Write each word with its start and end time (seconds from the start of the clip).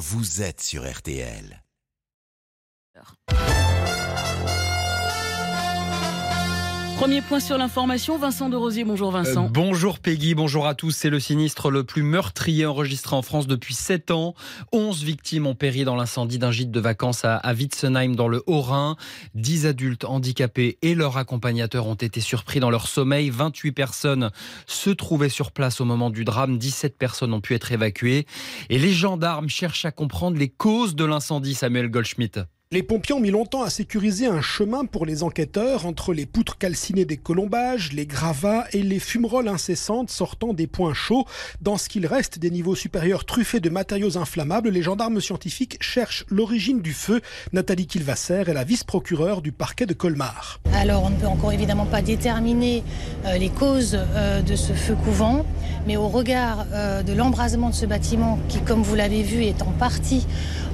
vous 0.00 0.40
êtes 0.40 0.62
sur 0.62 0.90
RTL. 0.90 1.62
Premier 7.00 7.22
point 7.22 7.40
sur 7.40 7.56
l'information, 7.56 8.18
Vincent 8.18 8.50
de 8.50 8.56
Rosier. 8.56 8.84
Bonjour 8.84 9.10
Vincent. 9.10 9.46
Euh, 9.46 9.48
bonjour 9.50 10.00
Peggy, 10.00 10.34
bonjour 10.34 10.66
à 10.66 10.74
tous. 10.74 10.90
C'est 10.90 11.08
le 11.08 11.18
sinistre 11.18 11.70
le 11.70 11.82
plus 11.82 12.02
meurtrier 12.02 12.66
enregistré 12.66 13.16
en 13.16 13.22
France 13.22 13.46
depuis 13.46 13.72
7 13.72 14.10
ans. 14.10 14.34
11 14.72 15.02
victimes 15.02 15.46
ont 15.46 15.54
péri 15.54 15.84
dans 15.84 15.96
l'incendie 15.96 16.38
d'un 16.38 16.50
gîte 16.50 16.70
de 16.70 16.78
vacances 16.78 17.24
à, 17.24 17.38
à 17.38 17.54
Witzenheim 17.54 18.14
dans 18.14 18.28
le 18.28 18.42
Haut-Rhin. 18.46 18.96
10 19.34 19.64
adultes 19.64 20.04
handicapés 20.04 20.76
et 20.82 20.94
leurs 20.94 21.16
accompagnateurs 21.16 21.86
ont 21.86 21.94
été 21.94 22.20
surpris 22.20 22.60
dans 22.60 22.68
leur 22.68 22.86
sommeil. 22.86 23.30
28 23.30 23.72
personnes 23.72 24.30
se 24.66 24.90
trouvaient 24.90 25.30
sur 25.30 25.52
place 25.52 25.80
au 25.80 25.86
moment 25.86 26.10
du 26.10 26.26
drame. 26.26 26.58
17 26.58 26.98
personnes 26.98 27.32
ont 27.32 27.40
pu 27.40 27.54
être 27.54 27.72
évacuées. 27.72 28.26
Et 28.68 28.76
les 28.76 28.92
gendarmes 28.92 29.48
cherchent 29.48 29.86
à 29.86 29.90
comprendre 29.90 30.36
les 30.36 30.50
causes 30.50 30.94
de 30.94 31.06
l'incendie, 31.06 31.54
Samuel 31.54 31.88
Goldschmidt. 31.88 32.44
Les 32.72 32.84
pompiers 32.84 33.16
ont 33.16 33.20
mis 33.20 33.32
longtemps 33.32 33.64
à 33.64 33.68
sécuriser 33.68 34.26
un 34.26 34.40
chemin 34.40 34.84
pour 34.84 35.04
les 35.04 35.24
enquêteurs 35.24 35.86
entre 35.86 36.14
les 36.14 36.24
poutres 36.24 36.56
calcinées 36.56 37.04
des 37.04 37.16
colombages, 37.16 37.92
les 37.92 38.06
gravats 38.06 38.64
et 38.72 38.84
les 38.84 39.00
fumerolles 39.00 39.48
incessantes 39.48 40.08
sortant 40.08 40.54
des 40.54 40.68
points 40.68 40.94
chauds. 40.94 41.24
Dans 41.60 41.76
ce 41.76 41.88
qu'il 41.88 42.06
reste 42.06 42.38
des 42.38 42.48
niveaux 42.48 42.76
supérieurs 42.76 43.24
truffés 43.24 43.58
de 43.58 43.70
matériaux 43.70 44.16
inflammables, 44.16 44.68
les 44.68 44.82
gendarmes 44.82 45.20
scientifiques 45.20 45.78
cherchent 45.80 46.24
l'origine 46.28 46.80
du 46.80 46.92
feu. 46.92 47.20
Nathalie 47.52 47.88
Kilvasser 47.88 48.44
est 48.46 48.54
la 48.54 48.62
vice-procureure 48.62 49.42
du 49.42 49.50
parquet 49.50 49.86
de 49.86 49.92
Colmar. 49.92 50.60
Alors 50.72 51.02
on 51.02 51.10
ne 51.10 51.16
peut 51.16 51.26
encore 51.26 51.52
évidemment 51.52 51.86
pas 51.86 52.02
déterminer 52.02 52.84
euh, 53.24 53.36
les 53.36 53.48
causes 53.48 53.98
euh, 53.98 54.42
de 54.42 54.54
ce 54.54 54.74
feu 54.74 54.94
couvent, 54.94 55.44
mais 55.88 55.96
au 55.96 56.06
regard 56.06 56.66
euh, 56.72 57.02
de 57.02 57.14
l'embrasement 57.14 57.70
de 57.70 57.74
ce 57.74 57.84
bâtiment 57.86 58.38
qui, 58.48 58.60
comme 58.60 58.82
vous 58.84 58.94
l'avez 58.94 59.24
vu, 59.24 59.42
est 59.42 59.60
en 59.62 59.72
partie 59.72 60.24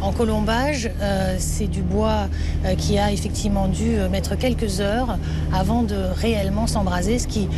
en 0.02 0.12
colombage, 0.12 0.90
c'est 1.38 1.68
du 1.68 1.80
bois 1.86 2.28
euh, 2.64 2.74
qui 2.74 2.98
a 2.98 3.12
effectivement 3.12 3.68
dû 3.68 3.96
euh, 3.96 4.08
mettre 4.08 4.36
quelques 4.36 4.80
heures 4.80 5.18
avant 5.52 5.82
de 5.82 5.96
réellement 5.96 6.66
s'embraser, 6.66 7.18
ce 7.18 7.26
qui 7.26 7.48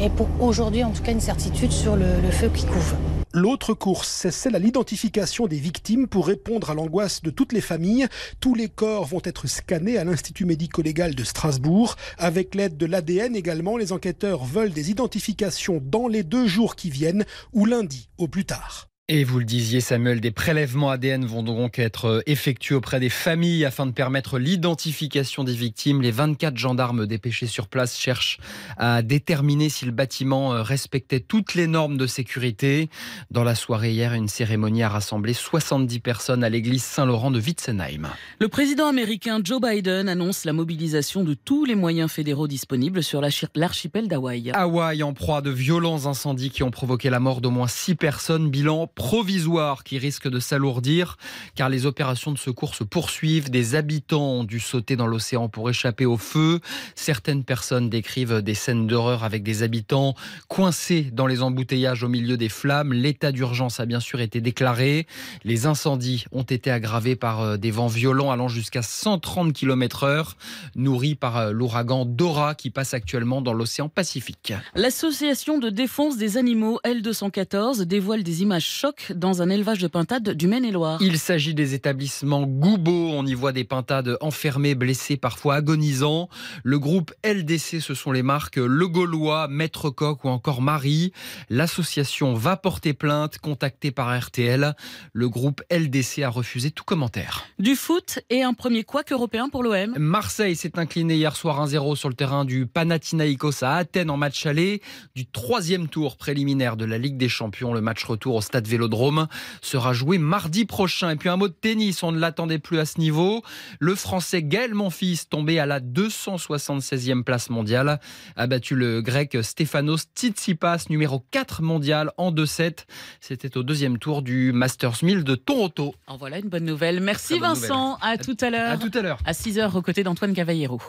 est 0.00 0.10
pour 0.10 0.28
aujourd'hui 0.40 0.84
en 0.84 0.90
tout 0.90 1.02
cas 1.02 1.12
une 1.12 1.20
certitude 1.20 1.72
sur 1.72 1.96
le, 1.96 2.04
feu 2.30 2.50
qui 2.54 2.64
couve. 2.64 2.94
L'autre 3.34 3.72
course, 3.72 4.08
c'est 4.08 4.30
celle 4.30 4.56
à 4.56 4.58
l'identification 4.58 5.46
des 5.46 5.56
victimes 5.56 6.06
pour 6.06 6.26
répondre 6.26 6.70
à 6.70 6.74
l'angoisse 6.74 7.22
de 7.22 7.30
toutes 7.30 7.52
les 7.52 7.62
familles. 7.62 8.06
Tous 8.40 8.54
les 8.54 8.68
corps 8.68 9.06
vont 9.06 9.22
être 9.24 9.46
scannés 9.46 9.96
à 9.96 10.04
l'Institut 10.04 10.44
médico-légal 10.44 11.14
de 11.14 11.24
Strasbourg. 11.24 11.96
Avec 12.18 12.54
l'aide 12.54 12.76
de 12.76 12.86
l'ADN 12.86 13.34
également, 13.34 13.78
les 13.78 13.92
enquêteurs 13.92 14.44
veulent 14.44 14.72
des 14.72 14.90
identifications 14.90 15.80
dans 15.82 16.08
les 16.08 16.24
deux 16.24 16.46
jours 16.46 16.76
qui 16.76 16.90
viennent 16.90 17.24
ou 17.54 17.64
lundi 17.64 18.10
au 18.18 18.28
plus 18.28 18.44
tard. 18.44 18.91
Et 19.14 19.24
vous 19.24 19.40
le 19.40 19.44
disiez 19.44 19.82
Samuel, 19.82 20.22
des 20.22 20.30
prélèvements 20.30 20.88
ADN 20.88 21.26
vont 21.26 21.42
donc 21.42 21.78
être 21.78 22.06
euh, 22.06 22.20
effectués 22.24 22.74
auprès 22.74 22.98
des 22.98 23.10
familles 23.10 23.66
afin 23.66 23.84
de 23.84 23.90
permettre 23.90 24.38
l'identification 24.38 25.44
des 25.44 25.52
victimes. 25.52 26.00
Les 26.00 26.10
24 26.10 26.56
gendarmes 26.56 27.06
dépêchés 27.06 27.46
sur 27.46 27.68
place 27.68 27.98
cherchent 27.98 28.38
à 28.78 29.02
déterminer 29.02 29.68
si 29.68 29.84
le 29.84 29.90
bâtiment 29.90 30.54
euh, 30.54 30.62
respectait 30.62 31.20
toutes 31.20 31.52
les 31.52 31.66
normes 31.66 31.98
de 31.98 32.06
sécurité. 32.06 32.88
Dans 33.30 33.44
la 33.44 33.54
soirée 33.54 33.92
hier, 33.92 34.14
une 34.14 34.28
cérémonie 34.28 34.82
a 34.82 34.88
rassemblé 34.88 35.34
70 35.34 36.00
personnes 36.00 36.42
à 36.42 36.48
l'église 36.48 36.82
Saint-Laurent 36.82 37.30
de 37.30 37.38
Witzenheim. 37.38 38.08
Le 38.38 38.48
président 38.48 38.86
américain 38.86 39.40
Joe 39.44 39.60
Biden 39.60 40.08
annonce 40.08 40.46
la 40.46 40.54
mobilisation 40.54 41.22
de 41.22 41.34
tous 41.34 41.66
les 41.66 41.74
moyens 41.74 42.10
fédéraux 42.10 42.48
disponibles 42.48 43.02
sur 43.02 43.20
l'archipel 43.20 44.08
d'Hawaï. 44.08 44.52
Hawaï 44.54 45.02
en 45.02 45.12
proie 45.12 45.42
de 45.42 45.50
violents 45.50 46.06
incendies 46.06 46.48
qui 46.48 46.62
ont 46.62 46.70
provoqué 46.70 47.10
la 47.10 47.20
mort 47.20 47.42
d'au 47.42 47.50
moins 47.50 47.68
6 47.68 47.94
personnes. 47.96 48.48
Bilan 48.48 48.86
provisoire 49.02 49.82
qui 49.82 49.98
risque 49.98 50.28
de 50.28 50.38
s'alourdir 50.38 51.16
car 51.56 51.68
les 51.68 51.86
opérations 51.86 52.30
de 52.30 52.38
secours 52.38 52.76
se 52.76 52.84
poursuivent. 52.84 53.50
Des 53.50 53.74
habitants 53.74 54.30
ont 54.30 54.44
dû 54.44 54.60
sauter 54.60 54.94
dans 54.94 55.08
l'océan 55.08 55.48
pour 55.48 55.68
échapper 55.68 56.06
au 56.06 56.16
feu. 56.16 56.60
Certaines 56.94 57.42
personnes 57.42 57.90
décrivent 57.90 58.42
des 58.42 58.54
scènes 58.54 58.86
d'horreur 58.86 59.24
avec 59.24 59.42
des 59.42 59.64
habitants 59.64 60.14
coincés 60.46 61.10
dans 61.12 61.26
les 61.26 61.42
embouteillages 61.42 62.04
au 62.04 62.08
milieu 62.08 62.36
des 62.36 62.48
flammes. 62.48 62.92
L'état 62.92 63.32
d'urgence 63.32 63.80
a 63.80 63.86
bien 63.86 63.98
sûr 63.98 64.20
été 64.20 64.40
déclaré. 64.40 65.08
Les 65.42 65.66
incendies 65.66 66.24
ont 66.30 66.44
été 66.44 66.70
aggravés 66.70 67.16
par 67.16 67.40
euh, 67.40 67.56
des 67.56 67.72
vents 67.72 67.88
violents 67.88 68.30
allant 68.30 68.46
jusqu'à 68.46 68.82
130 68.82 69.52
km 69.52 70.04
heure, 70.04 70.36
nourris 70.76 71.16
par 71.16 71.38
euh, 71.38 71.50
l'ouragan 71.50 72.04
Dora 72.04 72.54
qui 72.54 72.70
passe 72.70 72.94
actuellement 72.94 73.42
dans 73.42 73.52
l'océan 73.52 73.88
Pacifique. 73.88 74.52
L'association 74.76 75.58
de 75.58 75.70
défense 75.70 76.16
des 76.16 76.36
animaux 76.36 76.78
L214 76.84 77.82
dévoile 77.82 78.22
des 78.22 78.42
images 78.42 78.68
choc 78.82 79.12
dans 79.14 79.42
un 79.42 79.48
élevage 79.48 79.78
de 79.78 79.86
pintades 79.86 80.30
du 80.30 80.48
Maine-et-Loire. 80.48 80.98
Il 81.00 81.16
s'agit 81.16 81.54
des 81.54 81.74
établissements 81.74 82.42
Goubeau. 82.42 83.10
On 83.12 83.24
y 83.24 83.34
voit 83.34 83.52
des 83.52 83.62
pintades 83.62 84.16
enfermées, 84.20 84.74
blessées, 84.74 85.16
parfois 85.16 85.54
agonisants. 85.54 86.28
Le 86.64 86.80
groupe 86.80 87.12
LDC, 87.24 87.80
ce 87.80 87.94
sont 87.94 88.10
les 88.10 88.24
marques 88.24 88.56
Le 88.56 88.88
Gaulois, 88.88 89.46
Maître 89.46 89.90
Coq 89.90 90.24
ou 90.24 90.28
encore 90.28 90.62
Marie. 90.62 91.12
L'association 91.48 92.34
va 92.34 92.56
porter 92.56 92.92
plainte, 92.92 93.38
contactée 93.38 93.92
par 93.92 94.18
RTL. 94.18 94.74
Le 95.12 95.28
groupe 95.28 95.62
LDC 95.70 96.24
a 96.24 96.28
refusé 96.28 96.72
tout 96.72 96.82
commentaire. 96.82 97.44
Du 97.60 97.76
foot 97.76 98.18
et 98.30 98.42
un 98.42 98.52
premier 98.52 98.82
couac 98.82 99.12
européen 99.12 99.48
pour 99.48 99.62
l'OM. 99.62 99.94
Marseille 99.96 100.56
s'est 100.56 100.76
incliné 100.76 101.14
hier 101.14 101.36
soir 101.36 101.64
1-0 101.64 101.94
sur 101.94 102.08
le 102.08 102.16
terrain 102.16 102.44
du 102.44 102.66
Panathinaikos 102.66 103.62
à 103.62 103.76
Athènes 103.76 104.10
en 104.10 104.16
match 104.16 104.44
aller 104.44 104.82
du 105.14 105.24
troisième 105.26 105.86
tour 105.86 106.16
préliminaire 106.16 106.76
de 106.76 106.84
la 106.84 106.98
Ligue 106.98 107.16
des 107.16 107.28
Champions. 107.28 107.72
Le 107.72 107.80
match 107.80 108.02
retour 108.02 108.34
au 108.34 108.40
stade 108.40 108.71
Vélodrome 108.72 109.26
sera 109.60 109.92
joué 109.92 110.16
mardi 110.18 110.64
prochain. 110.64 111.10
Et 111.10 111.16
puis 111.16 111.28
un 111.28 111.36
mot 111.36 111.48
de 111.48 111.52
tennis, 111.52 112.02
on 112.02 112.10
ne 112.10 112.18
l'attendait 112.18 112.58
plus 112.58 112.78
à 112.78 112.86
ce 112.86 112.98
niveau. 112.98 113.42
Le 113.78 113.94
Français 113.94 114.42
Gaël 114.42 114.74
Monfils, 114.74 115.28
tombé 115.28 115.58
à 115.58 115.66
la 115.66 115.80
276e 115.80 117.22
place 117.22 117.50
mondiale, 117.50 118.00
a 118.36 118.46
battu 118.46 118.74
le 118.74 119.02
Grec 119.02 119.36
Stefanos 119.42 120.06
Tsitsipas, 120.16 120.86
numéro 120.88 121.22
4 121.30 121.62
mondial 121.62 122.12
en 122.16 122.32
2-7. 122.32 122.84
C'était 123.20 123.56
au 123.58 123.62
deuxième 123.62 123.98
tour 123.98 124.22
du 124.22 124.52
Masters 124.52 125.04
1000 125.04 125.24
de 125.24 125.34
Toronto. 125.34 125.94
En 126.06 126.16
voilà 126.16 126.38
une 126.38 126.48
bonne 126.48 126.64
nouvelle. 126.64 127.00
Merci 127.00 127.38
Vincent. 127.38 127.98
À, 128.00 128.16
tout 128.16 128.36
à 128.40 128.50
l'heure. 128.50 128.72
À 128.72 128.78
tout 128.78 128.90
à 128.94 129.02
l'heure. 129.02 129.18
À 129.26 129.32
6h 129.32 129.76
aux 129.76 129.82
côtés 129.82 130.02
d'Antoine 130.02 130.32
Cavallero. 130.32 130.80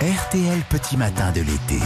RTL 0.00 0.62
Petit 0.68 0.96
Matin 0.96 1.30
de 1.32 1.40
l'été. 1.40 1.78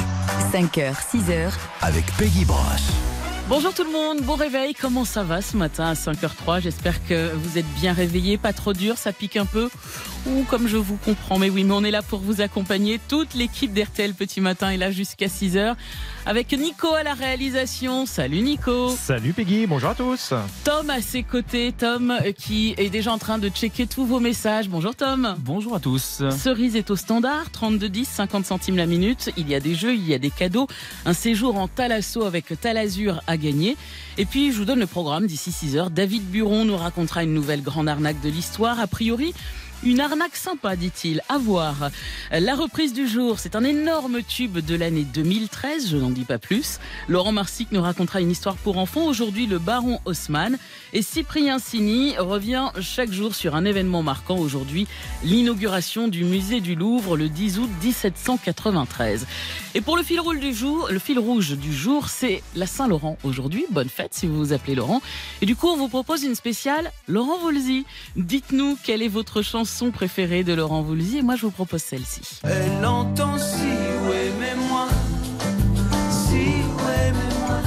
5h, 0.52 0.94
6h. 0.94 1.52
Avec 1.82 2.04
Peggy 2.16 2.44
Broche. 2.44 3.15
Bonjour 3.48 3.72
tout 3.72 3.84
le 3.84 3.92
monde, 3.92 4.22
bon 4.22 4.34
réveil, 4.34 4.74
comment 4.74 5.04
ça 5.04 5.22
va 5.22 5.40
ce 5.40 5.56
matin 5.56 5.84
à 5.84 5.94
5h03 5.94 6.60
J'espère 6.60 7.06
que 7.06 7.32
vous 7.32 7.58
êtes 7.58 7.74
bien 7.80 7.92
réveillés, 7.92 8.38
pas 8.38 8.52
trop 8.52 8.72
dur, 8.72 8.98
ça 8.98 9.12
pique 9.12 9.36
un 9.36 9.46
peu? 9.46 9.70
Ou 10.26 10.42
comme 10.42 10.66
je 10.66 10.76
vous 10.76 10.96
comprends, 10.96 11.38
mais 11.38 11.48
oui, 11.48 11.62
mais 11.62 11.72
on 11.72 11.84
est 11.84 11.92
là 11.92 12.02
pour 12.02 12.18
vous 12.18 12.40
accompagner. 12.40 12.98
Toute 13.08 13.34
l'équipe 13.34 13.72
d'RTL 13.72 14.14
Petit 14.14 14.40
Matin 14.40 14.70
est 14.70 14.76
là 14.76 14.90
jusqu'à 14.90 15.26
6h 15.26 15.76
avec 16.26 16.52
Nico 16.52 16.92
à 16.92 17.04
la 17.04 17.14
réalisation. 17.14 18.04
Salut 18.04 18.40
Nico 18.40 18.90
Salut 18.90 19.32
Peggy, 19.32 19.68
bonjour 19.68 19.90
à 19.90 19.94
tous 19.94 20.34
Tom 20.64 20.90
à 20.90 21.00
ses 21.00 21.22
côtés, 21.22 21.72
Tom 21.72 22.10
euh, 22.10 22.32
qui 22.32 22.74
est 22.78 22.90
déjà 22.90 23.12
en 23.12 23.18
train 23.18 23.38
de 23.38 23.48
checker 23.48 23.86
tous 23.86 24.04
vos 24.04 24.18
messages. 24.18 24.68
Bonjour 24.68 24.96
Tom 24.96 25.36
Bonjour 25.38 25.76
à 25.76 25.80
tous 25.80 26.24
Cerise 26.36 26.74
est 26.74 26.90
au 26.90 26.96
standard, 26.96 27.44
32,10, 27.54 28.04
50 28.06 28.44
centimes 28.44 28.76
la 28.76 28.86
minute. 28.86 29.30
Il 29.36 29.48
y 29.48 29.54
a 29.54 29.60
des 29.60 29.76
jeux, 29.76 29.94
il 29.94 30.04
y 30.04 30.14
a 30.14 30.18
des 30.18 30.30
cadeaux. 30.30 30.66
Un 31.04 31.12
séjour 31.12 31.56
en 31.56 31.68
Talasso 31.68 32.24
avec 32.24 32.60
Talazur 32.60 33.22
à 33.28 33.35
gagner. 33.36 33.76
Et 34.18 34.24
puis, 34.24 34.52
je 34.52 34.58
vous 34.58 34.64
donne 34.64 34.80
le 34.80 34.86
programme 34.86 35.26
d'ici 35.26 35.52
6 35.52 35.76
heures. 35.76 35.90
David 35.90 36.22
Buron 36.30 36.64
nous 36.64 36.76
racontera 36.76 37.22
une 37.22 37.34
nouvelle 37.34 37.62
grande 37.62 37.88
arnaque 37.88 38.20
de 38.22 38.28
l'histoire. 38.28 38.80
A 38.80 38.86
priori, 38.86 39.34
une 39.86 40.00
arnaque 40.00 40.34
sympa, 40.34 40.74
dit-il. 40.74 41.22
À 41.28 41.38
voir. 41.38 41.90
La 42.32 42.56
reprise 42.56 42.92
du 42.92 43.06
jour, 43.06 43.38
c'est 43.38 43.54
un 43.54 43.62
énorme 43.62 44.20
tube 44.22 44.58
de 44.58 44.74
l'année 44.74 45.04
2013, 45.04 45.88
je 45.90 45.96
n'en 45.96 46.10
dis 46.10 46.24
pas 46.24 46.38
plus. 46.38 46.80
Laurent 47.06 47.30
Marsic 47.30 47.70
nous 47.70 47.80
racontera 47.80 48.20
une 48.20 48.32
histoire 48.32 48.56
pour 48.56 48.78
enfants. 48.78 49.06
Aujourd'hui, 49.06 49.46
le 49.46 49.60
baron 49.60 50.00
Haussmann. 50.04 50.58
Et 50.92 51.02
Cyprien 51.02 51.60
Sini 51.60 52.16
revient 52.18 52.70
chaque 52.80 53.12
jour 53.12 53.34
sur 53.34 53.54
un 53.54 53.64
événement 53.64 54.02
marquant. 54.02 54.38
Aujourd'hui, 54.38 54.88
l'inauguration 55.22 56.08
du 56.08 56.24
musée 56.24 56.60
du 56.60 56.74
Louvre 56.74 57.16
le 57.16 57.28
10 57.28 57.58
août 57.60 57.70
1793. 57.80 59.24
Et 59.76 59.80
pour 59.80 59.96
le 59.96 60.02
fil 60.02 60.18
rouge 60.18 60.40
du 60.40 60.52
jour, 60.52 60.88
le 60.90 60.98
fil 60.98 61.18
rouge 61.18 61.52
du 61.52 61.72
jour, 61.72 62.08
c'est 62.08 62.42
la 62.56 62.66
Saint-Laurent 62.66 63.18
aujourd'hui. 63.22 63.66
Bonne 63.70 63.88
fête 63.88 64.14
si 64.14 64.26
vous 64.26 64.36
vous 64.36 64.52
appelez 64.52 64.74
Laurent. 64.74 65.00
Et 65.42 65.46
du 65.46 65.54
coup, 65.54 65.68
on 65.68 65.76
vous 65.76 65.88
propose 65.88 66.24
une 66.24 66.34
spéciale 66.34 66.90
Laurent 67.06 67.38
Voulzy. 67.38 67.84
Dites-nous 68.16 68.78
quelle 68.82 69.02
est 69.02 69.08
votre 69.08 69.42
chanson 69.42 69.75
préférée 69.92 70.44
de 70.44 70.54
Laurent 70.54 70.82
Voulzy. 70.82 71.18
Et 71.18 71.22
moi 71.22 71.36
je 71.36 71.42
vous 71.42 71.50
propose 71.50 71.82
celle-ci. 71.82 72.40
Elle 72.44 72.84
entend 72.84 73.38
si 73.38 73.66
ouais 74.08 74.32
mais 74.40 74.54
moi 74.68 74.88
si 76.10 76.34
ouais 76.34 77.12
mais 77.12 77.34
moi 77.40 77.58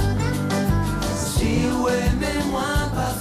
si 1.16 1.66
ouais 1.82 2.10
mais 2.18 2.44
moi 2.50 2.62
pas 2.94 3.14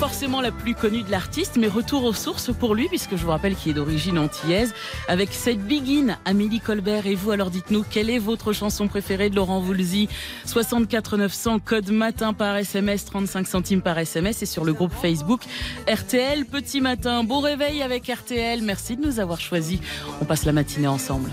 forcément 0.00 0.40
la 0.40 0.50
plus 0.50 0.74
connue 0.74 1.02
de 1.02 1.10
l'artiste, 1.10 1.58
mais 1.60 1.68
retour 1.68 2.04
aux 2.04 2.14
sources 2.14 2.50
pour 2.54 2.74
lui, 2.74 2.88
puisque 2.88 3.16
je 3.16 3.22
vous 3.22 3.28
rappelle 3.28 3.54
qu'il 3.54 3.72
est 3.72 3.74
d'origine 3.74 4.18
antillaise, 4.18 4.72
avec 5.08 5.28
cette 5.30 5.60
Begin, 5.60 6.16
Amélie 6.24 6.60
Colbert. 6.60 7.06
Et 7.06 7.14
vous, 7.14 7.32
alors 7.32 7.50
dites-nous, 7.50 7.84
quelle 7.88 8.08
est 8.08 8.18
votre 8.18 8.54
chanson 8.54 8.88
préférée 8.88 9.28
de 9.28 9.36
Laurent 9.36 9.60
Voulzy? 9.60 10.08
64 10.46 11.18
900, 11.18 11.58
code 11.58 11.90
matin 11.90 12.32
par 12.32 12.56
SMS, 12.56 13.04
35 13.04 13.46
centimes 13.46 13.82
par 13.82 13.98
SMS 13.98 14.40
et 14.40 14.46
sur 14.46 14.64
le 14.64 14.72
groupe 14.72 14.92
Facebook 15.02 15.42
RTL 15.86 16.46
Petit 16.46 16.80
Matin. 16.80 17.22
Beau 17.22 17.40
réveil 17.40 17.82
avec 17.82 18.06
RTL. 18.06 18.62
Merci 18.62 18.96
de 18.96 19.04
nous 19.04 19.20
avoir 19.20 19.38
choisis. 19.38 19.80
On 20.22 20.24
passe 20.24 20.46
la 20.46 20.52
matinée 20.52 20.88
ensemble. 20.88 21.30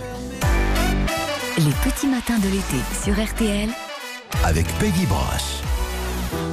Les 1.58 1.90
petits 1.90 2.08
matins 2.08 2.38
de 2.40 2.50
l'été 2.50 2.84
sur 3.02 3.14
RTL. 3.14 3.70
Avec 4.44 4.68
Peggy 4.78 5.06
Broche. 5.06 5.67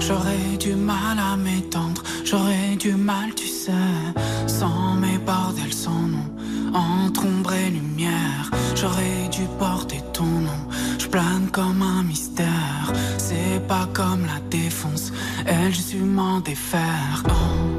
J'aurais 0.01 0.57
du 0.59 0.75
mal 0.75 1.19
à 1.19 1.37
m'étendre, 1.37 2.03
j'aurais 2.25 2.77
du 2.77 2.93
mal, 2.95 3.35
tu 3.35 3.47
sais, 3.47 3.73
sans 4.47 4.95
mes 4.95 5.19
bordels, 5.19 5.73
sans 5.73 6.09
nom, 6.15 6.29
entre 6.73 7.25
ombre 7.27 7.53
et 7.55 7.71
lumière. 7.71 8.51
J'aurais 8.75 9.29
dû 9.31 9.43
porter 9.59 10.01
ton 10.13 10.25
nom, 10.25 10.63
je 10.99 11.07
plane 11.07 11.49
comme 11.51 11.83
un 11.83 12.03
mystère. 12.03 12.93
C'est 13.19 13.67
pas 13.67 13.89
comme 13.93 14.27
la 14.27 14.41
défonce, 14.51 15.13
elle, 15.47 15.73
je 15.73 15.99
m'en 15.99 16.41
défaire. 16.41 17.23
Oh. 17.29 17.74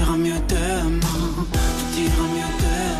Ira 0.00 0.16
mieux 0.16 0.40
demain, 0.48 1.00
tout 1.52 2.00
ira 2.00 2.24
mieux 2.34 2.52
demain, 2.62 2.99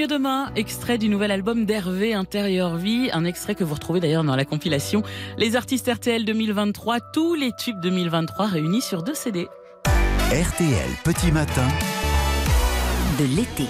mieux 0.00 0.06
demain, 0.06 0.50
extrait 0.56 0.96
du 0.96 1.10
nouvel 1.10 1.30
album 1.30 1.66
d'Hervé 1.66 2.14
Intérieur 2.14 2.76
Vie, 2.76 3.10
un 3.12 3.26
extrait 3.26 3.54
que 3.54 3.64
vous 3.64 3.74
retrouvez 3.74 4.00
d'ailleurs 4.00 4.24
dans 4.24 4.34
la 4.34 4.46
compilation 4.46 5.02
Les 5.36 5.56
artistes 5.56 5.90
RTL 5.92 6.24
2023, 6.24 7.00
tous 7.12 7.34
les 7.34 7.52
tubes 7.52 7.78
2023 7.82 8.46
réunis 8.46 8.80
sur 8.80 9.02
deux 9.02 9.12
CD. 9.12 9.46
RTL 10.32 10.90
Petit 11.04 11.30
Matin. 11.32 11.68
De 13.18 13.26
l'été. 13.36 13.64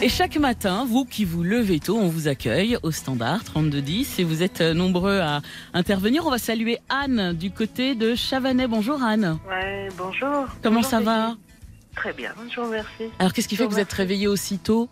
Et 0.00 0.08
chaque 0.08 0.36
matin, 0.36 0.86
vous 0.88 1.04
qui 1.04 1.24
vous 1.24 1.42
levez 1.42 1.80
tôt, 1.80 1.96
on 1.96 2.06
vous 2.06 2.28
accueille 2.28 2.78
au 2.84 2.92
standard 2.92 3.42
3210 3.42 4.20
et 4.20 4.24
vous 4.24 4.44
êtes 4.44 4.60
euh, 4.60 4.74
nombreux 4.74 5.18
à 5.18 5.40
intervenir. 5.74 6.24
On 6.24 6.30
va 6.30 6.38
saluer 6.38 6.78
Anne 6.88 7.32
du 7.32 7.50
côté 7.50 7.96
de 7.96 8.14
Chavanais. 8.14 8.68
Bonjour 8.68 9.02
Anne. 9.02 9.40
Ouais, 9.48 9.88
bonjour. 9.96 10.46
Comment 10.62 10.76
Bonjour, 10.76 10.90
ça 10.90 11.00
va. 11.00 11.36
Très 11.96 12.12
bien, 12.12 12.32
je 12.48 12.60
vous 12.60 12.66
remercie. 12.68 13.10
Alors 13.18 13.32
qu'est-ce 13.32 13.48
qui 13.48 13.56
fait 13.56 13.66
que 13.66 13.72
vous 13.72 13.80
êtes 13.80 13.92
réveillée 13.92 14.28
aussi 14.28 14.58
tôt? 14.58 14.88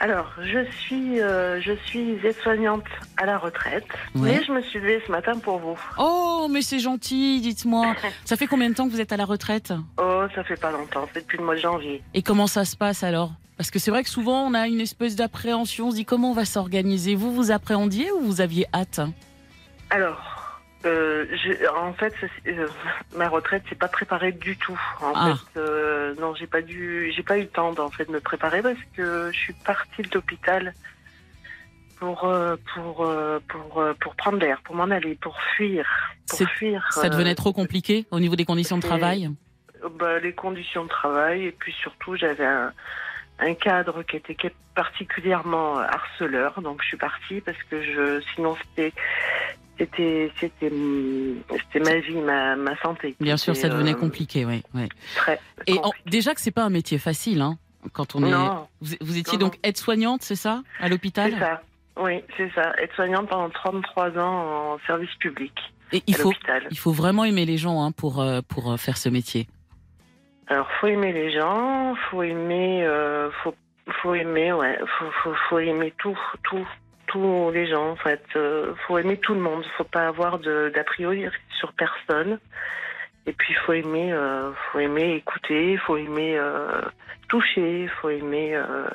Alors, 0.00 0.30
je 0.40 0.64
suis, 0.80 1.20
euh, 1.20 1.60
je 1.60 1.72
suis 1.86 2.12
aide-soignante 2.24 2.84
à 3.16 3.26
la 3.26 3.36
retraite, 3.36 3.84
Ouais. 4.14 4.38
mais 4.38 4.44
je 4.44 4.52
me 4.52 4.62
suis 4.62 4.78
levée 4.78 5.02
ce 5.04 5.10
matin 5.10 5.36
pour 5.38 5.58
vous. 5.58 5.76
Oh, 5.98 6.46
mais 6.48 6.62
c'est 6.62 6.78
gentil, 6.78 7.40
dites-moi. 7.40 7.94
Ça 8.24 8.36
fait 8.36 8.46
combien 8.46 8.70
de 8.70 8.74
temps 8.74 8.86
que 8.86 8.92
vous 8.92 9.00
êtes 9.00 9.12
à 9.12 9.16
la 9.16 9.24
retraite? 9.24 9.72
Oh, 10.00 10.22
ça 10.34 10.44
fait 10.44 10.56
pas 10.60 10.70
longtemps, 10.70 11.08
c'est 11.12 11.22
depuis 11.22 11.38
le 11.38 11.44
mois 11.44 11.56
de 11.56 11.60
janvier. 11.60 12.02
Et 12.14 12.22
comment 12.22 12.46
ça 12.46 12.64
se 12.64 12.76
passe 12.76 13.02
alors? 13.02 13.32
Parce 13.56 13.72
que 13.72 13.80
c'est 13.80 13.90
vrai 13.90 14.04
que 14.04 14.08
souvent 14.08 14.44
on 14.46 14.54
a 14.54 14.68
une 14.68 14.80
espèce 14.80 15.16
d'appréhension, 15.16 15.88
on 15.88 15.90
se 15.90 15.96
dit 15.96 16.04
comment 16.04 16.30
on 16.30 16.34
va 16.34 16.44
s'organiser? 16.44 17.16
Vous, 17.16 17.32
vous 17.34 17.50
appréhendiez 17.50 18.12
ou 18.12 18.20
vous 18.20 18.40
aviez 18.40 18.66
hâte? 18.72 19.00
Alors, 19.90 20.37
euh, 20.84 21.26
en 21.76 21.92
fait, 21.92 22.14
euh, 22.46 22.66
ma 23.16 23.28
retraite, 23.28 23.62
c'est 23.68 23.78
pas 23.78 23.88
préparé 23.88 24.32
du 24.32 24.56
tout. 24.56 24.80
En 25.00 25.12
Ah. 25.14 25.34
fait, 25.34 25.60
euh, 25.60 26.14
non, 26.20 26.34
j'ai 26.34 26.46
pas 26.46 26.62
dû, 26.62 27.12
j'ai 27.14 27.22
pas 27.22 27.38
eu 27.38 27.42
le 27.42 27.48
temps 27.48 27.72
d'en 27.72 27.90
fait 27.90 28.04
de 28.04 28.12
me 28.12 28.20
préparer 28.20 28.62
parce 28.62 28.78
que 28.96 29.30
je 29.32 29.38
suis 29.38 29.54
partie 29.64 30.02
de 30.02 30.08
l'hôpital 30.14 30.74
pour 31.98 32.24
euh, 32.24 32.56
pour 32.74 33.04
euh, 33.04 33.40
pour 33.48 33.82
pour 34.00 34.14
prendre 34.14 34.38
l'air, 34.38 34.60
pour 34.62 34.76
m'en 34.76 34.84
aller, 34.90 35.16
pour 35.16 35.36
fuir, 35.56 35.84
pour 36.28 36.38
fuir. 36.50 36.86
Ça 36.90 37.08
devenait 37.08 37.34
trop 37.34 37.52
compliqué 37.52 38.06
au 38.10 38.20
niveau 38.20 38.36
des 38.36 38.44
conditions 38.44 38.76
de 38.76 38.82
travail 38.82 39.30
bah, 39.98 40.18
les 40.18 40.32
conditions 40.32 40.84
de 40.84 40.88
travail 40.88 41.46
et 41.46 41.52
puis 41.52 41.72
surtout 41.72 42.16
j'avais 42.16 42.44
un, 42.46 42.72
un 43.38 43.54
cadre 43.54 44.02
qui 44.02 44.16
était 44.16 44.52
particulièrement 44.74 45.78
harceleur 45.78 46.60
donc 46.60 46.82
je 46.82 46.88
suis 46.88 46.96
partie 46.96 47.40
parce 47.40 47.62
que 47.70 47.82
je 47.82 48.20
sinon 48.34 48.56
c'était 48.56 48.92
c'était 49.78 50.70
ma 50.70 51.96
vie 51.98 52.20
ma, 52.20 52.56
ma 52.56 52.76
santé 52.80 53.16
Bien 53.20 53.36
sûr, 53.36 53.56
ça 53.56 53.68
devenait 53.68 53.92
euh, 53.92 53.94
compliqué, 53.94 54.44
oui. 54.44 54.62
Ouais. 54.74 54.88
très 55.14 55.40
Et 55.66 55.78
en- 55.78 55.92
déjà 56.06 56.34
que 56.34 56.40
c'est 56.40 56.50
pas 56.50 56.64
un 56.64 56.70
métier 56.70 56.98
facile, 56.98 57.40
hein, 57.40 57.58
quand 57.92 58.14
on 58.14 58.24
est. 58.24 58.32
Vous, 58.80 58.94
vous 59.00 59.18
étiez 59.18 59.38
Non, 59.38 59.46
donc 59.46 59.58
aide-soignante, 59.62 60.22
c'est 60.22 60.36
ça, 60.36 60.62
à 60.80 60.88
l'hôpital? 60.88 61.32
C'est 61.32 61.38
ça 61.38 61.62
oui 62.00 62.22
c'est 62.36 62.48
ça 62.54 62.72
être 62.80 62.94
soignante 62.94 63.28
pendant 63.28 63.50
33 63.50 64.16
ans 64.18 64.74
en 64.74 64.78
service 64.86 65.12
public 65.18 65.52
Et 65.92 66.00
il 66.06 66.14
faut, 66.14 66.32
il 66.70 66.78
faut 66.78 66.92
vraiment 66.92 67.24
aimer 67.24 67.44
les 67.44 67.58
gens 67.58 67.82
hein, 67.82 67.90
pour 67.90 68.20
euh, 68.20 68.40
pour 68.46 68.70
euh, 68.70 68.76
faire 68.76 68.96
ce 68.96 69.08
métier. 69.08 69.48
Alors, 70.50 70.66
faut 70.80 70.86
aimer 70.86 71.12
les 71.12 71.30
gens, 71.32 71.94
faut 72.10 72.22
aimer, 72.22 72.82
euh, 72.84 73.30
faut, 73.42 73.54
faut 74.00 74.14
aimer, 74.14 74.52
ouais, 74.52 74.78
faut, 74.98 75.10
faut, 75.22 75.34
faut 75.48 75.58
aimer 75.58 75.92
tout, 75.98 76.16
tout, 76.44 76.66
tous 77.08 77.50
les 77.52 77.66
gens. 77.68 77.90
En 77.90 77.96
fait, 77.96 78.22
euh, 78.36 78.74
faut 78.86 78.98
aimer 78.98 79.16
tout 79.18 79.34
le 79.34 79.40
monde. 79.40 79.64
Faut 79.76 79.84
pas 79.84 80.06
avoir 80.08 80.38
d'a 80.38 80.84
priori 80.84 81.24
sur 81.58 81.72
personne. 81.72 82.38
Et 83.26 83.32
puis 83.32 83.52
faut 83.66 83.72
aimer, 83.74 84.12
euh, 84.12 84.50
faut 84.72 84.78
aimer 84.78 85.14
écouter, 85.16 85.76
faut 85.86 85.96
aimer 85.98 86.38
euh, 86.38 86.80
toucher, 87.28 87.88
faut 88.00 88.08
aimer 88.08 88.54
euh, 88.54 88.88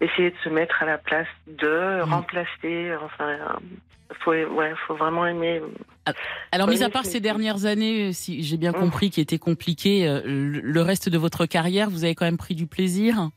essayer 0.00 0.30
de 0.30 0.36
se 0.42 0.48
mettre 0.48 0.82
à 0.82 0.86
la 0.86 0.96
place 0.98 1.26
de 1.46 2.00
Mm. 2.02 2.12
remplacer. 2.14 2.94
Enfin, 3.04 3.58
faut 4.24 4.32
ouais, 4.32 4.72
faut 4.86 4.94
vraiment 4.94 5.26
aimer. 5.26 5.60
Alors, 6.50 6.68
Oui, 6.68 6.76
mis 6.76 6.82
à 6.82 6.88
part 6.88 7.04
ces 7.04 7.20
dernières 7.20 7.66
années, 7.66 8.12
si 8.14 8.42
j'ai 8.42 8.56
bien 8.56 8.72
Mm. 8.72 8.80
compris, 8.80 9.10
qui 9.10 9.20
étaient 9.20 9.38
compliquées, 9.38 10.20
le 10.24 10.80
reste 10.80 11.08
de 11.10 11.18
votre 11.18 11.44
carrière, 11.46 11.90
vous 11.90 12.04
avez 12.04 12.14
quand 12.14 12.24
même 12.24 12.38
pris 12.38 12.54
du 12.54 12.66
plaisir? 12.66 13.28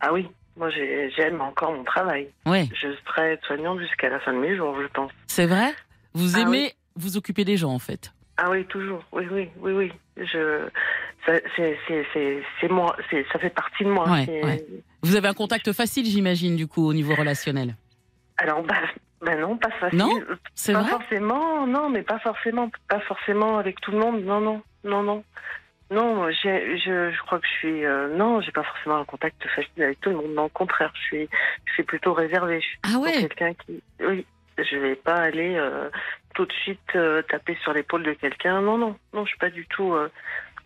Ah 0.00 0.12
oui, 0.12 0.28
moi 0.56 0.70
j'ai- 0.70 1.10
j'aime 1.10 1.40
encore 1.40 1.72
mon 1.72 1.84
travail. 1.84 2.28
Ouais, 2.46 2.68
Je 2.74 2.88
serai 3.06 3.38
soignante 3.46 3.80
jusqu'à 3.80 4.08
la 4.08 4.20
fin 4.20 4.32
de 4.32 4.38
mes 4.38 4.56
jours, 4.56 4.76
je 4.80 4.86
pense. 4.88 5.10
c'est 5.26 5.46
vrai? 5.46 5.72
Vous 6.14 6.36
Ah 6.36 6.40
aimez 6.42 6.72
vous 6.96 7.16
occuper 7.16 7.44
des 7.44 7.56
gens, 7.56 7.72
en 7.72 7.78
fait? 7.78 8.12
Ah 8.36 8.50
oui, 8.50 8.64
toujours. 8.66 9.02
Oui, 9.12 9.26
oui, 9.30 9.48
oui, 9.58 9.72
oui. 9.72 9.92
Je, 10.16 10.66
ça, 11.26 11.32
c'est, 11.56 12.68
moi. 12.68 12.96
Ça 13.32 13.38
fait 13.38 13.50
partie 13.50 13.84
de 13.84 13.90
moi. 13.90 14.08
Ouais. 14.10 14.64
Vous 15.02 15.16
avez 15.16 15.28
un 15.28 15.34
contact 15.34 15.72
facile, 15.72 16.06
j'imagine, 16.06 16.56
du 16.56 16.66
coup, 16.66 16.86
au 16.86 16.92
niveau 16.92 17.14
relationnel? 17.14 17.76
Alors, 18.38 18.62
bah, 18.62 18.74
bah 19.20 19.36
non, 19.36 19.56
pas 19.56 19.70
facile. 19.72 19.98
Non? 19.98 20.10
C'est 20.54 20.72
pas 20.72 20.82
vrai? 20.82 20.90
forcément. 20.90 21.66
Non, 21.66 21.90
mais 21.90 22.02
pas 22.02 22.18
forcément. 22.20 22.70
Pas 22.88 23.00
forcément 23.00 23.58
avec 23.58 23.80
tout 23.80 23.90
le 23.92 23.98
monde. 23.98 24.24
Non, 24.24 24.40
non, 24.40 24.62
non, 24.84 25.02
non. 25.02 25.24
Non, 25.90 26.30
je, 26.30 26.76
je 27.12 27.22
crois 27.22 27.38
que 27.38 27.46
je 27.46 27.52
suis. 27.58 27.84
euh, 27.84 28.08
non, 28.16 28.40
j'ai 28.40 28.52
pas 28.52 28.62
forcément 28.64 28.96
un 28.96 29.04
contact 29.04 29.46
facile 29.48 29.82
avec 29.82 30.00
tout 30.00 30.10
le 30.10 30.16
monde. 30.16 30.34
Non, 30.34 30.44
au 30.44 30.48
contraire, 30.48 30.92
je 30.94 31.00
suis, 31.02 31.28
je 31.66 31.72
suis 31.74 31.82
plutôt 31.82 32.12
réservée. 32.14 32.60
Je 32.60 32.66
suis 32.66 32.78
Ah 32.82 32.98
ouais 32.98 33.12
quelqu'un 33.20 33.52
qui. 33.54 33.82
Oui, 34.00 34.24
je 34.58 34.76
vais 34.76 34.96
pas 34.96 35.16
aller 35.16 35.54
euh, 35.56 35.90
tout 36.34 36.46
de 36.46 36.52
suite 36.52 36.80
euh, 36.96 37.22
taper 37.22 37.56
sur 37.62 37.72
l'épaule 37.74 38.02
de 38.02 38.12
quelqu'un. 38.14 38.60
Non, 38.62 38.78
non, 38.78 38.96
non, 39.12 39.24
je 39.24 39.28
suis 39.30 39.38
pas 39.38 39.50
du 39.50 39.66
tout. 39.66 39.92
euh, 39.92 40.10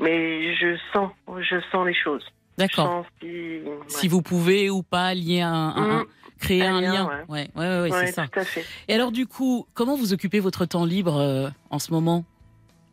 mais 0.01 0.55
je 0.55 0.77
sens, 0.93 1.11
je 1.41 1.61
sens 1.73 1.85
les 1.87 1.95
choses. 1.95 2.25
D'accord. 2.57 3.05
si. 3.21 3.61
Si 3.89 4.09
vous 4.09 4.23
pouvez 4.23 4.71
ou 4.71 4.83
pas 4.83 5.15
lier 5.15 5.41
un, 5.43 5.53
un- 5.53 5.91
un- 5.99 6.03
Mm. 6.05 6.07
créer 6.41 6.65
un, 6.65 6.81
lien. 6.81 6.93
lien, 6.93 7.25
Ouais, 7.29 7.49
ouais. 7.57 7.81
ouais, 7.83 7.91
ouais, 7.91 8.07
c'est 8.07 8.13
ça. 8.13 8.29
tout 8.29 8.39
à 8.39 8.45
fait. 8.45 8.65
Et 8.87 8.95
alors, 8.95 9.11
du 9.11 9.27
coup, 9.27 9.67
comment 9.75 9.97
vous 9.97 10.13
occupez 10.13 10.39
votre 10.39 10.65
temps 10.67 10.85
libre 10.85 11.51
en 11.71 11.79
ce 11.81 11.93
moment? 11.93 12.25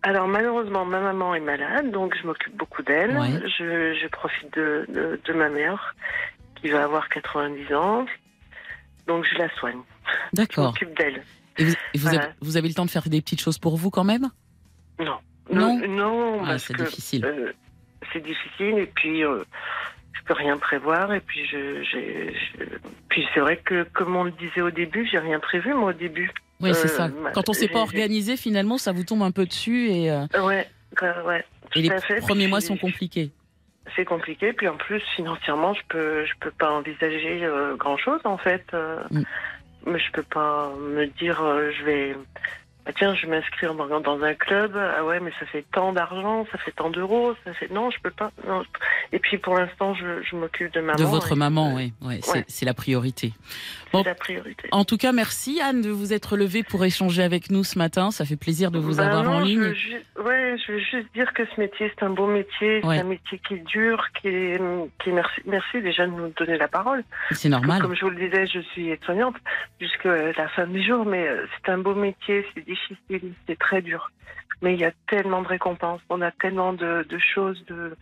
Alors 0.07 0.27
malheureusement, 0.27 0.85
ma 0.85 0.99
maman 0.99 1.33
est 1.33 1.39
malade, 1.39 1.89
donc 1.91 2.15
je 2.21 2.27
m'occupe 2.27 2.55
beaucoup 2.55 2.83
d'elle. 2.83 3.17
Ouais. 3.17 3.41
Je, 3.57 3.97
je 3.99 4.07
profite 4.07 4.53
de, 4.55 4.85
de, 4.89 5.19
de 5.25 5.33
ma 5.33 5.49
mère, 5.49 5.95
qui 6.61 6.69
va 6.69 6.83
avoir 6.83 7.09
90 7.09 7.73
ans. 7.73 8.05
Donc 9.07 9.25
je 9.25 9.37
la 9.39 9.49
soigne. 9.55 9.81
Je 10.07 10.37
D'accord. 10.37 10.65
m'occupe 10.67 10.95
d'elle. 10.97 11.23
Et 11.57 11.63
vous, 11.65 11.71
et 11.93 11.97
vous 11.97 12.07
Voilà. 12.07 12.23
avez, 12.25 12.33
vous 12.41 12.57
avez 12.57 12.67
le 12.67 12.73
temps 12.75 12.85
de 12.85 12.91
faire 12.91 13.09
des 13.09 13.19
petites 13.21 13.41
choses 13.41 13.57
pour 13.57 13.77
vous 13.77 13.89
quand 13.89 14.03
même? 14.03 14.29
Non. 14.99 15.17
Non? 15.51 15.87
Non, 15.87 16.39
Ah, 16.43 16.47
parce 16.49 16.65
c'est 16.65 16.73
que 16.75 16.83
difficile. 16.83 17.25
euh, 17.25 17.51
c'est 18.13 18.23
difficile 18.23 18.77
et 18.77 18.85
puis 18.87 19.23
euh, 19.23 19.43
je 20.13 20.21
peux 20.25 20.33
rien 20.33 20.57
prévoir 20.57 21.13
et 21.13 21.19
puis 21.19 21.45
je, 21.47 21.83
je- 21.83 22.65
puis 23.09 23.27
c'est 23.33 23.39
vrai 23.39 23.57
que 23.57 23.83
comme 23.93 24.15
on 24.15 24.23
le 24.25 24.31
disait 24.31 24.61
au 24.61 24.71
début, 24.71 25.07
j'ai 25.11 25.19
rien 25.19 25.39
prévu 25.39 25.73
moi 25.73 25.89
au 25.89 25.93
début. 25.93 26.31
Oui, 26.61 26.73
c'est 26.73 26.85
Euh, 26.85 26.97
ça. 26.97 27.07
ma- 27.09 27.31
Quand 27.31 27.49
on 27.49 27.53
s'est 27.53 27.67
pas 27.67 27.79
organisé, 27.79 28.37
finalement, 28.37 28.77
ça 28.77 28.91
vous 28.91 29.03
tombe 29.03 29.23
un 29.23 29.31
peu 29.31 29.45
dessus 29.45 29.89
et, 29.89 30.09
euh, 30.11 30.25
Ouais, 30.35 30.67
ouais, 31.01 31.13
ouais. 31.25 31.45
et 31.75 31.81
les 31.81 31.89
fait. 31.99 32.19
premiers 32.21 32.43
Puis 32.43 32.47
mois 32.49 32.61
sont 32.61 32.77
compliqués. 32.77 33.31
C'est 33.95 34.05
compliqué, 34.05 34.51
puis 34.53 34.67
en 34.67 34.77
plus 34.77 35.01
financièrement, 35.15 35.73
je 35.73 35.81
peux, 35.89 36.25
je 36.25 36.33
peux 36.39 36.51
pas 36.51 36.71
envisager 36.71 37.47
grand 37.77 37.97
chose 37.97 38.19
en 38.23 38.37
fait. 38.37 38.63
euh, 38.73 38.99
Mm. 39.11 39.23
Mais 39.87 39.99
je 39.99 40.11
peux 40.13 40.23
pas 40.23 40.73
me 40.79 41.05
dire, 41.05 41.39
euh, 41.43 41.69
je 41.77 41.83
vais, 41.85 42.15
ah, 42.87 42.91
tiens, 42.93 43.15
je 43.15 43.25
vais 43.25 43.37
m'inscrire 43.39 43.73
dans, 43.73 43.99
dans 43.99 44.21
un 44.23 44.33
club. 44.35 44.75
Ah 44.77 45.03
ouais, 45.05 45.19
mais 45.19 45.31
ça 45.39 45.45
fait 45.47 45.65
tant 45.73 45.91
d'argent, 45.93 46.45
ça 46.51 46.57
fait 46.59 46.71
tant 46.71 46.89
d'euros, 46.89 47.33
ça 47.43 47.53
fait 47.53 47.71
non, 47.71 47.89
je 47.91 47.97
peux 48.01 48.11
pas. 48.11 48.31
Non. 48.47 48.63
Et 49.11 49.19
puis 49.19 49.37
pour 49.37 49.55
l'instant, 49.57 49.93
je, 49.95 50.21
je 50.23 50.35
m'occupe 50.35 50.71
de 50.73 50.81
maman. 50.81 50.97
de 50.99 51.03
votre 51.03 51.31
et, 51.33 51.35
maman, 51.35 51.71
euh, 51.71 51.75
oui. 51.77 51.93
Ouais, 52.01 52.19
c'est 52.21 52.31
ouais. 52.39 52.45
c'est 52.47 52.65
la 52.65 52.73
priorité. 52.73 53.33
C'est 53.85 53.91
Bon. 53.91 54.03
la 54.03 54.15
priorité. 54.15 54.67
En 54.71 54.83
tout 54.83 54.97
cas, 54.97 55.13
merci 55.13 55.61
Anne 55.61 55.81
de 55.81 55.89
vous 55.89 56.11
être 56.13 56.35
levée 56.35 56.63
pour 56.63 56.83
échanger 56.83 57.23
avec 57.23 57.49
nous 57.49 57.63
ce 57.63 57.77
matin. 57.79 58.11
Ça 58.11 58.25
fait 58.25 58.35
plaisir 58.35 58.69
de 58.71 58.77
vous 58.79 58.97
Ben 58.97 59.07
avoir 59.07 59.23
non, 59.23 59.31
en 59.37 59.39
je 59.41 59.45
ligne. 59.45 59.73
ju- 59.73 59.95
ouais, 60.23 60.57
je 60.65 60.71
veux 60.73 60.79
juste 60.79 61.07
dire 61.13 61.33
que 61.33 61.43
ce 61.45 61.59
métier, 61.59 61.89
c'est 61.97 62.03
un 62.05 62.09
beau 62.09 62.27
métier, 62.27 62.83
Ouais. 62.83 62.95
c'est 62.97 63.01
un 63.01 63.05
métier 63.05 63.39
qui 63.47 63.59
dure, 63.61 64.05
qui 64.19 64.27
est, 64.27 64.59
qui 65.01 65.09
est 65.09 65.13
merci, 65.13 65.41
merci 65.45 65.81
déjà 65.81 66.05
de 66.07 66.11
nous 66.11 66.27
donner 66.37 66.57
la 66.57 66.67
parole. 66.67 67.03
C'est 67.31 67.47
normal. 67.49 67.81
Comme 67.81 67.95
je 67.95 68.01
vous 68.03 68.09
le 68.11 68.17
disais, 68.27 68.45
je 68.47 68.59
suis 68.73 68.89
aide-soignante 68.89 69.35
jusqu'à 69.79 70.31
la 70.33 70.47
fin 70.49 70.67
du 70.67 70.83
jour, 70.83 71.05
mais 71.05 71.27
euh, 71.27 71.45
c'est 71.63 71.71
un 71.71 71.77
beau 71.77 71.95
métier, 71.95 72.45
c'est 72.53 72.67
difficile, 72.75 73.33
c'est 73.47 73.57
très 73.59 73.81
dur. 73.81 74.11
Mais 74.61 74.73
il 74.73 74.79
y 74.79 74.85
a 74.85 74.91
tellement 75.09 75.41
de 75.41 75.47
récompenses, 75.47 76.01
on 76.09 76.21
a 76.21 76.31
tellement 76.31 76.73
de, 76.73 77.05
de 77.09 77.17
choses, 77.19 77.61
de, 77.67 77.95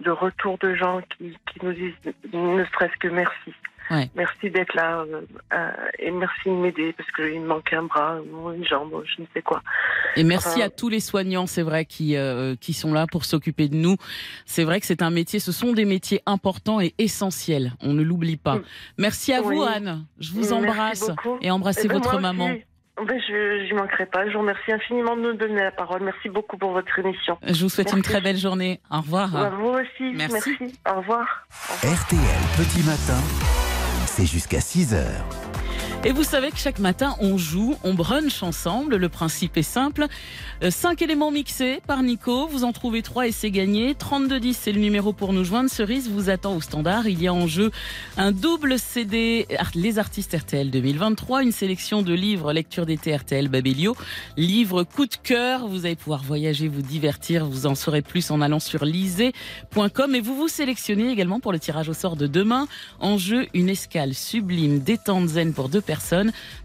de 0.00 0.10
retours 0.10 0.58
de 0.58 0.74
gens 0.74 1.00
qui, 1.16 1.36
qui 1.52 1.64
nous 1.64 1.72
disent 1.72 1.94
ne 2.32 2.64
serait-ce 2.64 2.96
que 2.98 3.08
merci. 3.08 3.52
Ouais. 3.90 4.08
Merci 4.14 4.48
d'être 4.50 4.74
là 4.74 5.00
euh, 5.00 5.22
euh, 5.52 5.70
et 5.98 6.10
merci 6.12 6.46
de 6.46 6.52
m'aider 6.54 6.92
parce 6.92 7.10
qu'il 7.12 7.40
me 7.40 7.46
manque 7.46 7.72
un 7.72 7.82
bras 7.82 8.18
ou 8.20 8.52
une 8.52 8.64
jambe, 8.64 8.92
ou 8.94 9.02
je 9.04 9.20
ne 9.22 9.26
sais 9.34 9.42
quoi. 9.42 9.60
Et 10.16 10.24
merci 10.24 10.48
Enfin, 10.58 10.66
à 10.66 10.70
tous 10.70 10.88
les 10.88 11.00
soignants, 11.00 11.46
c'est 11.46 11.62
vrai, 11.62 11.84
qui, 11.84 12.16
euh, 12.16 12.54
qui 12.56 12.72
sont 12.74 12.92
là 12.92 13.06
pour 13.10 13.24
s'occuper 13.24 13.68
de 13.68 13.74
nous. 13.76 13.96
C'est 14.46 14.64
vrai 14.64 14.80
que 14.80 14.86
c'est 14.86 15.02
un 15.02 15.10
métier, 15.10 15.40
ce 15.40 15.52
sont 15.52 15.72
des 15.72 15.84
métiers 15.84 16.20
importants 16.26 16.80
et 16.80 16.94
essentiels. 16.98 17.72
On 17.80 17.92
ne 17.92 18.02
l'oublie 18.02 18.36
pas. 18.36 18.56
Mm. 18.56 18.64
Merci 18.98 19.32
à 19.34 19.40
vous. 19.42 19.62
Anne. 19.62 20.06
Je 20.20 20.30
vous 20.30 20.38
Merci 20.40 20.52
embrasse 20.54 21.08
beaucoup. 21.10 21.38
et 21.42 21.50
embrassez 21.50 21.82
Eh 21.84 21.88
ben, 21.88 21.94
votre 21.94 22.18
maman. 22.20 22.46
aussi. 22.52 22.64
Ben, 23.06 23.20
je 23.26 23.64
n'y 23.64 23.72
manquerai 23.72 24.06
pas. 24.06 24.26
Je 24.26 24.32
vous 24.32 24.40
remercie 24.40 24.72
infiniment 24.72 25.16
de 25.16 25.22
nous 25.22 25.32
donner 25.34 25.62
la 25.62 25.72
parole. 25.72 26.02
Merci 26.02 26.28
beaucoup 26.28 26.56
pour 26.56 26.72
votre 26.72 26.98
émission. 26.98 27.38
Je 27.42 27.62
vous 27.62 27.68
souhaite 27.68 27.92
une 27.92 28.02
très 28.02 28.20
belle 28.20 28.36
journée. 28.36 28.80
Au 28.90 29.00
revoir. 29.00 29.28
Vous 29.58 29.70
aussi. 29.70 30.12
Merci. 30.14 30.56
Au 30.90 30.98
revoir. 31.00 31.46
RTL 31.82 32.42
Petit 32.56 32.82
Matin, 32.84 33.20
c'est 34.06 34.26
jusqu'à 34.26 34.60
6 34.60 34.94
heures. 34.94 35.24
Et 36.04 36.10
vous 36.10 36.24
savez 36.24 36.50
que 36.50 36.56
chaque 36.56 36.80
matin, 36.80 37.14
on 37.20 37.38
joue, 37.38 37.76
on 37.84 37.94
brunch 37.94 38.42
ensemble. 38.42 38.96
Le 38.96 39.08
principe 39.08 39.56
est 39.56 39.62
simple. 39.62 40.08
Euh, 40.64 40.72
cinq 40.72 41.00
éléments 41.00 41.30
mixés 41.30 41.80
par 41.86 42.02
Nico. 42.02 42.48
Vous 42.48 42.64
en 42.64 42.72
trouvez 42.72 43.02
trois 43.02 43.28
et 43.28 43.30
c'est 43.30 43.52
gagné. 43.52 43.94
3210, 43.94 44.58
c'est 44.60 44.72
le 44.72 44.80
numéro 44.80 45.12
pour 45.12 45.32
nous 45.32 45.44
joindre. 45.44 45.70
Cerise 45.70 46.10
vous 46.10 46.28
attend 46.28 46.56
au 46.56 46.60
standard. 46.60 47.06
Il 47.06 47.22
y 47.22 47.28
a 47.28 47.32
en 47.32 47.46
jeu 47.46 47.70
un 48.16 48.32
double 48.32 48.80
CD 48.80 49.46
Les 49.76 50.00
Artistes 50.00 50.36
RTL 50.36 50.72
2023, 50.72 51.44
une 51.44 51.52
sélection 51.52 52.02
de 52.02 52.12
livres 52.14 52.52
lecture 52.52 52.84
d'été 52.84 53.14
RTL 53.14 53.46
Babelio, 53.46 53.96
livre 54.36 54.82
coup 54.82 55.06
de 55.06 55.14
cœur. 55.14 55.68
Vous 55.68 55.86
allez 55.86 55.94
pouvoir 55.94 56.24
voyager, 56.24 56.66
vous 56.66 56.82
divertir. 56.82 57.46
Vous 57.46 57.66
en 57.66 57.76
saurez 57.76 58.02
plus 58.02 58.32
en 58.32 58.40
allant 58.40 58.58
sur 58.58 58.84
lisez.com 58.84 60.16
et 60.16 60.20
vous 60.20 60.34
vous 60.34 60.48
sélectionnez 60.48 61.12
également 61.12 61.38
pour 61.38 61.52
le 61.52 61.60
tirage 61.60 61.88
au 61.88 61.94
sort 61.94 62.16
de 62.16 62.26
demain. 62.26 62.66
En 62.98 63.18
jeu, 63.18 63.46
une 63.54 63.68
escale 63.68 64.14
sublime 64.14 64.80
détente 64.80 65.28
zen 65.28 65.54
pour 65.54 65.68
deux 65.68 65.80
personnes 65.80 65.91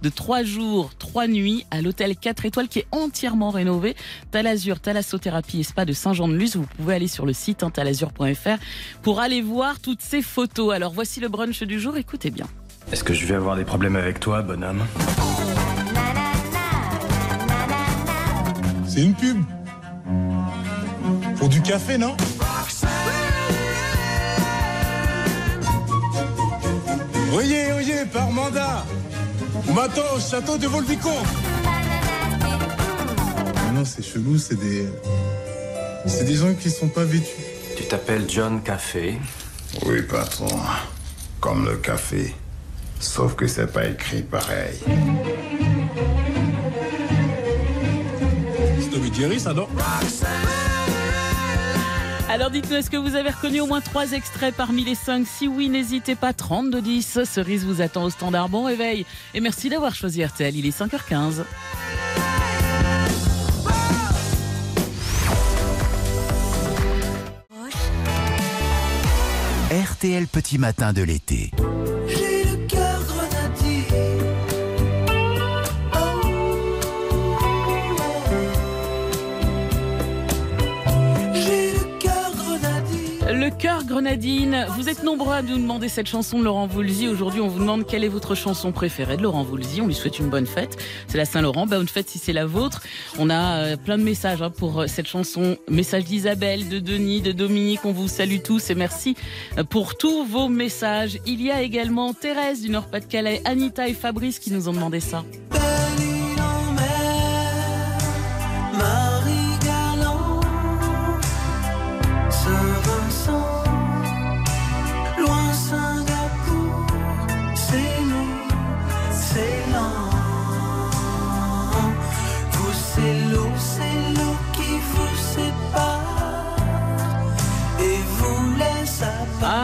de 0.01 0.10
trois 0.10 0.43
jours, 0.43 0.91
trois 0.98 1.27
nuits 1.27 1.65
à 1.72 1.81
l'hôtel 1.81 2.15
4 2.15 2.46
étoiles 2.46 2.67
qui 2.67 2.79
est 2.79 2.88
entièrement 2.91 3.50
rénové. 3.50 3.96
Talazur, 4.31 4.79
Thalassothérapie 4.79 5.60
et 5.60 5.63
Spa 5.63 5.86
de 5.86 5.93
Saint-Jean-de-Luz. 5.93 6.55
Vous 6.55 6.65
pouvez 6.77 6.96
aller 6.96 7.07
sur 7.07 7.25
le 7.25 7.34
site 7.34 7.63
hein, 7.63 7.69
talazur.fr 7.69 8.57
pour 9.01 9.19
aller 9.19 9.41
voir 9.41 9.79
toutes 9.79 10.01
ces 10.01 10.22
photos. 10.22 10.74
Alors 10.74 10.93
voici 10.93 11.19
le 11.19 11.27
brunch 11.27 11.63
du 11.63 11.79
jour, 11.79 11.98
écoutez 11.98 12.29
bien. 12.29 12.48
Est-ce 12.91 13.03
que 13.03 13.13
je 13.13 13.25
vais 13.25 13.36
avoir 13.36 13.55
des 13.55 13.65
problèmes 13.65 13.96
avec 13.96 14.19
toi, 14.19 14.41
bonhomme? 14.41 14.86
C'est 18.88 19.03
une 19.03 19.13
pub. 19.13 19.38
Pour 21.38 21.50
du 21.50 21.62
café, 21.62 21.98
non? 21.98 22.15
Oyez, 27.34 27.74
oyez, 27.74 28.05
par 28.12 28.31
mandat. 28.31 28.86
M'attends 29.73 30.15
au 30.15 30.19
château 30.19 30.57
de 30.57 30.67
Volvico. 30.67 31.09
Non, 33.73 33.85
c'est 33.85 34.03
chelou, 34.03 34.37
c'est 34.37 34.55
des. 34.55 34.87
C'est 36.05 36.25
des 36.25 36.35
gens 36.35 36.53
qui 36.53 36.69
sont 36.69 36.87
pas 36.87 37.03
vêtus. 37.03 37.27
Tu 37.75 37.83
t'appelles 37.83 38.29
John 38.29 38.61
Café. 38.63 39.17
Oui, 39.85 40.01
patron. 40.03 40.47
Comme 41.39 41.65
le 41.65 41.77
café. 41.77 42.33
Sauf 42.99 43.35
que 43.35 43.45
c'est 43.47 43.67
pas 43.67 43.85
écrit 43.85 44.23
pareil. 44.23 44.79
C'est 48.79 49.13
Jerry, 49.13 49.39
ça, 49.39 49.53
non? 49.53 49.67
Alors 52.38 52.51
dites-nous, 52.51 52.75
est-ce 52.75 52.91
que 52.91 52.98
vous 52.98 53.15
avez 53.15 53.32
reconnu 53.32 53.62
au 53.62 53.65
moins 53.65 53.82
trois 53.82 54.12
extraits 54.12 54.53
parmi 54.56 54.84
les 54.84 54.94
cinq 54.94 55.25
Si 55.25 55.48
oui, 55.48 55.70
n'hésitez 55.70 56.13
pas, 56.13 56.34
3210. 56.34 57.24
Cerise 57.24 57.65
vous 57.65 57.82
attend 57.82 58.03
au 58.03 58.12
standard. 58.12 58.48
Bon 58.48 58.63
réveil. 58.65 59.08
Et 59.34 59.39
merci 59.39 59.70
d'avoir 59.70 59.96
choisi 59.96 60.24
RTL, 60.24 60.56
il 60.56 60.67
est 60.67 60.79
5h15. 60.79 61.46
RTL 69.72 70.27
Petit 70.27 70.60
Matin 70.60 70.94
de 70.94 71.01
l'été. 71.01 71.50
Cœur 83.67 83.83
grenadine. 83.83 84.65
Vous 84.77 84.88
êtes 84.88 85.03
nombreux 85.03 85.33
à 85.33 85.41
nous 85.41 85.57
demander 85.57 85.89
cette 85.89 86.07
chanson 86.07 86.39
de 86.39 86.45
Laurent 86.45 86.67
Voulzy. 86.67 87.09
Aujourd'hui, 87.09 87.41
on 87.41 87.50
vous 87.50 87.59
demande 87.59 87.86
quelle 87.86 88.05
est 88.05 88.07
votre 88.07 88.33
chanson 88.33 88.71
préférée 88.71 89.17
de 89.17 89.24
Laurent 89.24 89.43
Voulzy. 89.43 89.81
On 89.81 89.88
lui 89.88 89.93
souhaite 89.93 90.19
une 90.19 90.29
bonne 90.29 90.45
fête. 90.45 90.77
C'est 91.09 91.17
la 91.17 91.25
Saint-Laurent. 91.25 91.67
Bonne 91.67 91.89
fête 91.89 92.07
si 92.07 92.17
c'est 92.17 92.31
la 92.31 92.45
vôtre. 92.45 92.81
On 93.19 93.29
a 93.29 93.57
euh, 93.57 93.75
plein 93.75 93.97
de 93.97 94.03
messages 94.03 94.41
hein, 94.41 94.51
pour 94.51 94.79
euh, 94.79 94.88
cette 94.88 95.07
chanson. 95.07 95.57
Message 95.69 96.05
d'Isabelle, 96.05 96.69
de 96.69 96.79
Denis, 96.79 97.19
de 97.19 97.33
Dominique. 97.33 97.81
On 97.83 97.91
vous 97.91 98.07
salue 98.07 98.39
tous 98.41 98.69
et 98.69 98.75
merci 98.75 99.17
euh, 99.57 99.65
pour 99.65 99.97
tous 99.97 100.24
vos 100.24 100.47
messages. 100.47 101.19
Il 101.25 101.41
y 101.41 101.51
a 101.51 101.62
également 101.62 102.13
Thérèse 102.13 102.62
du 102.62 102.69
Nord-Pas-de-Calais, 102.69 103.41
Anita 103.43 103.89
et 103.89 103.93
Fabrice 103.93 104.39
qui 104.39 104.53
nous 104.53 104.69
ont 104.69 104.74
demandé 104.74 105.01
ça. 105.01 105.25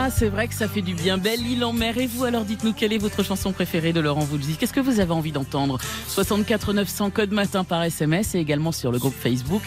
C'est 0.10 0.29
vrai 0.29 0.48
que 0.48 0.53
ça 0.53 0.67
fait 0.67 0.81
du 0.81 0.93
bien. 0.93 1.17
Belle 1.17 1.45
île 1.45 1.63
en 1.63 1.74
mer. 1.74 1.98
Et 1.98 2.07
vous, 2.07 2.25
alors, 2.25 2.43
dites-nous 2.43 2.74
quelle 2.74 2.93
est 2.93 2.98
votre 2.98 3.24
chanson 3.24 3.51
préférée 3.51 3.93
de 3.93 4.00
Laurent 4.00 4.22
Voulzy? 4.22 4.57
Qu'est-ce 4.57 4.74
que 4.74 4.79
vous 4.79 5.00
avez 5.00 5.12
envie 5.12 5.31
d'entendre? 5.31 5.79
64 6.07 6.74
900 6.74 7.10
code 7.12 7.31
matin 7.31 7.63
par 7.63 7.83
SMS 7.83 8.36
et 8.36 8.39
également 8.39 8.72
sur 8.72 8.91
le 8.91 9.00
groupe 9.00 9.13
Facebook 9.13 9.62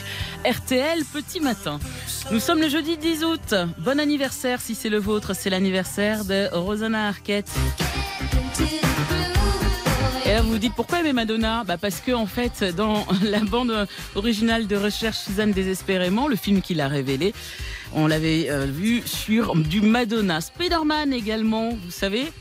RTL 0.44 1.04
Petit 1.12 1.40
Matin. 1.40 1.78
Nous 2.30 2.40
sommes 2.40 2.60
le 2.60 2.68
jeudi 2.68 2.96
10 2.96 3.24
août. 3.24 3.54
Bon 3.78 3.98
anniversaire 3.98 4.60
si 4.60 4.74
c'est 4.74 4.90
le 4.90 4.98
vôtre. 4.98 5.34
C'est 5.34 5.50
l'anniversaire 5.50 6.24
de 6.24 6.48
Rosanna 6.52 7.08
Arquette. 7.08 7.50
Et 10.26 10.32
là, 10.32 10.42
vous 10.42 10.50
vous 10.50 10.58
dites 10.58 10.74
pourquoi 10.74 11.00
aimer 11.00 11.12
Madonna? 11.12 11.62
Bah 11.64 11.76
Parce 11.78 12.00
que, 12.00 12.10
en 12.10 12.26
fait, 12.26 12.64
dans 12.76 13.06
la 13.22 13.38
bande 13.40 13.86
originale 14.16 14.66
de 14.66 14.74
Recherche 14.74 15.18
Suzanne 15.18 15.52
désespérément, 15.52 16.26
le 16.26 16.34
film 16.34 16.62
qui 16.62 16.74
l'a 16.74 16.88
révélé, 16.88 17.32
on 17.94 18.08
l'avait 18.08 18.50
euh, 18.50 18.66
vu 18.66 19.02
sur 19.04 19.54
du 19.54 19.80
Madonna. 19.80 20.40
Spider-Man 20.40 21.12
également, 21.12 21.70
vous 21.70 21.90
savez? 21.90 22.32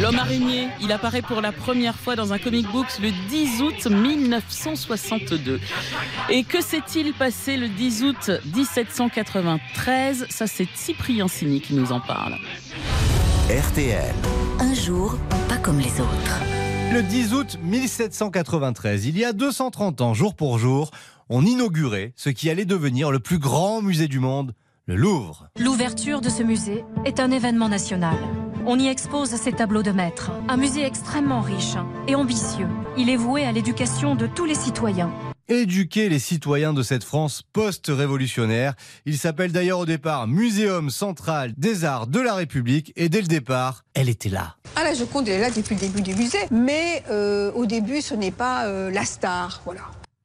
L'homme 0.00 0.18
araignée, 0.18 0.68
il 0.80 0.92
apparaît 0.92 1.20
pour 1.20 1.42
la 1.42 1.52
première 1.52 1.96
fois 1.96 2.16
dans 2.16 2.32
un 2.32 2.38
comic 2.38 2.66
book 2.68 2.86
le 3.02 3.10
10 3.28 3.60
août 3.60 3.86
1962. 3.86 5.60
Et 6.30 6.42
que 6.44 6.62
s'est-il 6.62 7.12
passé 7.12 7.58
le 7.58 7.68
10 7.68 8.04
août 8.04 8.30
1793 8.54 10.26
Ça, 10.30 10.46
c'est 10.46 10.68
Cyprien 10.74 11.28
Sini 11.28 11.60
qui 11.60 11.74
nous 11.74 11.92
en 11.92 12.00
parle. 12.00 12.36
RTL. 13.50 14.14
Pas 15.48 15.58
comme 15.58 15.78
les 15.78 16.00
autres. 16.00 16.40
Le 16.92 17.02
10 17.02 17.34
août 17.34 17.58
1793, 17.62 19.04
il 19.04 19.18
y 19.18 19.26
a 19.26 19.34
230 19.34 20.00
ans, 20.00 20.14
jour 20.14 20.34
pour 20.34 20.58
jour, 20.58 20.90
on 21.28 21.44
inaugurait 21.44 22.14
ce 22.16 22.30
qui 22.30 22.48
allait 22.48 22.64
devenir 22.64 23.10
le 23.10 23.20
plus 23.20 23.38
grand 23.38 23.82
musée 23.82 24.08
du 24.08 24.20
monde, 24.20 24.54
le 24.86 24.96
Louvre. 24.96 25.48
L'ouverture 25.58 26.22
de 26.22 26.30
ce 26.30 26.42
musée 26.42 26.82
est 27.04 27.20
un 27.20 27.30
événement 27.30 27.68
national. 27.68 28.16
On 28.64 28.78
y 28.78 28.86
expose 28.86 29.28
ses 29.28 29.52
tableaux 29.52 29.82
de 29.82 29.92
maîtres. 29.92 30.30
Un 30.48 30.56
musée 30.56 30.86
extrêmement 30.86 31.42
riche 31.42 31.76
et 32.08 32.14
ambitieux. 32.14 32.68
Il 32.96 33.10
est 33.10 33.16
voué 33.16 33.44
à 33.44 33.52
l'éducation 33.52 34.14
de 34.14 34.26
tous 34.26 34.46
les 34.46 34.54
citoyens. 34.54 35.12
Éduquer 35.50 36.08
les 36.08 36.20
citoyens 36.20 36.72
de 36.72 36.84
cette 36.84 37.02
France 37.02 37.42
post-révolutionnaire. 37.42 38.74
Il 39.04 39.18
s'appelle 39.18 39.50
d'ailleurs 39.50 39.80
au 39.80 39.84
départ 39.84 40.28
Muséum 40.28 40.90
central 40.90 41.52
des 41.56 41.84
arts 41.84 42.06
de 42.06 42.20
la 42.20 42.34
République 42.34 42.92
et 42.94 43.08
dès 43.08 43.20
le 43.20 43.26
départ, 43.26 43.84
elle 43.94 44.08
était 44.08 44.28
là. 44.28 44.54
Ah 44.76 44.84
la 44.84 44.94
Joconde 44.94 45.26
elle 45.26 45.40
est 45.40 45.40
là 45.40 45.50
depuis 45.50 45.74
le 45.74 45.80
début 45.80 46.02
du 46.02 46.14
musée, 46.14 46.38
mais 46.52 47.02
euh, 47.10 47.50
au 47.56 47.66
début 47.66 48.00
ce 48.00 48.14
n'est 48.14 48.30
pas 48.30 48.66
euh, 48.66 48.92
la 48.92 49.04
star, 49.04 49.60
voilà. 49.64 49.80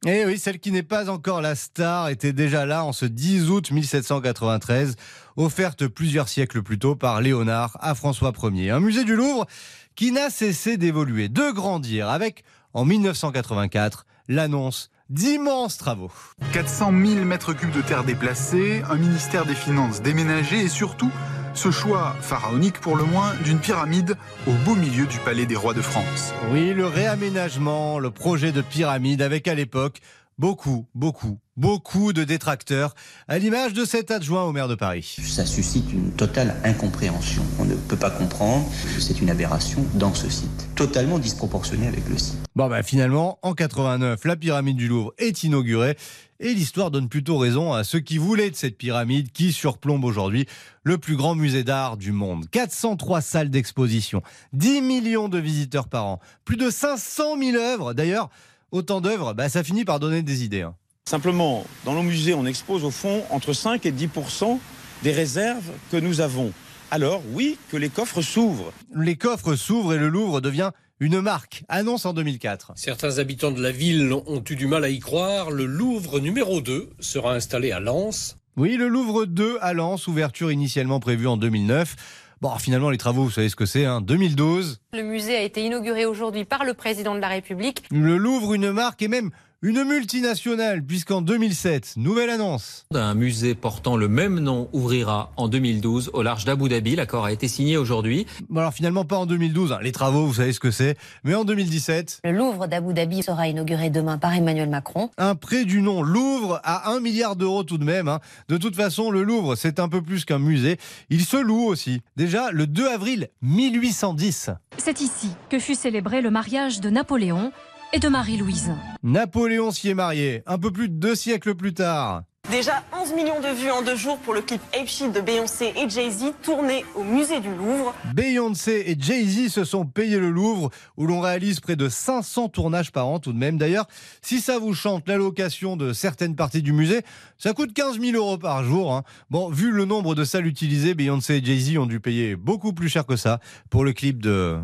Et 0.06 0.24
oui, 0.24 0.38
celle 0.38 0.60
qui 0.60 0.70
n'est 0.70 0.84
pas 0.84 1.10
encore 1.10 1.40
la 1.40 1.56
star 1.56 2.08
était 2.08 2.32
déjà 2.32 2.64
là 2.64 2.84
en 2.84 2.92
ce 2.92 3.04
10 3.04 3.50
août 3.50 3.72
1793, 3.72 4.94
offerte 5.36 5.88
plusieurs 5.88 6.28
siècles 6.28 6.62
plus 6.62 6.78
tôt 6.78 6.94
par 6.94 7.20
Léonard 7.20 7.76
à 7.80 7.96
François 7.96 8.32
Ier. 8.44 8.70
Un 8.70 8.78
musée 8.78 9.02
du 9.02 9.16
Louvre 9.16 9.48
qui 9.96 10.12
n'a 10.12 10.30
cessé 10.30 10.76
d'évoluer, 10.76 11.28
de 11.28 11.50
grandir, 11.50 12.10
avec, 12.10 12.44
en 12.74 12.84
1984, 12.84 14.06
l'annonce 14.28 14.90
d'immenses 15.10 15.78
travaux. 15.78 16.10
400 16.52 16.92
000 17.04 17.24
mètres 17.24 17.52
cubes 17.52 17.72
de 17.72 17.82
terre 17.82 18.04
déplacés, 18.04 18.82
un 18.90 18.96
ministère 18.96 19.46
des 19.46 19.54
Finances 19.54 20.02
déménagé 20.02 20.60
et 20.60 20.68
surtout 20.68 21.10
ce 21.54 21.70
choix 21.70 22.14
pharaonique 22.20 22.80
pour 22.80 22.96
le 22.96 23.04
moins 23.04 23.32
d'une 23.44 23.58
pyramide 23.58 24.16
au 24.46 24.52
beau 24.64 24.74
milieu 24.74 25.06
du 25.06 25.18
palais 25.18 25.46
des 25.46 25.56
rois 25.56 25.72
de 25.72 25.80
France. 25.80 26.34
Oui, 26.50 26.74
le 26.74 26.86
réaménagement, 26.86 27.98
le 27.98 28.10
projet 28.10 28.52
de 28.52 28.60
pyramide 28.60 29.22
avec 29.22 29.48
à 29.48 29.54
l'époque 29.54 30.00
beaucoup, 30.38 30.86
beaucoup, 30.94 31.38
beaucoup 31.56 32.12
de 32.12 32.22
détracteurs, 32.22 32.94
à 33.26 33.38
l'image 33.38 33.72
de 33.72 33.86
cet 33.86 34.10
adjoint 34.10 34.42
au 34.42 34.52
maire 34.52 34.68
de 34.68 34.74
Paris. 34.74 35.16
Ça 35.22 35.46
suscite 35.46 35.90
une 35.92 36.12
totale 36.12 36.56
incompréhension. 36.62 37.42
On 37.58 37.64
ne 37.64 37.74
peut 37.74 37.96
pas 37.96 38.10
comprendre 38.10 38.68
que 38.94 39.00
c'est 39.00 39.20
une 39.20 39.30
aberration 39.30 39.82
dans 39.94 40.12
ce 40.12 40.28
site, 40.28 40.68
totalement 40.74 41.18
disproportionnée 41.18 41.86
avec 41.86 42.06
le 42.08 42.18
site. 42.18 42.38
Bon, 42.54 42.68
bah 42.68 42.82
finalement, 42.82 43.38
en 43.42 43.54
89, 43.54 44.24
la 44.24 44.36
pyramide 44.36 44.76
du 44.76 44.88
Louvre 44.88 45.14
est 45.18 45.42
inaugurée. 45.42 45.96
Et 46.38 46.52
l'histoire 46.52 46.90
donne 46.90 47.08
plutôt 47.08 47.38
raison 47.38 47.72
à 47.72 47.82
ceux 47.82 48.00
qui 48.00 48.18
voulaient 48.18 48.50
de 48.50 48.56
cette 48.56 48.76
pyramide 48.76 49.32
qui 49.32 49.54
surplombe 49.54 50.04
aujourd'hui 50.04 50.46
le 50.82 50.98
plus 50.98 51.16
grand 51.16 51.34
musée 51.34 51.64
d'art 51.64 51.96
du 51.96 52.12
monde. 52.12 52.46
403 52.50 53.22
salles 53.22 53.48
d'exposition, 53.48 54.20
10 54.52 54.82
millions 54.82 55.30
de 55.30 55.38
visiteurs 55.38 55.88
par 55.88 56.04
an, 56.04 56.20
plus 56.44 56.58
de 56.58 56.68
500 56.68 57.38
000 57.38 57.56
œuvres. 57.56 57.94
D'ailleurs, 57.94 58.28
autant 58.72 59.00
d'œuvres, 59.00 59.34
bah, 59.34 59.48
ça 59.48 59.62
finit 59.62 59.84
par 59.84 60.00
donner 60.00 60.22
des 60.22 60.44
idées. 60.44 60.62
hein. 60.62 60.74
Simplement, 61.08 61.64
dans 61.84 61.94
nos 61.94 62.02
musées, 62.02 62.34
on 62.34 62.46
expose 62.46 62.84
au 62.84 62.90
fond 62.90 63.22
entre 63.30 63.52
5 63.52 63.86
et 63.86 63.92
10% 63.92 64.58
des 65.02 65.12
réserves 65.12 65.70
que 65.92 65.96
nous 65.96 66.20
avons. 66.20 66.52
Alors 66.90 67.22
oui, 67.32 67.58
que 67.70 67.76
les 67.76 67.88
coffres 67.90 68.22
s'ouvrent. 68.22 68.72
Les 68.94 69.16
coffres 69.16 69.54
s'ouvrent 69.54 69.94
et 69.94 69.98
le 69.98 70.08
Louvre 70.08 70.40
devient 70.40 70.70
une 70.98 71.20
marque, 71.20 71.62
annonce 71.68 72.06
en 72.06 72.12
2004. 72.12 72.72
Certains 72.76 73.18
habitants 73.18 73.50
de 73.50 73.62
la 73.62 73.70
ville 73.70 74.12
ont 74.12 74.42
eu 74.48 74.56
du 74.56 74.66
mal 74.66 74.82
à 74.84 74.88
y 74.88 74.98
croire. 74.98 75.50
Le 75.50 75.66
Louvre 75.66 76.20
numéro 76.20 76.60
2 76.60 76.90
sera 77.00 77.34
installé 77.34 77.70
à 77.70 77.80
Lens. 77.80 78.36
Oui, 78.56 78.76
le 78.76 78.88
Louvre 78.88 79.26
2 79.26 79.58
à 79.60 79.74
Lens, 79.74 80.06
ouverture 80.06 80.50
initialement 80.50 80.98
prévue 80.98 81.26
en 81.26 81.36
2009. 81.36 81.94
Bon, 82.42 82.54
finalement, 82.58 82.90
les 82.90 82.98
travaux, 82.98 83.24
vous 83.24 83.30
savez 83.30 83.48
ce 83.48 83.56
que 83.56 83.64
c'est, 83.64 83.86
hein 83.86 84.02
2012. 84.02 84.80
Le 84.92 85.02
musée 85.02 85.36
a 85.36 85.40
été 85.40 85.64
inauguré 85.64 86.04
aujourd'hui 86.04 86.44
par 86.44 86.64
le 86.64 86.74
président 86.74 87.14
de 87.14 87.20
la 87.20 87.28
République. 87.28 87.84
Le 87.90 88.18
Louvre, 88.18 88.52
une 88.52 88.72
marque 88.72 89.00
et 89.00 89.08
même 89.08 89.30
une 89.62 89.84
multinationale, 89.84 90.82
puisqu'en 90.84 91.22
2007, 91.22 91.94
nouvelle 91.96 92.30
annonce. 92.30 92.84
Un 92.94 93.14
musée 93.14 93.54
portant 93.54 93.96
le 93.96 94.06
même 94.06 94.38
nom 94.38 94.68
ouvrira 94.72 95.32
en 95.36 95.48
2012 95.48 96.10
au 96.12 96.22
large 96.22 96.44
d'Abu 96.44 96.68
Dhabi. 96.68 96.94
L'accord 96.96 97.24
a 97.24 97.32
été 97.32 97.48
signé 97.48 97.76
aujourd'hui. 97.76 98.26
Bon, 98.48 98.60
alors 98.60 98.72
finalement, 98.72 99.04
pas 99.04 99.16
en 99.16 99.26
2012, 99.26 99.72
hein, 99.72 99.78
les 99.82 99.92
travaux, 99.92 100.26
vous 100.26 100.34
savez 100.34 100.52
ce 100.52 100.60
que 100.60 100.70
c'est, 100.70 100.96
mais 101.24 101.34
en 101.34 101.44
2017. 101.44 102.20
Le 102.24 102.32
Louvre 102.32 102.66
d'Abu 102.66 102.92
Dhabi 102.94 103.22
sera 103.22 103.48
inauguré 103.48 103.90
demain 103.90 104.18
par 104.18 104.34
Emmanuel 104.34 104.68
Macron. 104.68 105.10
Un 105.16 105.34
prêt 105.34 105.64
du 105.64 105.80
nom 105.80 106.02
Louvre 106.02 106.60
à 106.62 106.90
1 106.92 107.00
milliard 107.00 107.34
d'euros 107.36 107.64
tout 107.64 107.78
de 107.78 107.84
même. 107.84 108.08
hein. 108.08 108.20
De 108.48 108.58
toute 108.58 108.76
façon, 108.76 109.10
le 109.10 109.22
Louvre, 109.22 109.56
c'est 109.56 109.80
un 109.80 109.88
peu 109.88 110.02
plus 110.02 110.24
qu'un 110.24 110.38
musée. 110.38 110.76
Il 111.10 111.24
se 111.24 111.36
loue 111.38 111.64
aussi. 111.64 112.02
Déjà, 112.16 112.50
le 112.50 112.66
2 112.66 112.86
avril 112.88 113.28
1810. 113.42 114.50
C'est 114.78 115.00
ici 115.00 115.30
que 115.48 115.58
fut 115.58 115.74
célébré 115.74 116.20
le 116.20 116.30
mariage 116.30 116.80
de 116.80 116.90
Napoléon 116.90 117.52
et 117.92 117.98
de 117.98 118.08
Marie-Louise. 118.08 118.72
Napoléon 119.02 119.70
s'y 119.70 119.88
est 119.90 119.94
marié, 119.94 120.42
un 120.46 120.58
peu 120.58 120.70
plus 120.70 120.88
de 120.88 120.94
deux 120.94 121.14
siècles 121.14 121.54
plus 121.54 121.74
tard. 121.74 122.22
Déjà 122.50 122.84
11 123.02 123.12
millions 123.14 123.40
de 123.40 123.48
vues 123.48 123.72
en 123.72 123.82
deux 123.82 123.96
jours 123.96 124.18
pour 124.18 124.32
le 124.32 124.40
clip 124.40 124.60
Ape 124.72 124.86
Shit 124.86 125.12
de 125.12 125.20
Beyoncé 125.20 125.72
et 125.76 125.90
Jay-Z 125.90 126.26
tourné 126.44 126.84
au 126.94 127.02
musée 127.02 127.40
du 127.40 127.52
Louvre. 127.52 127.92
Beyoncé 128.14 128.84
et 128.86 128.96
Jay-Z 128.96 129.48
se 129.52 129.64
sont 129.64 129.84
payés 129.84 130.18
le 130.18 130.30
Louvre, 130.30 130.70
où 130.96 131.06
l'on 131.08 131.20
réalise 131.20 131.58
près 131.58 131.74
de 131.74 131.88
500 131.88 132.50
tournages 132.50 132.92
par 132.92 133.08
an 133.08 133.18
tout 133.18 133.32
de 133.32 133.38
même. 133.38 133.58
D'ailleurs, 133.58 133.88
si 134.22 134.40
ça 134.40 134.60
vous 134.60 134.74
chante 134.74 135.08
la 135.08 135.16
location 135.16 135.76
de 135.76 135.92
certaines 135.92 136.36
parties 136.36 136.62
du 136.62 136.72
musée, 136.72 137.00
ça 137.36 137.52
coûte 137.52 137.74
15 137.74 137.98
000 138.00 138.16
euros 138.16 138.38
par 138.38 138.62
jour. 138.62 138.94
hein. 138.94 139.02
Bon, 139.28 139.50
vu 139.50 139.72
le 139.72 139.84
nombre 139.84 140.14
de 140.14 140.22
salles 140.22 140.46
utilisées, 140.46 140.94
Beyoncé 140.94 141.38
et 141.38 141.44
Jay-Z 141.44 141.78
ont 141.78 141.86
dû 141.86 141.98
payer 141.98 142.36
beaucoup 142.36 142.72
plus 142.72 142.88
cher 142.88 143.06
que 143.06 143.16
ça 143.16 143.40
pour 143.70 143.84
le 143.84 143.92
clip 143.92 144.22
de... 144.22 144.56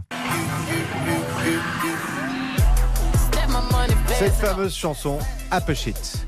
Cette 4.23 4.35
fameuse 4.35 4.73
chanson, 4.73 5.19
Apple 5.51 5.75
Shit. 5.75 6.25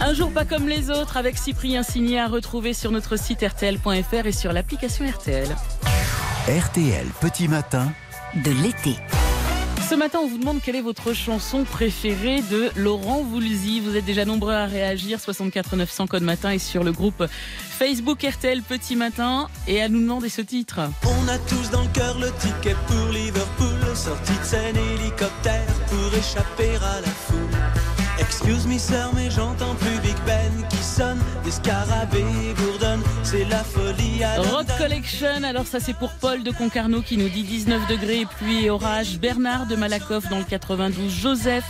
Un 0.00 0.14
jour 0.14 0.30
pas 0.32 0.46
comme 0.46 0.66
les 0.66 0.88
autres 0.88 1.18
avec 1.18 1.36
Cyprien 1.36 1.82
Signé 1.82 2.18
à 2.18 2.26
retrouver 2.26 2.72
sur 2.72 2.90
notre 2.90 3.18
site 3.18 3.42
rtl.fr 3.42 4.24
et 4.24 4.32
sur 4.32 4.54
l'application 4.54 5.06
RTL. 5.06 5.46
RTL 6.48 7.06
Petit 7.20 7.48
Matin. 7.48 7.92
De 8.34 8.50
l'été. 8.62 8.96
Ce 9.82 9.90
ce 9.90 9.94
matin, 10.00 10.20
on 10.22 10.26
vous 10.26 10.38
demande 10.38 10.60
quelle 10.60 10.74
est 10.74 10.80
votre 10.80 11.12
chanson 11.12 11.62
préférée 11.62 12.40
de 12.50 12.70
Laurent 12.74 13.22
Voulzy. 13.22 13.78
Vous 13.78 13.94
êtes 13.94 14.04
déjà 14.04 14.24
nombreux 14.24 14.52
à 14.52 14.64
réagir, 14.66 15.20
64 15.20 15.76
900 15.76 16.06
code 16.08 16.22
matin 16.24 16.50
et 16.50 16.58
sur 16.58 16.82
le 16.82 16.90
groupe 16.90 17.22
Facebook 17.28 18.24
RTL 18.24 18.62
Petit 18.62 18.96
Matin 18.96 19.46
et 19.68 19.80
à 19.82 19.88
nous 19.88 20.00
demander 20.00 20.30
ce 20.30 20.40
titre. 20.40 20.80
On 21.04 21.28
a 21.28 21.38
tous 21.38 21.70
dans 21.70 21.82
le 21.82 21.88
cœur 21.90 22.18
le 22.18 22.32
ticket 22.40 22.74
pour 22.88 23.12
Liverpool, 23.12 23.83
sortie 23.94 24.36
de 24.38 24.44
scène 24.44 24.76
hélicoptère 24.76 25.66
pour 25.88 26.18
échapper 26.18 26.76
à 26.76 27.00
la 27.00 27.06
foule. 27.06 27.38
Excuse 28.18 28.66
me 28.66 28.78
sœur 28.78 29.10
mais 29.14 29.30
j'entends 29.30 29.74
plus 29.74 29.98
Big 30.00 30.16
Ben 30.26 30.52
qui 30.68 30.76
sonne, 30.76 31.18
des 31.44 31.50
scarabées 31.50 32.54
bourdonnent, 32.56 33.02
c'est 33.22 33.44
la 33.44 33.64
folie 33.64 34.22
à 34.22 34.40
Rock 34.40 34.66
Collection, 34.78 35.42
alors 35.42 35.66
ça 35.66 35.80
c'est 35.80 35.94
pour 35.94 36.12
Paul 36.12 36.42
de 36.42 36.50
Concarneau 36.50 37.02
qui 37.02 37.16
nous 37.16 37.28
dit 37.28 37.42
19 37.42 37.88
degrés, 37.88 38.24
pluie 38.38 38.66
et 38.66 38.70
orage, 38.70 39.18
Bernard 39.18 39.66
de 39.66 39.76
Malakoff 39.76 40.28
dans 40.28 40.38
le 40.38 40.44
92, 40.44 41.12
Joseph 41.12 41.64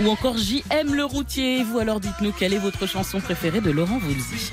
ou 0.00 0.08
encore 0.08 0.36
JM 0.36 0.94
le 0.94 1.04
routier. 1.04 1.64
Vous 1.64 1.78
alors 1.78 2.00
dites-nous 2.00 2.32
quelle 2.32 2.54
est 2.54 2.58
votre 2.58 2.86
chanson 2.86 3.20
préférée 3.20 3.60
de 3.60 3.70
Laurent 3.70 3.98
Voulzy. 3.98 4.52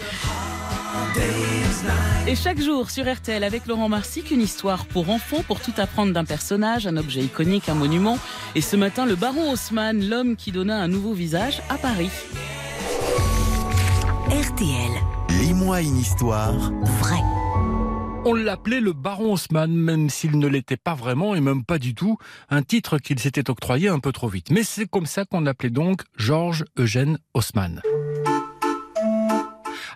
Et 2.28 2.36
chaque 2.36 2.60
jour 2.60 2.90
sur 2.90 3.12
RTL 3.12 3.44
avec 3.44 3.68
Laurent 3.68 3.88
Marsic, 3.88 4.32
une 4.32 4.42
histoire 4.42 4.88
pour 4.88 5.10
enfants, 5.10 5.44
pour 5.48 5.60
tout 5.60 5.74
apprendre 5.78 6.12
d'un 6.12 6.26
personnage, 6.26 6.88
un 6.88 6.98
objet 6.98 7.22
iconique, 7.22 7.70
un 7.70 7.76
monument. 7.76 8.18
Et 8.56 8.62
ce 8.62 8.76
matin, 8.76 9.06
le 9.06 9.16
baron 9.16 9.52
Haussmann, 9.52 10.04
l'homme 10.10 10.36
qui 10.36 10.52
donna 10.52 10.82
un 10.82 10.88
nouveau 10.88 11.14
visage 11.14 11.62
à 11.70 11.78
Paris. 11.78 12.10
RTL. 14.30 14.92
Lis-moi 15.30 15.82
une 15.82 15.98
histoire 15.98 16.72
vraie. 17.00 17.24
On 18.26 18.34
l'appelait 18.34 18.82
le 18.82 18.94
baron 18.94 19.34
Haussmann, 19.34 19.72
même 19.72 20.10
s'il 20.10 20.40
ne 20.40 20.48
l'était 20.48 20.78
pas 20.78 20.96
vraiment 20.96 21.36
et 21.36 21.42
même 21.42 21.64
pas 21.64 21.78
du 21.78 21.94
tout, 21.94 22.18
un 22.50 22.64
titre 22.64 22.98
qu'il 22.98 23.20
s'était 23.20 23.52
octroyé 23.52 23.88
un 23.88 24.00
peu 24.00 24.12
trop 24.12 24.30
vite. 24.30 24.50
Mais 24.50 24.64
c'est 24.64 24.88
comme 24.88 25.06
ça 25.06 25.26
qu'on 25.26 25.42
l'appelait 25.42 25.70
donc 25.70 26.02
Georges 26.18 26.66
Eugène 26.80 27.20
Haussmann. 27.36 27.82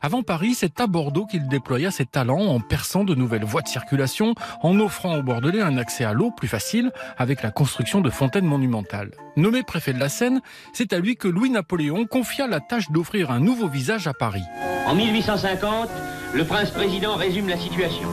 Avant 0.02 0.24
Paris, 0.24 0.54
c'est 0.56 0.80
à 0.80 0.88
Bordeaux 0.88 1.26
qu'il 1.26 1.48
déploya 1.48 1.92
ses 1.92 2.06
talents 2.06 2.40
en 2.40 2.60
perçant 2.60 3.04
de 3.04 3.16
nouvelles 3.16 3.44
voies 3.44 3.62
de 3.62 3.68
circulation, 3.68 4.34
en 4.62 4.80
offrant 4.80 5.18
aux 5.18 5.24
Bordelais 5.24 5.62
un 5.62 5.78
accès 5.78 6.06
à 6.06 6.14
l'eau 6.14 6.32
plus 6.32 6.48
facile 6.48 6.92
avec 7.18 7.44
la 7.44 7.52
construction 7.52 8.00
de 8.02 8.10
fontaines 8.10 8.46
monumentales. 8.46 9.12
Nommé 9.36 9.64
préfet 9.64 9.94
de 9.94 10.00
la 10.00 10.10
Seine, 10.10 10.42
c'est 10.74 10.94
à 10.94 11.00
lui 11.00 11.16
que 11.16 11.28
Louis-Napoléon 11.28 12.06
confia 12.06 12.48
la 12.48 12.60
tâche 12.60 12.92
d'offrir 12.92 13.32
un 13.32 13.40
nouveau 13.40 13.68
visage 13.68 14.08
à 14.08 14.14
Paris. 14.14 14.44
En 14.88 14.96
1850, 14.96 15.90
le 16.34 16.46
prince-président 16.46 17.16
résume 17.16 17.50
la 17.50 17.58
situation. 17.58 18.10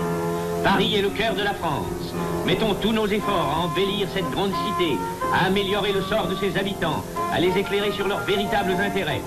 Paris 0.64 0.96
est 0.96 1.02
le 1.02 1.10
cœur 1.10 1.34
de 1.34 1.42
la 1.42 1.54
France. 1.54 2.14
Mettons 2.44 2.74
tous 2.74 2.92
nos 2.92 3.06
efforts 3.06 3.54
à 3.54 3.60
embellir 3.60 4.08
cette 4.12 4.28
grande 4.30 4.52
cité, 4.52 4.96
à 5.32 5.46
améliorer 5.46 5.92
le 5.92 6.02
sort 6.02 6.26
de 6.26 6.34
ses 6.34 6.58
habitants, 6.58 7.04
à 7.32 7.38
les 7.38 7.56
éclairer 7.56 7.92
sur 7.92 8.08
leurs 8.08 8.24
véritables 8.24 8.72
intérêts. 8.72 9.22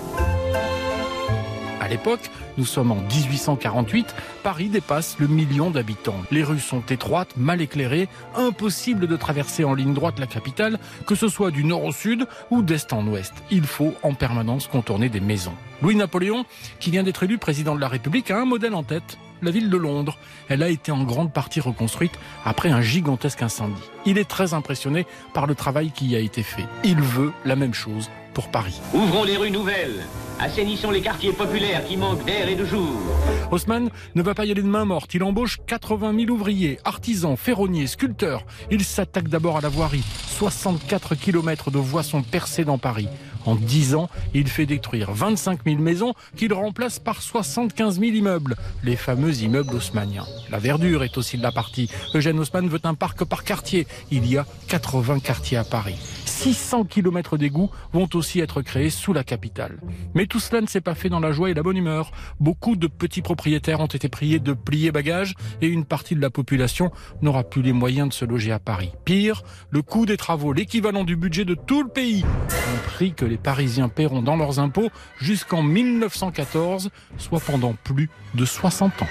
L'époque, 1.90 2.30
nous 2.58 2.66
sommes 2.66 2.92
en 2.92 3.02
1848, 3.02 4.14
Paris 4.44 4.70
dépasse 4.70 5.18
le 5.20 5.28
million 5.28 5.72
d'habitants. 5.72 6.22
Les 6.30 6.44
rues 6.44 6.60
sont 6.60 6.82
étroites, 6.82 7.36
mal 7.36 7.62
éclairées, 7.62 8.08
impossible 8.36 9.08
de 9.08 9.16
traverser 9.16 9.64
en 9.64 9.74
ligne 9.74 9.94
droite 9.94 10.20
la 10.20 10.28
capitale, 10.28 10.78
que 11.08 11.16
ce 11.16 11.28
soit 11.28 11.50
du 11.50 11.64
nord 11.64 11.84
au 11.84 11.92
sud 11.92 12.28
ou 12.52 12.62
d'est 12.62 12.94
en 12.94 13.08
ouest. 13.08 13.34
Il 13.50 13.64
faut 13.64 13.96
en 14.04 14.14
permanence 14.14 14.68
contourner 14.68 15.10
des 15.10 15.20
maisons. 15.20 15.56
Louis-Napoléon, 15.82 16.46
qui 16.80 16.92
vient 16.92 17.04
d'être 17.04 17.24
élu 17.24 17.38
président 17.38 17.76
de 17.76 17.82
la 17.82 17.88
République, 17.88 18.30
a 18.30 18.40
un 18.40 18.46
modèle 18.46 18.76
en 18.76 18.84
tête, 18.84 19.18
la 19.42 19.50
ville 19.50 19.70
de 19.70 19.78
Londres. 19.78 20.18
Elle 20.48 20.62
a 20.62 20.70
été 20.70 20.92
en 20.92 21.04
grande 21.04 21.34
partie 21.34 21.60
reconstruite 21.60 22.20
après 22.46 22.70
un 22.70 22.82
gigantesque 22.82 23.42
incendie. 23.42 23.82
Il 24.06 24.18
est 24.18 24.30
très 24.30 24.54
impressionné 24.54 25.08
par 25.34 25.48
le 25.48 25.56
travail 25.56 25.92
qui 25.92 26.08
y 26.08 26.16
a 26.16 26.20
été 26.20 26.44
fait. 26.44 26.66
Il 26.84 27.02
veut 27.02 27.32
la 27.46 27.56
même 27.56 27.74
chose 27.74 28.10
pour 28.34 28.50
Paris. 28.50 28.80
Ouvrons 28.94 29.24
les 29.24 29.38
rues 29.38 29.52
nouvelles, 29.52 30.06
assainissons 30.40 30.92
les 30.92 31.02
quartiers 31.02 31.34
populaires 31.34 31.86
qui 31.86 31.98
manquent 31.98 32.26
d'air 32.26 32.48
et 32.48 32.56
de 32.56 32.66
jour. 32.66 32.96
Haussmann 33.52 33.90
ne 34.16 34.22
va 34.22 34.34
pas 34.34 34.46
y 34.46 34.52
aller 34.52 34.62
de 34.62 34.68
main 34.68 34.86
morte. 34.86 35.14
Il 35.14 35.24
embauche 35.24 35.58
80 35.68 36.16
000 36.26 36.32
ouvriers, 36.32 36.80
artisans, 36.86 37.36
ferronniers, 37.36 37.88
sculpteurs. 37.88 38.46
Il 38.72 38.84
s'attaque 38.84 39.28
d'abord 39.28 39.58
à 39.58 39.62
la 39.62 39.70
voirie. 39.70 40.04
64 40.38 41.16
km 41.16 41.72
de 41.72 41.80
voies 41.80 42.04
sont 42.04 42.22
percées 42.22 42.66
dans 42.66 42.78
Paris. 42.78 43.08
En 43.50 43.56
10 43.56 43.96
ans, 43.96 44.12
il 44.36 44.48
fait 44.48 44.68
détruire 44.68 45.12
25 45.12 45.62
000 45.66 45.82
maisons 45.82 46.14
qu'il 46.36 46.54
remplace 46.54 47.00
par 47.00 47.20
75 47.20 48.00
000 48.00 48.12
immeubles, 48.12 48.56
les 48.84 48.96
fameux 48.96 49.42
immeubles 49.42 49.74
haussmanniens. 49.74 50.28
La 50.52 50.60
verdure 50.60 51.04
est 51.04 51.18
aussi 51.18 51.36
de 51.36 51.42
la 51.42 51.52
partie. 51.52 51.90
Eugène 52.14 52.38
Haussmann 52.38 52.68
veut 52.68 52.80
un 52.84 52.94
parc 52.94 53.26
par 53.26 53.44
quartier. 53.44 53.88
Il 54.12 54.28
y 54.28 54.38
a 54.38 54.46
80 54.68 55.18
quartiers 55.22 55.58
à 55.58 55.64
Paris. 55.64 55.98
600 56.26 56.86
km 56.86 57.38
d'égouts 57.38 57.70
vont 57.92 58.08
aussi 58.14 58.40
être 58.40 58.62
créés 58.62 58.92
sous 58.92 59.14
la 59.14 59.26
capitale. 59.26 59.80
Mais 60.14 60.26
tout 60.26 60.40
cela 60.40 60.62
ne 60.62 60.68
s'est 60.68 60.80
pas 60.80 60.96
fait 60.96 61.10
dans 61.10 61.20
la 61.20 61.32
joie 61.34 61.50
et 61.50 61.54
la 61.54 61.64
bonne 61.64 61.76
humeur. 61.76 62.12
Beaucoup 62.40 62.76
de 62.78 62.88
petits 62.88 63.22
propriétaires 63.22 63.82
ont 63.82 63.88
été 63.88 64.08
priés 64.10 64.40
de 64.40 64.54
plier 64.54 64.92
bagages 64.92 65.34
et 65.62 65.68
une 65.68 65.86
partie 65.86 66.16
de 66.16 66.22
la 66.22 66.30
population 66.30 66.92
n'aura 67.22 67.44
plus 67.44 67.62
les 67.62 67.74
moyens 67.74 68.10
de 68.10 68.14
se 68.14 68.26
loger 68.26 68.52
à 68.52 68.60
Paris. 68.60 68.92
Pire, 69.06 69.44
le 69.70 69.82
coût 69.82 70.06
des 70.06 70.18
travaux, 70.18 70.54
l'équivalent 70.54 71.04
du 71.04 71.16
budget 71.18 71.46
de 71.46 71.56
tout 71.56 71.84
le 71.84 71.90
pays, 71.90 72.24
un 72.24 72.88
prix 72.88 73.14
que 73.14 73.26
les 73.26 73.39
Parisiens 73.44 73.90
paieront 73.90 74.22
dans 74.22 74.36
leurs 74.36 74.60
impôts 74.60 74.90
jusqu'en 75.20 75.64
1914, 75.64 76.90
soit 77.18 77.40
pendant 77.40 77.74
plus 77.84 78.10
de 78.36 78.46
60 78.46 79.02
ans. 79.02 79.08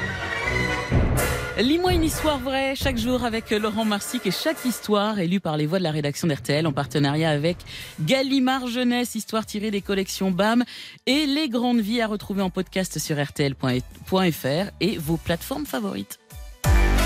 Lis-moi 1.59 1.93
une 1.93 2.05
histoire 2.05 2.39
vraie 2.39 2.77
chaque 2.77 2.99
jour 2.99 3.25
avec 3.25 3.51
Laurent 3.51 3.85
Marsic 3.85 4.25
et 4.27 4.31
chaque 4.31 4.65
histoire 4.65 5.19
est 5.19 5.27
lue 5.27 5.41
par 5.41 5.57
les 5.57 5.67
voix 5.67 5.79
de 5.79 5.83
la 5.83 5.91
rédaction 5.91 6.29
d'RTL 6.29 6.65
en 6.69 6.73
partenariat 6.73 7.31
avec 7.31 7.57
Gallimard 8.01 8.69
Jeunesse, 8.69 9.17
histoire 9.17 9.45
tirée 9.45 9.73
des 9.73 9.81
collections 9.81 10.31
BAM 10.31 10.65
et 11.07 11.27
les 11.27 11.49
grandes 11.49 11.81
vies 11.81 12.01
à 12.01 12.07
retrouver 12.07 12.43
en 12.43 12.51
podcast 12.51 13.01
sur 13.01 13.17
rtl.fr 13.21 14.71
et 14.81 14.99
vos 14.99 15.17
plateformes 15.17 15.67
favorites. 15.67 16.21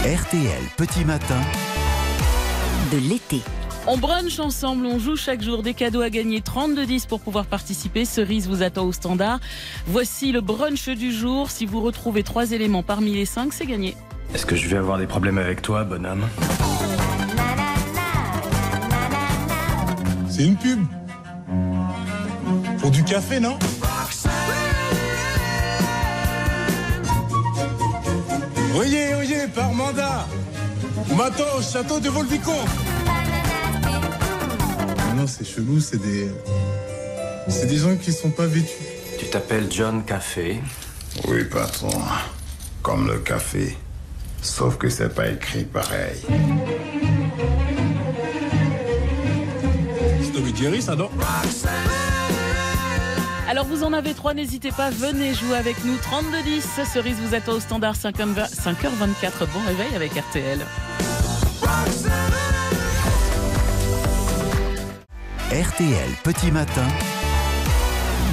RTL 0.04 0.62
Petit 0.76 1.04
Matin 1.06 1.40
de 2.92 2.98
l'été. 3.08 3.40
On 3.88 3.98
brunch 3.98 4.38
ensemble, 4.38 4.86
on 4.86 5.00
joue 5.00 5.16
chaque 5.16 5.42
jour 5.42 5.62
des 5.64 5.74
cadeaux 5.74 6.02
à 6.02 6.10
gagner 6.10 6.38
32-10 6.38 7.08
pour 7.08 7.20
pouvoir 7.20 7.46
participer. 7.46 8.04
Cerise 8.04 8.46
vous 8.46 8.62
attend 8.62 8.84
au 8.84 8.92
standard. 8.92 9.40
Voici 9.88 10.30
le 10.30 10.40
brunch 10.40 10.88
du 10.88 11.12
jour. 11.12 11.50
Si 11.50 11.66
vous 11.66 11.80
retrouvez 11.80 12.22
trois 12.22 12.52
éléments 12.52 12.84
parmi 12.84 13.12
les 13.12 13.24
cinq, 13.24 13.52
c'est 13.52 13.66
gagné. 13.66 13.96
Est-ce 14.34 14.46
que 14.46 14.54
je 14.54 14.68
vais 14.68 14.76
avoir 14.76 14.98
des 14.98 15.06
problèmes 15.06 15.36
avec 15.36 15.62
toi, 15.62 15.82
bonhomme? 15.82 16.28
C'est 20.30 20.44
une 20.44 20.56
pub. 20.56 20.80
Pour 22.78 22.90
du 22.90 23.02
café, 23.02 23.40
non? 23.40 23.58
Oyez, 28.76 29.14
oyez, 29.16 29.48
par 29.52 29.72
mandat. 29.72 30.26
Au 31.56 31.62
château 31.62 32.00
de 32.00 32.08
Volvicomte. 32.08 32.68
Non, 35.22 35.28
c'est 35.28 35.44
chelou, 35.44 35.78
c'est 35.78 36.02
des. 36.02 36.26
C'est 37.46 37.66
des 37.66 37.76
gens 37.76 37.94
qui 37.94 38.12
sont 38.12 38.30
pas 38.30 38.46
vêtus. 38.46 38.66
Tu 39.20 39.26
t'appelles 39.26 39.68
John 39.70 40.04
Café. 40.04 40.60
Oui, 41.28 41.44
patron. 41.44 41.92
Comme 42.82 43.06
le 43.06 43.20
café. 43.20 43.76
Sauf 44.40 44.78
que 44.78 44.88
c'est 44.88 45.14
pas 45.14 45.28
écrit 45.28 45.62
pareil. 45.62 46.16
C'est 50.22 50.32
Tommy 50.32 50.52
Jerry, 50.56 50.82
ça, 50.82 50.96
non 50.96 51.08
Alors 53.48 53.66
vous 53.66 53.84
en 53.84 53.92
avez 53.92 54.14
trois, 54.14 54.34
n'hésitez 54.34 54.72
pas, 54.72 54.90
venez 54.90 55.34
jouer 55.34 55.56
avec 55.56 55.84
nous. 55.84 55.94
32-10, 55.98 56.84
Cerise 56.92 57.18
vous 57.24 57.36
attend 57.36 57.52
au 57.52 57.60
standard 57.60 57.94
5h24. 57.94 59.46
Bon 59.54 59.60
réveil 59.68 59.94
avec 59.94 60.14
RTL. 60.16 60.58
RTL 65.52 66.16
Petit 66.24 66.50
Matin 66.50 66.88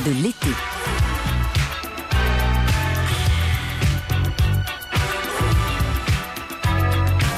de 0.05 0.11
l'été. 0.23 0.47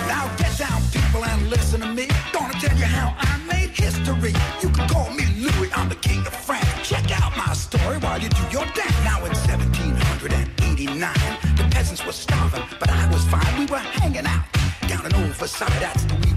Now 0.07 0.29
get 0.37 0.55
down, 0.59 0.83
people, 0.91 1.25
and 1.25 1.49
listen 1.49 1.81
to 1.81 1.87
me. 1.87 2.07
Gonna 2.31 2.53
tell 2.59 2.77
you 2.77 2.85
how 2.85 3.15
I 3.17 3.39
made 3.51 3.71
history. 3.71 4.35
You 4.61 4.69
can 4.69 4.87
call 4.87 5.09
me 5.15 5.25
Louis, 5.39 5.71
I'm 5.75 5.89
the 5.89 5.95
king 5.95 6.19
of 6.27 6.33
France. 6.45 6.63
Check 6.87 7.09
out 7.19 7.35
my 7.35 7.51
story 7.53 7.97
while 7.97 8.21
you 8.21 8.29
do 8.29 8.43
your 8.51 8.65
dance. 8.75 9.03
Now 9.03 9.25
in 9.25 9.33
1789, 9.33 11.13
the 11.57 11.63
peasants 11.71 12.05
were 12.05 12.13
starving, 12.13 12.61
but 12.79 12.91
I 12.91 13.09
was 13.11 13.25
fine. 13.25 13.57
We 13.57 13.65
were 13.65 13.79
hanging 13.79 14.27
out 14.27 14.43
down 14.87 15.07
in 15.07 15.15
old 15.15 15.33
Versailles. 15.37 15.79
That's 15.79 16.03
the 16.03 16.30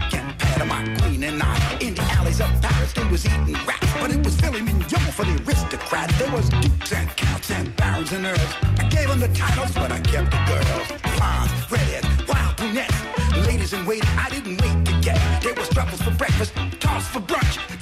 queen 1.01 1.23
and 1.25 1.43
I. 1.43 1.79
In 1.81 1.95
the 1.95 2.03
alleys 2.19 2.41
of 2.41 2.51
Paris, 2.61 2.93
they 2.93 3.05
was 3.09 3.27
eating 3.27 3.55
rats, 3.67 3.93
but 4.01 4.11
it 4.11 4.23
was 4.25 4.35
Philly 4.41 4.63
Mignon 4.63 5.13
for 5.13 5.25
the 5.25 5.37
aristocrat. 5.45 6.11
There 6.19 6.31
was 6.33 6.49
dukes 6.49 6.93
and 6.93 7.09
counts 7.17 7.51
and 7.51 7.75
barons 7.77 8.13
and 8.13 8.27
earls. 8.27 8.53
I 8.79 8.89
gave 8.89 9.09
them 9.09 9.21
the 9.21 9.29
titles, 9.29 9.73
but 9.73 9.91
I 9.93 10.01
kept 10.01 10.31
the 10.31 10.41
girls. 10.51 10.89
Blondes, 11.17 11.53
redheads, 11.71 12.09
wild 12.29 12.57
brunettes, 12.57 13.01
ladies 13.47 13.73
in 13.73 13.85
waiting. 13.87 14.09
I 14.19 14.29
didn't 14.31 14.61
wait 14.63 14.85
to 14.87 14.93
get. 15.01 15.19
There 15.43 15.55
was 15.55 15.69
truffles 15.69 16.03
for 16.03 16.13
breakfast, 16.13 16.53
toss 16.81 17.07
for 17.09 17.21
brunch. 17.21 17.74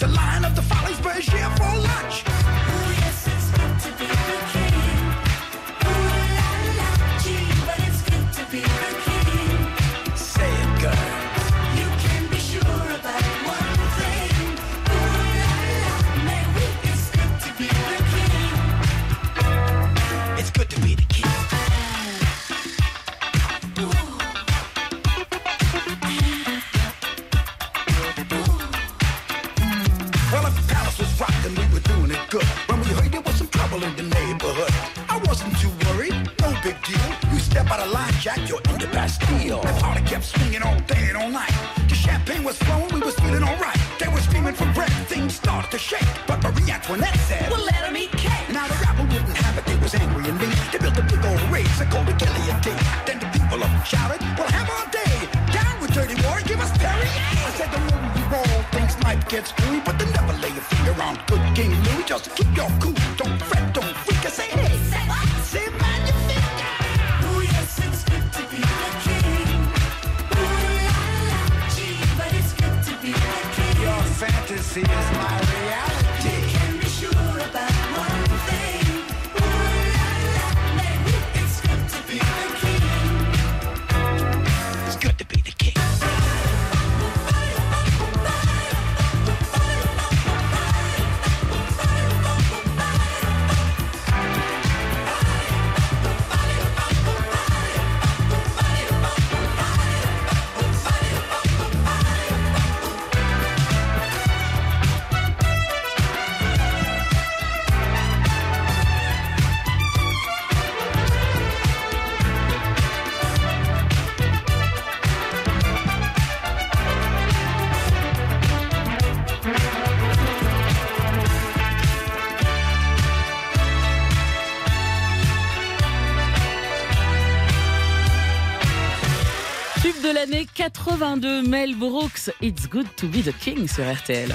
82, 130.85 131.43
Mel 131.49 131.77
Brooks, 131.77 132.29
It's 132.41 132.69
Good 132.69 132.89
to 132.97 133.07
be 133.07 133.23
the 133.23 133.33
King 133.39 133.69
sur 133.69 133.85
RTL. 133.85 134.31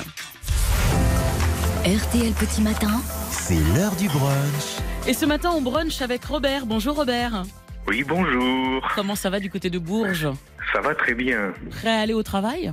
RTL 1.83 2.31
Petit 2.33 2.61
Matin. 2.61 3.01
C'est 3.31 3.59
l'heure 3.75 3.93
du 3.97 4.07
brunch. 4.07 4.77
Et 5.07 5.13
ce 5.13 5.25
matin, 5.25 5.51
on 5.53 5.61
brunch 5.61 6.01
avec 6.01 6.23
Robert. 6.23 6.65
Bonjour 6.65 6.95
Robert. 6.95 7.43
Oui, 7.85 8.05
bonjour. 8.07 8.81
Comment 8.95 9.15
ça 9.15 9.29
va 9.29 9.41
du 9.41 9.49
côté 9.49 9.69
de 9.69 9.77
Bourges? 9.77 10.29
Ça 10.71 10.79
va 10.79 10.95
très 10.95 11.15
bien. 11.15 11.53
Prêt 11.69 11.89
à 11.89 11.99
aller 11.99 12.13
au 12.13 12.23
travail? 12.23 12.71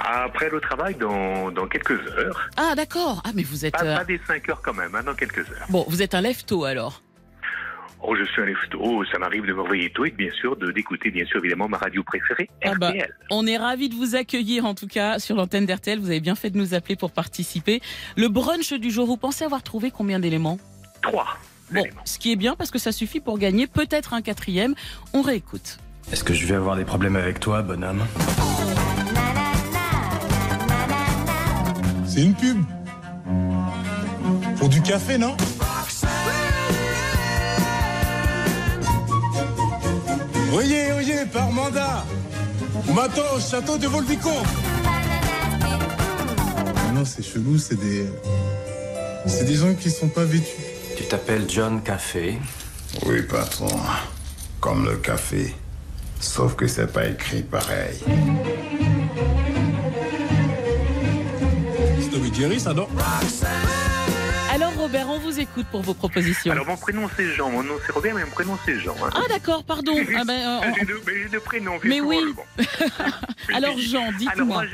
Après 0.00 0.48
le 0.48 0.58
travail, 0.58 0.94
dans, 0.94 1.50
dans 1.50 1.66
quelques 1.66 2.00
heures. 2.16 2.48
Ah 2.56 2.74
d'accord. 2.74 3.20
Ah 3.24 3.30
mais 3.34 3.42
vous 3.42 3.66
êtes... 3.66 3.74
Pas, 3.74 3.84
euh, 3.84 3.96
pas 3.98 4.04
des 4.04 4.20
5 4.26 4.48
heures 4.48 4.62
quand 4.62 4.74
même, 4.74 4.94
hein, 4.94 5.02
dans 5.04 5.14
quelques 5.14 5.38
heures. 5.50 5.66
Bon, 5.68 5.84
vous 5.88 6.00
êtes 6.00 6.14
un 6.14 6.22
lève-tôt 6.22 6.64
alors. 6.64 7.02
Oh, 8.06 8.14
je 8.14 8.24
suis 8.24 8.42
un 8.42 8.44
lève-tôt, 8.44 9.02
ça 9.10 9.18
m'arrive 9.18 9.46
de 9.46 9.54
me 9.54 9.62
réveiller 9.62 9.88
tôt 9.90 10.04
et 10.04 10.10
bien 10.10 10.30
sûr 10.32 10.56
de 10.56 10.70
d'écouter 10.70 11.10
bien 11.10 11.24
sûr 11.24 11.38
évidemment 11.38 11.68
ma 11.70 11.78
radio 11.78 12.02
préférée, 12.02 12.50
Ah 12.62 12.72
bah, 12.78 12.90
RTL. 12.90 13.14
on 13.30 13.46
est 13.46 13.56
ravis 13.56 13.88
de 13.88 13.94
vous 13.94 14.14
accueillir 14.14 14.66
en 14.66 14.74
tout 14.74 14.86
cas 14.86 15.18
sur 15.18 15.36
l'antenne 15.36 15.64
d'RTL. 15.64 15.98
Vous 15.98 16.08
avez 16.10 16.20
bien 16.20 16.34
fait 16.34 16.50
de 16.50 16.58
nous 16.58 16.74
appeler 16.74 16.96
pour 16.96 17.12
participer. 17.12 17.80
Le 18.16 18.28
brunch 18.28 18.74
du 18.74 18.90
jour, 18.90 19.06
vous 19.06 19.16
pensez 19.16 19.44
avoir 19.44 19.62
trouvé 19.62 19.90
combien 19.90 20.18
d'éléments? 20.20 20.58
Trois. 21.02 21.38
Bon, 21.72 21.82
ce 22.04 22.18
qui 22.18 22.30
est 22.30 22.36
bien 22.36 22.56
parce 22.56 22.70
que 22.70 22.78
ça 22.78 22.92
suffit 22.92 23.20
pour 23.20 23.38
gagner 23.38 23.66
peut-être 23.66 24.12
un 24.12 24.20
quatrième. 24.20 24.74
On 25.14 25.22
réécoute. 25.22 25.78
Est-ce 26.12 26.24
que 26.24 26.34
je 26.34 26.46
vais 26.46 26.54
avoir 26.56 26.76
des 26.76 26.84
problèmes 26.84 27.16
avec 27.16 27.40
toi, 27.40 27.62
bonhomme? 27.62 28.04
C'est 32.06 32.22
une 32.22 32.34
pub. 32.34 32.58
Pour 34.58 34.68
du 34.68 34.82
café, 34.82 35.16
non? 35.16 35.34
Oyez, 40.52 40.92
oyez, 40.92 41.26
par 41.32 41.50
mandat. 41.50 42.04
Matin 42.94 43.22
au 43.36 43.40
château 43.40 43.78
de 43.78 43.86
Volvico. 43.86 44.30
Non, 46.94 47.04
c'est 47.04 47.22
chelou, 47.22 47.58
c'est 47.58 47.78
des. 47.78 48.06
C'est 49.26 49.44
des 49.44 49.54
gens 49.54 49.74
qui 49.74 49.90
sont 49.90 50.08
pas 50.08 50.24
vêtus. 50.24 50.46
Tu 50.96 51.04
t'appelles 51.04 51.46
John 51.48 51.82
Café. 51.82 52.38
Oui, 53.06 53.22
patron. 53.22 53.68
Comme 54.60 54.84
le 54.84 54.96
café. 54.96 55.54
Sauf 56.20 56.54
que 56.54 56.66
c'est 56.66 56.92
pas 56.92 57.06
écrit 57.06 57.42
pareil. 57.42 57.98
C'est 62.00 62.34
Jerry, 62.34 62.58
ça, 62.58 62.72
non? 62.72 62.88
Robert, 64.84 65.08
on 65.08 65.18
vous 65.18 65.40
écoute 65.40 65.64
pour 65.70 65.80
vos 65.80 65.94
propositions. 65.94 66.52
Alors 66.52 66.66
mon 66.66 66.76
prénom 66.76 67.08
c'est 67.16 67.26
Jean, 67.32 67.50
mon 67.50 67.62
nom 67.62 67.72
c'est 67.86 67.92
Robert, 67.92 68.14
mais 68.14 68.22
mon 68.24 68.30
prénom 68.30 68.58
c'est 68.66 68.78
Jean. 68.78 68.94
hein. 69.02 69.08
Ah 69.14 69.22
d'accord, 69.30 69.64
pardon. 69.64 69.94
Ah 70.14 70.24
ben, 70.26 70.32
euh, 70.38 70.60
Ah, 70.62 70.66
j'ai 70.78 70.84
deux, 71.30 71.40
prénoms. 71.40 71.78
Mais 71.84 72.02
oui. 72.02 72.18
bon. 72.36 72.42
Alors 73.54 73.78
Jean, 73.78 74.02
Alors 74.08 74.18
dites-moi. 74.18 74.44
moi, 74.46 74.64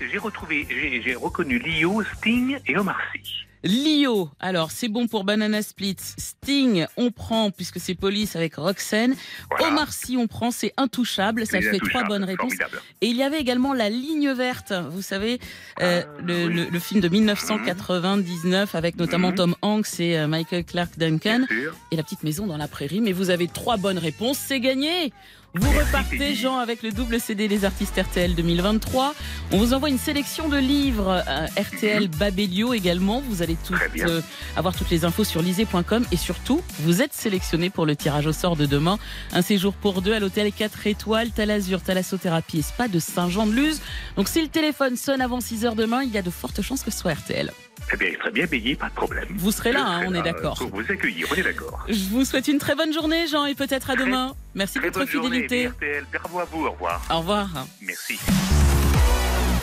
j'ai- 0.00 0.18
retrouvé, 0.18 0.68
j'ai 0.70 1.02
j'ai 1.02 1.14
reconnu 1.16 1.58
Lio, 1.58 2.00
Sting 2.16 2.58
et 2.64 2.76
Omar 2.78 2.96
Sy. 3.12 3.44
Lio, 3.66 4.30
alors 4.40 4.70
c'est 4.70 4.88
bon 4.88 5.06
pour 5.06 5.24
Banana 5.24 5.62
Split. 5.62 5.96
Sting, 5.98 6.86
on 6.96 7.10
prend 7.10 7.50
puisque 7.50 7.80
c'est 7.80 7.94
Police 7.94 8.36
avec 8.36 8.56
Roxane. 8.56 9.14
Omar 9.60 9.92
Sy, 9.92 10.16
on 10.16 10.26
prend, 10.26 10.50
c'est 10.50 10.72
intouchable. 10.76 11.46
Ça 11.46 11.60
fait 11.60 11.78
trois 11.78 12.04
bonnes 12.04 12.24
réponses. 12.24 12.54
formidable. 12.54 12.82
Et 13.00 13.08
il 13.08 13.16
y 13.16 13.22
avait 13.22 13.40
également 13.40 13.72
La 13.74 13.88
Ligne 13.90 14.30
Verte, 14.32 14.72
vous 14.90 15.02
savez, 15.02 15.38
euh, 15.80 16.02
Ah, 16.06 16.20
le, 16.24 16.48
le- 16.48 16.66
le 16.70 16.78
film 16.78 17.00
de 17.00 17.08
1999 17.08 18.74
avec 18.74 18.96
notamment 18.96 19.32
Tom 19.32 19.54
Hanks 19.62 20.00
et 20.00 20.18
euh, 20.18 20.26
Michael 20.26 20.64
Clark 20.64 20.98
Duncan. 20.98 21.44
Et 21.90 21.96
La 21.96 22.02
Petite 22.02 22.22
Maison 22.22 22.46
dans 22.46 22.56
la 22.56 22.68
Prairie. 22.68 23.00
Mais 23.00 23.12
vous 23.12 23.30
avez 23.30 23.48
trois 23.48 23.76
bonnes 23.76 23.98
réponses, 23.98 24.38
c'est 24.38 24.60
gagné 24.60 25.12
vous 25.58 25.70
repartez, 25.70 26.34
Jean, 26.34 26.58
avec 26.58 26.82
le 26.82 26.92
double 26.92 27.20
CD 27.20 27.48
des 27.48 27.64
artistes 27.64 27.98
RTL 27.98 28.34
2023. 28.34 29.14
On 29.52 29.58
vous 29.58 29.72
envoie 29.74 29.88
une 29.88 29.98
sélection 29.98 30.48
de 30.48 30.58
livres 30.58 31.22
euh, 31.26 31.46
RTL 31.60 32.08
Babelio 32.08 32.74
également. 32.74 33.20
Vous 33.20 33.42
allez 33.42 33.56
tout, 33.66 33.74
bien. 33.94 34.06
euh, 34.08 34.20
avoir 34.56 34.74
toutes 34.74 34.90
les 34.90 35.04
infos 35.04 35.24
sur 35.24 35.42
lisez.com. 35.42 36.04
Et 36.12 36.16
surtout, 36.16 36.62
vous 36.80 37.00
êtes 37.02 37.14
sélectionné 37.14 37.70
pour 37.70 37.86
le 37.86 37.96
tirage 37.96 38.26
au 38.26 38.32
sort 38.32 38.56
de 38.56 38.66
demain. 38.66 38.98
Un 39.32 39.42
séjour 39.42 39.72
pour 39.72 40.02
deux 40.02 40.12
à 40.12 40.20
l'hôtel 40.20 40.52
4 40.52 40.86
étoiles, 40.86 41.30
Talazur, 41.30 41.80
Thalassothérapie 41.80 42.58
et 42.58 42.62
Spa 42.62 42.88
de 42.88 42.98
Saint-Jean-de-Luz. 42.98 43.80
Donc 44.16 44.28
si 44.28 44.42
le 44.42 44.48
téléphone 44.48 44.96
sonne 44.96 45.20
avant 45.20 45.40
6 45.40 45.64
heures 45.64 45.76
demain, 45.76 46.02
il 46.02 46.10
y 46.10 46.18
a 46.18 46.22
de 46.22 46.30
fortes 46.30 46.60
chances 46.62 46.82
que 46.82 46.90
ce 46.90 46.98
soit 46.98 47.14
RTL. 47.14 47.50
Eh 47.92 47.96
bien, 47.96 48.08
très 48.18 48.30
bien 48.30 48.46
payé, 48.46 48.74
pas 48.74 48.88
de 48.88 48.94
problème. 48.94 49.26
Vous 49.36 49.52
serez 49.52 49.70
là, 49.72 49.84
hein, 49.86 50.00
serai 50.00 50.08
on 50.08 50.14
est 50.14 50.22
d'accord. 50.22 50.58
Pour 50.58 50.70
vous 50.70 50.80
accueillir, 50.90 51.28
on 51.30 51.34
est 51.36 51.42
d'accord. 51.42 51.84
Je 51.88 52.08
vous 52.10 52.24
souhaite 52.24 52.48
une 52.48 52.58
très 52.58 52.74
bonne 52.74 52.92
journée, 52.92 53.26
Jean, 53.28 53.46
et 53.46 53.54
peut-être 53.54 53.90
à 53.90 53.96
demain. 53.96 54.34
Merci 54.56 54.78
de 54.78 54.80
Très 54.80 54.88
votre 54.88 54.98
bonne 55.00 55.08
journée, 55.22 55.42
fidélité. 55.42 55.68
RTL. 55.68 56.06
Bravo 56.12 56.40
à 56.40 56.44
vous, 56.44 56.64
au 56.66 56.70
revoir. 56.70 57.00
Au 57.10 57.18
revoir. 57.18 57.48
Merci. 57.82 58.18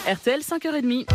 RTL 0.07 0.41
5h30. 0.41 1.07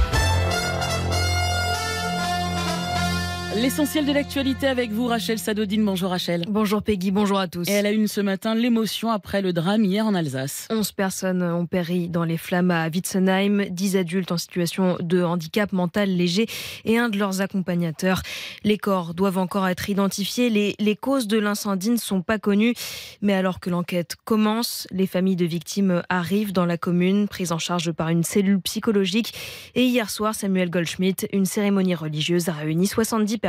L'essentiel 3.61 4.07
de 4.07 4.13
l'actualité 4.13 4.69
avec 4.69 4.93
vous, 4.93 5.07
Rachel 5.07 5.37
Sadodine. 5.37 5.85
Bonjour 5.85 6.11
Rachel. 6.11 6.45
Bonjour 6.49 6.81
Peggy, 6.81 7.11
bonjour 7.11 7.41
à 7.41 7.49
tous. 7.49 7.69
Et 7.69 7.73
elle 7.73 7.87
a 7.87 7.91
une 7.91 8.07
ce 8.07 8.21
matin 8.21 8.55
l'émotion 8.55 9.11
après 9.11 9.43
le 9.43 9.53
drame 9.53 9.85
hier 9.85 10.07
en 10.07 10.15
Alsace. 10.15 10.69
11 10.71 10.93
personnes 10.93 11.43
ont 11.43 11.67
péri 11.67 12.09
dans 12.09 12.23
les 12.23 12.37
flammes 12.37 12.71
à 12.71 12.87
Witzenheim, 12.89 13.65
10 13.69 13.97
adultes 13.97 14.31
en 14.31 14.39
situation 14.39 14.97
de 15.01 15.25
handicap 15.25 15.73
mental 15.73 16.09
léger 16.09 16.47
et 16.85 16.99
un 16.99 17.09
de 17.09 17.19
leurs 17.19 17.41
accompagnateurs. 17.41 18.23
Les 18.63 18.79
corps 18.79 19.13
doivent 19.13 19.39
encore 19.39 19.67
être 19.67 19.91
identifiés. 19.91 20.51
Les, 20.51 20.77
les 20.79 20.95
causes 20.95 21.27
de 21.27 21.39
l'incendie 21.39 21.91
ne 21.91 21.97
sont 21.97 22.23
pas 22.23 22.39
connues. 22.39 22.75
Mais 23.23 23.33
alors 23.33 23.59
que 23.59 23.71
l'enquête 23.71 24.15
commence, 24.25 24.87
les 24.93 25.09
familles 25.09 25.35
de 25.35 25.47
victimes 25.47 26.05
arrivent 26.09 26.53
dans 26.53 26.67
la 26.67 26.79
commune, 26.79 27.27
prises 27.27 27.51
en 27.51 27.59
charge 27.59 27.91
par 27.91 28.09
une 28.09 28.23
cellule 28.23 28.61
psychologique. 28.61 29.35
Et 29.75 29.83
hier 29.83 30.11
soir, 30.11 30.37
Samuel 30.37 30.71
Goldschmidt, 30.71 31.27
une 31.33 31.45
cérémonie 31.45 31.97
religieuse 31.97 32.49
a 32.49 32.53
réuni 32.53 32.87
70 32.87 33.39
personnes. 33.39 33.48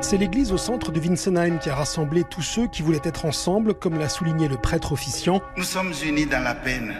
C'est 0.00 0.18
l'église 0.18 0.52
au 0.52 0.58
centre 0.58 0.92
de 0.92 1.00
Winsenheim 1.00 1.58
qui 1.58 1.70
a 1.70 1.74
rassemblé 1.74 2.24
tous 2.24 2.42
ceux 2.42 2.66
qui 2.68 2.82
voulaient 2.82 3.00
être 3.04 3.24
ensemble, 3.24 3.74
comme 3.74 3.98
l'a 3.98 4.08
souligné 4.08 4.48
le 4.48 4.56
prêtre 4.56 4.92
officiant. 4.92 5.40
Nous 5.56 5.64
sommes 5.64 5.92
unis 6.06 6.26
dans 6.26 6.42
la 6.42 6.54
peine, 6.54 6.94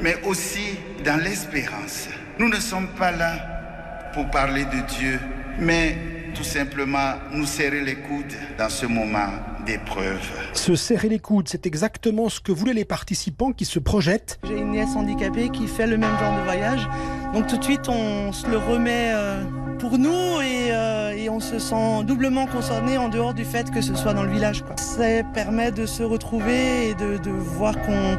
mais 0.00 0.16
aussi 0.24 0.78
dans 1.04 1.22
l'espérance. 1.22 2.08
Nous 2.38 2.48
ne 2.48 2.56
sommes 2.56 2.88
pas 2.98 3.10
là 3.12 4.10
pour 4.14 4.30
parler 4.30 4.64
de 4.64 4.80
Dieu, 4.98 5.20
mais 5.58 5.96
tout 6.34 6.44
simplement 6.44 7.14
nous 7.32 7.46
serrer 7.46 7.80
les 7.80 7.96
coudes 7.96 8.34
dans 8.58 8.68
ce 8.68 8.86
moment 8.86 9.30
d'épreuve. 9.66 10.20
Se 10.54 10.74
serrer 10.74 11.08
les 11.08 11.18
coudes, 11.18 11.48
c'est 11.48 11.66
exactement 11.66 12.28
ce 12.28 12.40
que 12.40 12.52
voulaient 12.52 12.72
les 12.72 12.84
participants 12.84 13.52
qui 13.52 13.64
se 13.64 13.78
projettent. 13.78 14.38
J'ai 14.44 14.58
une 14.58 14.70
nièce 14.70 14.96
handicapée 14.96 15.50
qui 15.50 15.66
fait 15.66 15.86
le 15.86 15.98
même 15.98 16.16
genre 16.18 16.38
de 16.38 16.44
voyage, 16.44 16.88
donc 17.34 17.46
tout 17.46 17.56
de 17.56 17.64
suite 17.64 17.88
on 17.88 18.32
se 18.32 18.46
le 18.46 18.56
remet 18.56 19.12
euh, 19.14 19.44
pour 19.78 19.98
nous 19.98 20.40
et, 20.40 20.72
euh, 20.72 21.14
et, 21.16 21.30
on 21.30 21.40
se 21.40 21.58
sent 21.58 22.04
doublement 22.04 22.46
concerné 22.46 22.98
en 22.98 23.08
dehors 23.08 23.34
du 23.34 23.44
fait 23.44 23.70
que 23.70 23.80
ce 23.80 23.94
soit 23.94 24.12
dans 24.12 24.24
le 24.24 24.30
village. 24.30 24.64
Ça 24.76 25.22
permet 25.32 25.70
de 25.70 25.86
se 25.86 26.02
retrouver 26.02 26.90
et 26.90 26.94
de, 26.94 27.30
voir 27.30 27.74
qu'on 27.82 28.16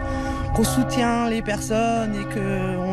qu 0.56 0.64
soutient 0.64 1.30
les 1.30 1.42
personnes 1.42 2.16
et 2.16 2.24
qu'on 2.34 2.89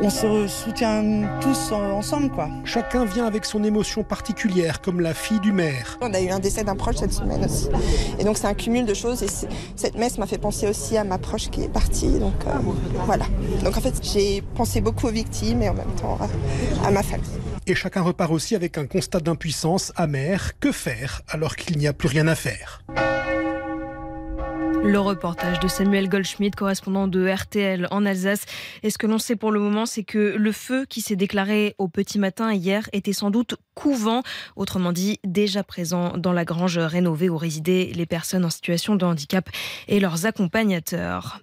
on 0.00 0.10
se 0.10 0.46
soutient 0.46 1.28
tous 1.40 1.72
ensemble. 1.72 2.30
Quoi. 2.30 2.48
Chacun 2.64 3.04
vient 3.04 3.26
avec 3.26 3.44
son 3.44 3.64
émotion 3.64 4.02
particulière, 4.02 4.80
comme 4.80 5.00
la 5.00 5.14
fille 5.14 5.40
du 5.40 5.52
maire. 5.52 5.98
On 6.00 6.12
a 6.12 6.20
eu 6.20 6.28
un 6.30 6.38
décès 6.38 6.64
d'un 6.64 6.76
proche 6.76 6.96
cette 6.96 7.12
semaine 7.12 7.44
aussi. 7.44 7.68
Et 8.18 8.24
donc 8.24 8.36
c'est 8.38 8.46
un 8.46 8.54
cumul 8.54 8.86
de 8.86 8.94
choses. 8.94 9.22
Et 9.22 9.28
cette 9.76 9.96
messe 9.96 10.18
m'a 10.18 10.26
fait 10.26 10.38
penser 10.38 10.68
aussi 10.68 10.96
à 10.96 11.04
ma 11.04 11.18
proche 11.18 11.50
qui 11.50 11.62
est 11.62 11.68
partie. 11.68 12.18
Donc 12.18 12.34
euh, 12.46 12.50
voilà. 13.06 13.26
Donc 13.62 13.76
en 13.76 13.80
fait, 13.80 13.94
j'ai 14.02 14.42
pensé 14.54 14.80
beaucoup 14.80 15.06
aux 15.06 15.12
victimes 15.12 15.62
et 15.62 15.68
en 15.68 15.74
même 15.74 15.94
temps 16.00 16.18
à, 16.20 16.88
à 16.88 16.90
ma 16.90 17.02
famille. 17.02 17.24
Et 17.66 17.74
chacun 17.74 18.02
repart 18.02 18.30
aussi 18.30 18.54
avec 18.54 18.76
un 18.76 18.86
constat 18.86 19.20
d'impuissance 19.20 19.92
amère. 19.96 20.58
Que 20.58 20.72
faire 20.72 21.22
alors 21.28 21.56
qu'il 21.56 21.78
n'y 21.78 21.86
a 21.86 21.92
plus 21.92 22.08
rien 22.08 22.28
à 22.28 22.34
faire? 22.34 22.82
Le 24.84 25.00
reportage 25.00 25.60
de 25.60 25.68
Samuel 25.68 26.08
Goldschmidt, 26.08 26.54
correspondant 26.54 27.08
de 27.08 27.26
RTL 27.26 27.88
en 27.90 28.04
Alsace. 28.04 28.44
Et 28.82 28.90
ce 28.90 28.98
que 28.98 29.06
l'on 29.06 29.18
sait 29.18 29.34
pour 29.34 29.50
le 29.50 29.58
moment, 29.58 29.86
c'est 29.86 30.04
que 30.04 30.36
le 30.36 30.52
feu 30.52 30.84
qui 30.84 31.00
s'est 31.00 31.16
déclaré 31.16 31.74
au 31.78 31.88
petit 31.88 32.18
matin 32.18 32.52
hier 32.52 32.88
était 32.92 33.14
sans 33.14 33.30
doute 33.30 33.56
couvent, 33.74 34.22
autrement 34.56 34.92
dit 34.92 35.20
déjà 35.24 35.64
présent 35.64 36.18
dans 36.18 36.32
la 36.32 36.44
grange 36.44 36.78
rénovée 36.78 37.30
où 37.30 37.38
résidaient 37.38 37.92
les 37.94 38.06
personnes 38.06 38.44
en 38.44 38.50
situation 38.50 38.94
de 38.94 39.06
handicap 39.06 39.48
et 39.88 40.00
leurs 40.00 40.26
accompagnateurs. 40.26 41.40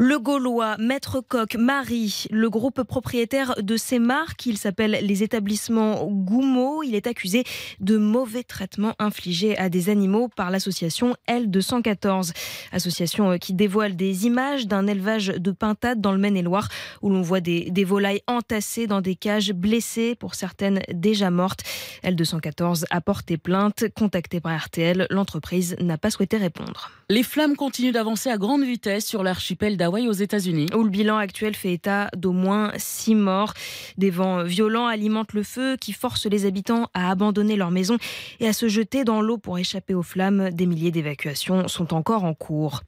Le 0.00 0.20
Gaulois, 0.20 0.76
Maître 0.78 1.20
Coq, 1.20 1.56
Marie, 1.56 2.26
le 2.30 2.48
groupe 2.48 2.84
propriétaire 2.84 3.56
de 3.60 3.76
ces 3.76 3.98
marques, 3.98 4.46
il 4.46 4.56
s'appelle 4.56 4.96
les 5.02 5.24
établissements 5.24 6.06
Goumeau. 6.06 6.84
Il 6.84 6.94
est 6.94 7.08
accusé 7.08 7.42
de 7.80 7.96
mauvais 7.96 8.44
traitements 8.44 8.94
infligés 9.00 9.58
à 9.58 9.68
des 9.68 9.90
animaux 9.90 10.28
par 10.28 10.52
l'association 10.52 11.16
L214. 11.28 12.30
Association 12.70 13.38
qui 13.38 13.54
dévoile 13.54 13.96
des 13.96 14.26
images 14.26 14.68
d'un 14.68 14.86
élevage 14.86 15.32
de 15.36 15.50
pintades 15.50 16.00
dans 16.00 16.12
le 16.12 16.18
Maine-et-Loire 16.18 16.68
où 17.02 17.10
l'on 17.10 17.22
voit 17.22 17.40
des, 17.40 17.84
volailles 17.84 18.22
entassées 18.28 18.86
dans 18.86 19.00
des 19.00 19.16
cages, 19.16 19.52
blessées 19.52 20.14
pour 20.14 20.36
certaines 20.36 20.80
déjà 20.92 21.32
mortes. 21.32 21.64
L214 22.04 22.84
a 22.88 23.00
porté 23.00 23.36
plainte. 23.36 23.86
Contacté 23.96 24.38
par 24.40 24.56
RTL, 24.56 25.08
l'entreprise 25.10 25.74
n'a 25.80 25.98
pas 25.98 26.10
souhaité 26.10 26.36
répondre. 26.36 26.92
Les 27.10 27.24
flammes 27.24 27.56
continuent 27.56 27.90
d'avancer 27.90 28.30
à 28.30 28.36
grande 28.36 28.62
vitesse 28.62 29.04
sur 29.04 29.24
l'archipel 29.24 29.76
d'Hawaï 29.76 29.87
aux 29.88 30.12
États-Unis. 30.12 30.66
Où 30.74 30.82
le 30.82 30.90
bilan 30.90 31.16
actuel 31.16 31.56
fait 31.56 31.72
état 31.72 32.10
d'au 32.16 32.32
moins 32.32 32.72
six 32.76 33.14
morts. 33.14 33.54
Des 33.96 34.10
vents 34.10 34.42
violents 34.42 34.86
alimentent 34.86 35.32
le 35.32 35.42
feu 35.42 35.76
qui 35.80 35.92
force 35.92 36.26
les 36.26 36.44
habitants 36.44 36.88
à 36.94 37.10
abandonner 37.10 37.56
leur 37.56 37.70
maison 37.70 37.96
et 38.40 38.46
à 38.46 38.52
se 38.52 38.68
jeter 38.68 39.04
dans 39.04 39.22
l'eau 39.22 39.38
pour 39.38 39.58
échapper 39.58 39.94
aux 39.94 40.02
flammes. 40.02 40.50
Des 40.50 40.66
milliers 40.66 40.90
d'évacuations 40.90 41.68
sont 41.68 41.94
encore 41.94 42.24
en 42.24 42.34
cours. 42.34 42.82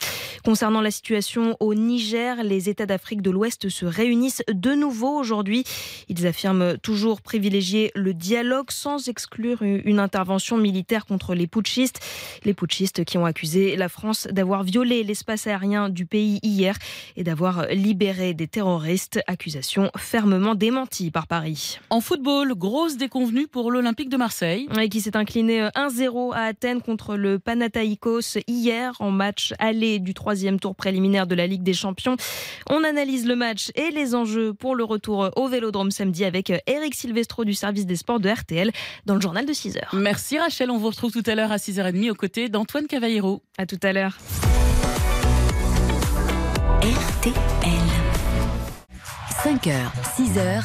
Concernant 0.45 0.81
la 0.81 0.91
situation 0.91 1.57
au 1.61 1.75
Niger, 1.75 2.43
les 2.45 2.69
États 2.69 2.87
d'Afrique 2.87 3.23
de 3.23 3.31
l'Ouest 3.31 3.69
se 3.69 3.87
réunissent 3.87 4.43
de 4.53 4.75
nouveau 4.75 5.19
aujourd'hui. 5.19 5.65
Ils 6.09 6.27
affirment 6.27 6.77
toujours 6.79 7.23
privilégier 7.23 7.91
le 7.95 8.15
dialogue 8.15 8.71
sans 8.71 9.09
exclure 9.09 9.63
une 9.63 9.99
intervention 9.99 10.57
militaire 10.57 11.07
contre 11.07 11.35
les 11.35 11.47
putschistes. 11.47 12.01
Les 12.45 12.55
putschistes 12.55 13.05
qui 13.05 13.19
ont 13.19 13.25
accusé 13.25 13.77
la 13.77 13.89
France 13.89 14.29
d'avoir 14.31 14.63
violé 14.65 15.03
l'espace 15.03 15.47
aérien 15.47 15.89
du 15.89 16.07
pays 16.07 16.41
hier 16.43 16.77
et 17.17 17.25
d'avoir 17.25 17.67
libéré 17.69 18.35
des 18.35 18.49
terroristes. 18.49 19.21
Accusation 19.27 19.91
fermement 19.97 20.55
démentie 20.55 21.11
par 21.11 21.27
Paris. 21.27 21.79
En 21.91 22.01
football, 22.01 22.55
grosse 22.55 22.97
déconvenue 22.97 23.47
pour 23.47 23.71
l'Olympique 23.71 24.09
de 24.09 24.17
Marseille. 24.17 24.69
Et 24.81 24.89
qui 24.89 25.01
s'est 25.01 25.17
incliné 25.17 25.69
1-0 25.77 26.35
à 26.35 26.43
Athènes 26.43 26.83
contre 26.83 27.17
le 27.17 27.39
Panathinaikos 27.39 28.39
hier 28.47 28.95
en 29.01 29.11
match 29.11 29.53
aller 29.59 29.99
du 29.99 30.15
troisième 30.15 30.59
tour 30.59 30.75
préliminaire 30.75 31.27
de 31.27 31.35
la 31.35 31.47
Ligue 31.47 31.63
des 31.63 31.75
Champions. 31.75 32.17
On 32.69 32.85
analyse 32.85 33.27
le 33.27 33.37
match 33.37 33.71
et 33.75 33.91
les 33.91 34.15
enjeux 34.15 34.55
pour 34.55 34.75
le 34.75 34.85
retour 34.85 35.31
au 35.37 35.49
Vélodrome 35.49 35.91
samedi 35.91 36.25
avec 36.25 36.53
Eric 36.67 36.95
Silvestro 36.95 37.45
du 37.45 37.55
service 37.55 37.87
des 37.87 37.97
sports 37.97 38.21
de 38.21 38.29
RTL 38.29 38.71
dans 39.07 39.15
le 39.15 39.21
journal 39.21 39.47
de 39.47 39.53
6h. 39.53 39.95
Merci 39.95 40.39
Rachel, 40.39 40.71
on 40.71 40.79
vous 40.79 40.89
retrouve 40.89 41.13
tout 41.13 41.23
à 41.27 41.35
l'heure 41.35 41.53
à 41.53 41.57
6h30 41.57 42.11
aux 42.11 42.15
côtés 42.15 42.49
d'Antoine 42.49 42.87
Cavallero. 42.87 43.43
À 43.59 43.67
tout 43.67 43.81
à 43.83 43.93
l'heure. 43.93 44.17
RTL. 47.21 47.35
5h, 49.45 49.75
6h, 50.17 50.63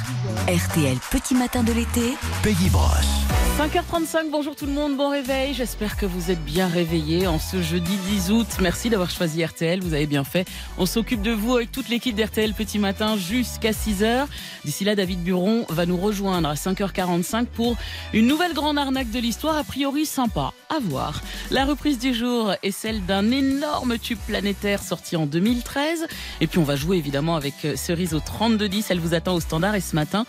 RTL 0.48 0.98
Petit 1.12 1.36
Matin 1.36 1.64
de 1.64 1.74
l'été. 1.74 2.16
Peggy 2.44 2.70
Broche. 2.70 3.45
5h35, 3.58 4.32
bonjour 4.32 4.54
tout 4.54 4.66
le 4.66 4.74
monde, 4.74 4.98
bon 4.98 5.10
réveil. 5.10 5.54
J'espère 5.54 5.96
que 5.96 6.06
vous 6.06 6.30
êtes 6.30 6.44
bien 6.44 6.68
réveillés 6.68 7.26
en 7.26 7.40
ce 7.40 7.62
jeudi 7.62 7.96
10 8.10 8.32
août. 8.32 8.48
Merci 8.60 8.90
d'avoir 8.90 9.10
choisi 9.10 9.46
RTL, 9.46 9.80
vous 9.82 9.94
avez 9.94 10.08
bien 10.08 10.26
fait. 10.26 10.46
On 10.78 10.86
s'occupe 10.86 11.22
de 11.22 11.32
vous 11.32 11.56
avec 11.56 11.72
toute 11.72 11.88
l'équipe 11.88 12.14
d'RTL 12.14 12.54
Petit 12.54 12.80
Matin 12.80 13.16
jusqu'à 13.16 13.72
6h. 13.72 14.26
D'ici 14.66 14.84
là, 14.84 14.94
David 14.96 15.24
Buron 15.24 15.66
va 15.70 15.86
nous 15.86 15.96
rejoindre 15.96 16.50
à 16.50 16.56
5h45 16.56 17.46
pour 17.46 17.78
une 18.12 18.28
nouvelle 18.28 18.54
grande 18.54 18.78
arnaque 18.78 19.10
de 19.12 19.20
l'histoire, 19.20 19.56
a 19.56 19.64
priori 19.64 20.06
sympa 20.06 20.52
à 20.70 20.80
voir. 20.82 21.22
La 21.50 21.64
reprise 21.64 21.98
du 21.98 22.14
jour 22.14 22.54
est 22.62 22.72
celle 22.72 23.06
d'un 23.06 23.32
énorme 23.32 23.98
tube 23.98 24.20
planétaire 24.28 24.84
sorti 24.84 25.16
en 25.16 25.28
2013. 25.28 26.08
Et 26.42 26.48
puis 26.48 26.60
on 26.60 26.64
va 26.64 26.76
jouer 26.76 26.98
évidemment 26.98 27.38
avec 27.38 27.54
Cerise 27.78 28.16
au 28.16 28.20
3210, 28.20 28.92
elle 28.92 29.00
vous 29.00 29.14
attend 29.14 29.34
au 29.34 29.40
standard 29.40 29.76
et 29.76 29.82
ce 29.82 29.96
matin, 29.96 30.26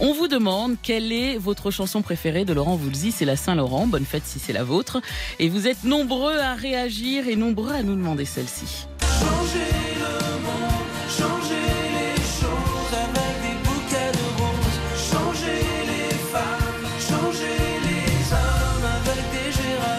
on 0.00 0.12
vous 0.12 0.28
demande 0.28 0.76
quelle 0.82 1.12
est 1.12 1.36
votre 1.36 1.70
chanson 1.70 2.02
préférée 2.02 2.44
de 2.44 2.52
Laurent 2.52 2.76
Voulzy. 2.76 3.12
C'est 3.12 3.24
la 3.24 3.36
Saint-Laurent. 3.36 3.86
Bonne 3.86 4.04
fête 4.04 4.24
si 4.24 4.38
c'est 4.38 4.52
la 4.52 4.64
vôtre. 4.64 5.00
Et 5.38 5.48
vous 5.48 5.66
êtes 5.66 5.84
nombreux 5.84 6.38
à 6.38 6.54
réagir 6.54 7.28
et 7.28 7.36
nombreux 7.36 7.72
à 7.72 7.82
nous 7.82 7.94
demander 7.94 8.24
celle-ci. 8.24 8.86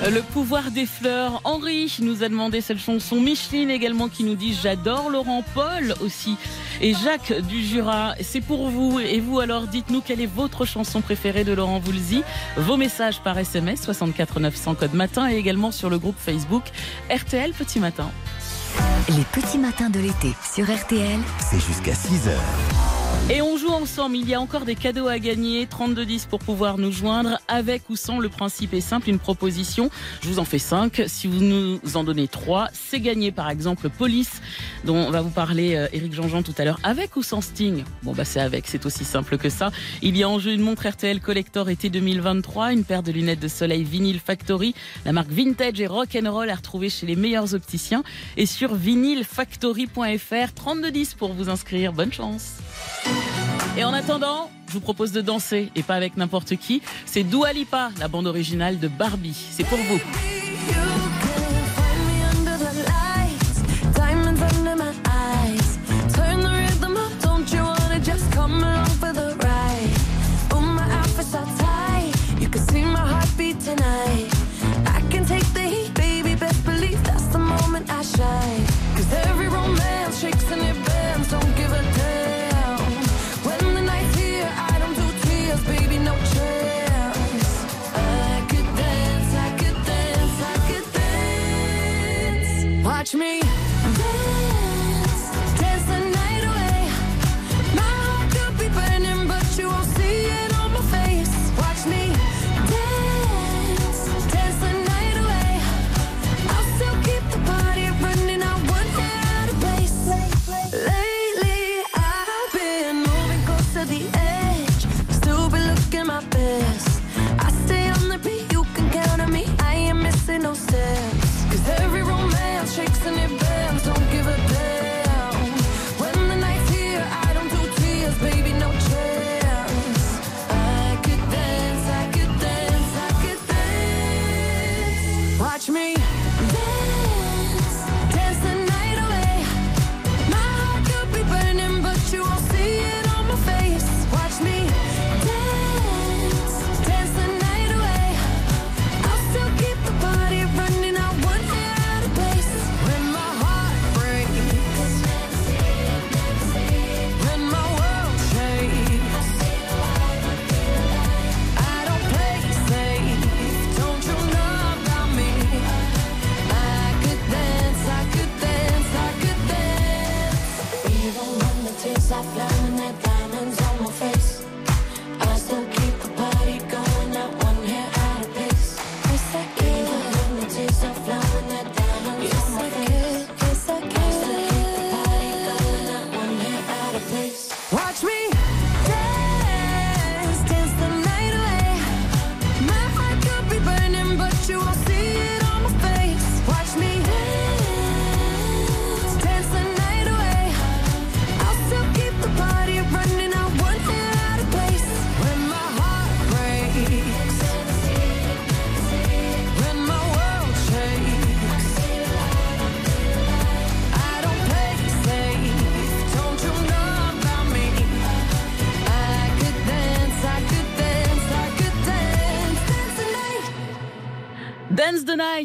Le 0.07 0.21
pouvoir 0.21 0.69
des 0.69 0.85
fleurs. 0.85 1.41
Henri 1.45 1.97
nous 1.99 2.21
a 2.21 2.29
demandé 2.29 2.61
cette 2.61 2.77
chanson. 2.77 3.19
Micheline 3.19 3.71
également 3.71 4.07
qui 4.07 4.23
nous 4.23 4.35
dit 4.35 4.53
j'adore 4.53 5.09
Laurent 5.09 5.43
Paul 5.55 5.95
aussi. 5.99 6.37
Et 6.79 6.93
Jacques 6.93 7.33
du 7.47 7.63
Jura, 7.63 8.13
c'est 8.21 8.41
pour 8.41 8.69
vous. 8.69 8.99
Et 8.99 9.19
vous 9.19 9.39
alors, 9.39 9.65
dites-nous 9.65 10.01
quelle 10.01 10.21
est 10.21 10.27
votre 10.27 10.65
chanson 10.65 11.01
préférée 11.01 11.43
de 11.43 11.53
Laurent 11.53 11.79
Voulzy. 11.79 12.21
Vos 12.55 12.77
messages 12.77 13.19
par 13.21 13.37
SMS 13.39 13.81
64 13.81 14.39
900 14.39 14.75
code 14.75 14.93
matin 14.93 15.27
et 15.27 15.37
également 15.37 15.71
sur 15.71 15.89
le 15.89 15.97
groupe 15.97 16.17
Facebook 16.19 16.65
RTL 17.09 17.53
Petit 17.53 17.79
Matin. 17.79 18.11
Les 19.09 19.41
petits 19.41 19.57
matins 19.57 19.89
de 19.89 19.99
l'été 19.99 20.33
sur 20.53 20.65
RTL. 20.65 21.19
C'est 21.39 21.59
jusqu'à 21.59 21.93
6h. 21.93 23.04
Et 23.27 23.41
on 23.41 23.57
joue 23.57 23.69
ensemble, 23.69 24.17
il 24.17 24.29
y 24.29 24.35
a 24.35 24.39
encore 24.39 24.65
des 24.65 24.75
cadeaux 24.75 25.07
à 25.07 25.17
gagner, 25.17 25.65
3210 25.65 26.27
pour 26.27 26.37
pouvoir 26.37 26.77
nous 26.77 26.91
joindre, 26.91 27.39
avec 27.47 27.89
ou 27.89 27.95
sans, 27.95 28.19
le 28.19 28.29
principe 28.29 28.75
est 28.75 28.81
simple, 28.81 29.09
une 29.09 29.17
proposition, 29.17 29.89
je 30.21 30.27
vous 30.27 30.37
en 30.37 30.45
fais 30.45 30.59
5, 30.59 31.05
si 31.07 31.25
vous 31.25 31.39
nous 31.39 31.79
en 31.95 32.03
donnez 32.03 32.27
3, 32.27 32.67
c'est 32.71 32.99
gagné. 32.99 33.31
Par 33.31 33.49
exemple 33.49 33.89
Police, 33.89 34.43
dont 34.83 35.09
va 35.09 35.23
vous 35.23 35.31
parler 35.31 35.75
euh, 35.75 35.87
Eric 35.91 36.13
Jean-Jean 36.13 36.43
tout 36.43 36.53
à 36.59 36.65
l'heure, 36.65 36.79
avec 36.83 37.15
ou 37.15 37.23
sans 37.23 37.41
Sting? 37.41 37.83
Bon 38.03 38.13
bah 38.13 38.25
c'est 38.25 38.41
avec, 38.41 38.67
c'est 38.67 38.85
aussi 38.85 39.03
simple 39.03 39.39
que 39.39 39.49
ça. 39.49 39.71
Il 40.03 40.15
y 40.15 40.21
a 40.21 40.29
en 40.29 40.37
jeu 40.37 40.51
une 40.51 40.61
montre 40.61 40.87
RTL 40.87 41.19
Collector 41.19 41.69
été 41.69 41.89
2023, 41.89 42.73
une 42.73 42.83
paire 42.83 43.01
de 43.01 43.11
lunettes 43.11 43.39
de 43.39 43.47
soleil 43.47 43.83
Vinyl 43.83 44.19
Factory, 44.19 44.75
la 45.03 45.13
marque 45.13 45.31
Vintage 45.31 45.81
et 45.81 45.87
Rock 45.87 46.15
and 46.15 46.31
Roll 46.31 46.51
à 46.51 46.55
retrouver 46.55 46.91
chez 46.91 47.07
les 47.07 47.15
meilleurs 47.15 47.55
opticiens. 47.55 48.03
Et 48.37 48.45
sur 48.45 48.75
vinylfactory.fr, 48.75 50.53
3210 50.53 51.15
pour 51.15 51.33
vous 51.33 51.49
inscrire, 51.49 51.91
bonne 51.91 52.13
chance 52.13 52.59
et 53.77 53.83
en 53.83 53.93
attendant, 53.93 54.49
je 54.67 54.73
vous 54.73 54.79
propose 54.79 55.11
de 55.11 55.21
danser 55.21 55.71
et 55.75 55.83
pas 55.83 55.95
avec 55.95 56.17
n'importe 56.17 56.55
qui. 56.55 56.81
C'est 57.05 57.23
Dua 57.23 57.53
Lipa, 57.53 57.91
la 57.99 58.07
bande 58.07 58.27
originale 58.27 58.79
de 58.79 58.87
Barbie. 58.87 59.35
C'est 59.51 59.65
pour 59.65 59.77
vous. 59.77 59.99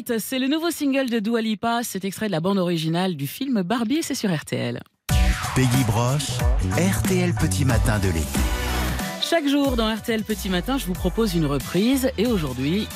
Night, 0.01 0.19
c'est 0.19 0.39
le 0.39 0.47
nouveau 0.47 0.71
single 0.71 1.09
de 1.09 1.19
Dua 1.19 1.41
Lipa. 1.41 1.81
C'est 1.83 2.05
extrait 2.05 2.27
de 2.27 2.31
la 2.31 2.39
bande 2.39 2.57
originale 2.57 3.15
du 3.15 3.27
film 3.27 3.61
Barbie 3.61 3.97
et 3.97 4.01
c'est 4.01 4.15
sur 4.15 4.33
RTL. 4.35 4.79
Peggy 5.55 5.83
Broche, 5.85 6.39
RTL 6.75 7.33
Petit 7.33 7.65
Matin 7.65 7.99
de 7.99 8.07
l'été. 8.07 8.39
Chaque 9.21 9.47
jour 9.47 9.75
dans 9.75 9.93
RTL 9.93 10.23
Petit 10.23 10.49
Matin, 10.49 10.77
je 10.77 10.85
vous 10.85 10.93
propose 10.93 11.35
une 11.35 11.45
reprise 11.45 12.09
et 12.17 12.25
aujourd'hui. 12.25 12.87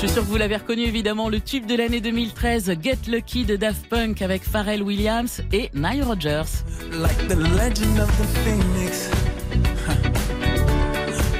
Je 0.00 0.06
suis 0.06 0.14
sûr 0.14 0.22
que 0.22 0.28
vous 0.28 0.36
l'avez 0.36 0.54
reconnu 0.54 0.82
évidemment, 0.82 1.28
le 1.28 1.40
tube 1.40 1.66
de 1.66 1.74
l'année 1.74 2.00
2013, 2.00 2.72
Get 2.80 2.98
Lucky 3.08 3.44
de 3.44 3.56
Daft 3.56 3.88
Punk 3.88 4.22
avec 4.22 4.44
Pharrell 4.44 4.80
Williams 4.80 5.42
et 5.52 5.70
Nile 5.74 6.04
Rodgers. 6.04 6.62
Like 6.92 7.26
the 7.26 7.34
legend 7.34 7.98
of 7.98 8.08
the 8.16 8.24
phoenix. 8.44 9.10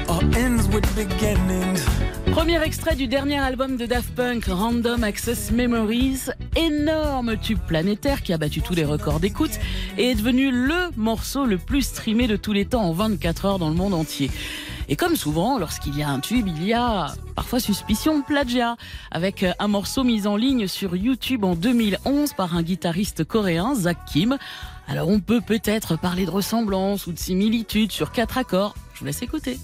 All 0.09 0.25
ends 0.35 0.67
with 0.73 0.85
beginnings. 0.93 1.85
Premier 2.33 2.61
extrait 2.61 2.97
du 2.97 3.07
dernier 3.07 3.39
album 3.39 3.77
de 3.77 3.85
Daft 3.85 4.13
Punk, 4.13 4.43
Random 4.49 5.05
Access 5.05 5.51
Memories, 5.51 6.25
énorme 6.57 7.37
tube 7.37 7.59
planétaire 7.65 8.23
qui 8.23 8.33
a 8.33 8.37
battu 8.37 8.61
tous 8.61 8.75
les 8.75 8.83
records 8.83 9.21
d'écoute 9.21 9.57
et 9.97 10.11
est 10.11 10.15
devenu 10.15 10.51
le 10.51 10.89
morceau 10.97 11.45
le 11.45 11.57
plus 11.57 11.83
streamé 11.83 12.27
de 12.27 12.35
tous 12.35 12.51
les 12.51 12.65
temps 12.65 12.83
en 12.83 12.91
24 12.91 13.45
heures 13.45 13.59
dans 13.59 13.69
le 13.69 13.75
monde 13.75 13.93
entier. 13.93 14.29
Et 14.91 14.95
comme 14.95 15.15
souvent, 15.15 15.59
lorsqu'il 15.59 15.95
y 15.95 16.01
a 16.01 16.09
un 16.09 16.19
tube, 16.19 16.47
il 16.47 16.63
y 16.65 16.73
a 16.73 17.13
parfois 17.35 17.59
suspicion 17.59 18.19
de 18.19 18.23
plagiat, 18.23 18.75
avec 19.11 19.45
un 19.59 19.67
morceau 19.67 20.03
mis 20.03 20.25
en 20.25 20.35
ligne 20.35 20.67
sur 20.67 20.95
YouTube 20.95 21.43
en 21.43 21.53
2011 21.53 22.33
par 22.33 22.55
un 22.55 22.63
guitariste 22.63 23.23
coréen, 23.23 23.75
Zach 23.75 23.99
Kim. 24.11 24.37
Alors 24.87 25.07
on 25.07 25.19
peut 25.19 25.41
peut-être 25.41 25.95
parler 25.95 26.25
de 26.25 26.31
ressemblance 26.31 27.05
ou 27.05 27.13
de 27.13 27.19
similitude 27.19 27.91
sur 27.91 28.11
quatre 28.11 28.39
accords. 28.39 28.73
Je 28.95 28.99
vous 29.01 29.05
laisse 29.05 29.21
écouter. 29.21 29.59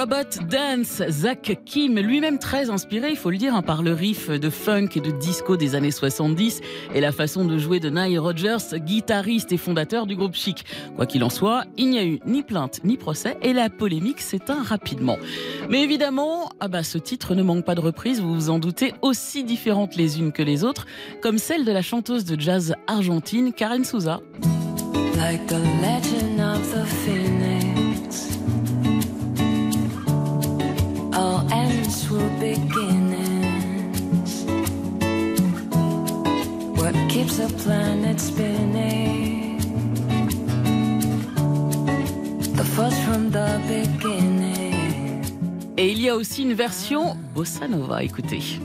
Robot 0.00 0.46
Dance, 0.48 1.02
Zach 1.10 1.58
Kim, 1.66 1.98
lui-même 1.98 2.38
très 2.38 2.70
inspiré, 2.70 3.10
il 3.10 3.18
faut 3.18 3.28
le 3.28 3.36
dire, 3.36 3.54
hein, 3.54 3.60
par 3.60 3.82
le 3.82 3.92
riff 3.92 4.30
de 4.30 4.48
funk 4.48 4.88
et 4.96 5.00
de 5.00 5.10
disco 5.10 5.58
des 5.58 5.74
années 5.74 5.90
70 5.90 6.62
et 6.94 7.02
la 7.02 7.12
façon 7.12 7.44
de 7.44 7.58
jouer 7.58 7.80
de 7.80 7.90
Nile 7.90 8.18
Rodgers, 8.18 8.78
guitariste 8.78 9.52
et 9.52 9.58
fondateur 9.58 10.06
du 10.06 10.16
groupe 10.16 10.34
Chic. 10.34 10.64
Quoi 10.96 11.04
qu'il 11.04 11.22
en 11.22 11.28
soit, 11.28 11.64
il 11.76 11.90
n'y 11.90 11.98
a 11.98 12.04
eu 12.06 12.18
ni 12.24 12.42
plainte 12.42 12.80
ni 12.82 12.96
procès 12.96 13.36
et 13.42 13.52
la 13.52 13.68
polémique 13.68 14.22
s'éteint 14.22 14.62
rapidement. 14.62 15.18
Mais 15.68 15.82
évidemment, 15.82 16.48
ah 16.60 16.68
bah, 16.68 16.82
ce 16.82 16.96
titre 16.96 17.34
ne 17.34 17.42
manque 17.42 17.66
pas 17.66 17.74
de 17.74 17.80
reprises, 17.80 18.22
vous 18.22 18.32
vous 18.32 18.48
en 18.48 18.58
doutez, 18.58 18.94
aussi 19.02 19.44
différentes 19.44 19.96
les 19.96 20.18
unes 20.18 20.32
que 20.32 20.42
les 20.42 20.64
autres, 20.64 20.86
comme 21.20 21.36
celle 21.36 21.66
de 21.66 21.72
la 21.72 21.82
chanteuse 21.82 22.24
de 22.24 22.40
jazz 22.40 22.74
argentine 22.86 23.52
Karen 23.52 23.84
Souza. 23.84 24.22
All 31.12 31.46
ends 31.52 32.08
will 32.10 32.30
beginnings. 32.38 34.44
What 36.80 36.94
keeps 37.08 37.38
the 37.38 37.48
planet 37.62 38.20
spinning? 38.20 39.58
The 42.54 42.64
force 42.64 42.98
from 43.04 43.30
the 43.30 43.60
beginning. 43.66 45.24
Et 45.76 45.92
il 45.92 46.00
y 46.00 46.08
a 46.08 46.16
aussi 46.16 46.42
une 46.42 46.54
version 46.54 47.16
bossa 47.34 47.66
nova, 47.66 48.02
écoutez. 48.02 48.60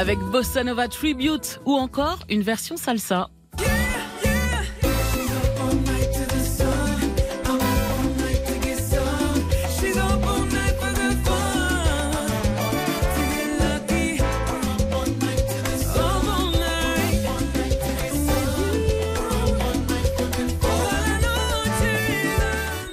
Avec 0.00 0.18
bossa 0.18 0.64
nova 0.64 0.88
tribute 0.88 1.60
ou 1.66 1.74
encore 1.74 2.20
une 2.30 2.40
version 2.40 2.78
salsa. 2.78 3.28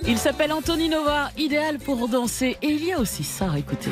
Il 0.06 0.18
s'appelle 0.18 0.52
Anthony 0.52 0.90
Nova, 0.90 1.30
idéal 1.38 1.80
pour 1.80 2.10
danser. 2.10 2.58
Et 2.62 2.68
il 2.68 2.84
y 2.84 2.92
a 2.92 3.00
aussi 3.00 3.24
ça, 3.24 3.54
écoutez. 3.58 3.92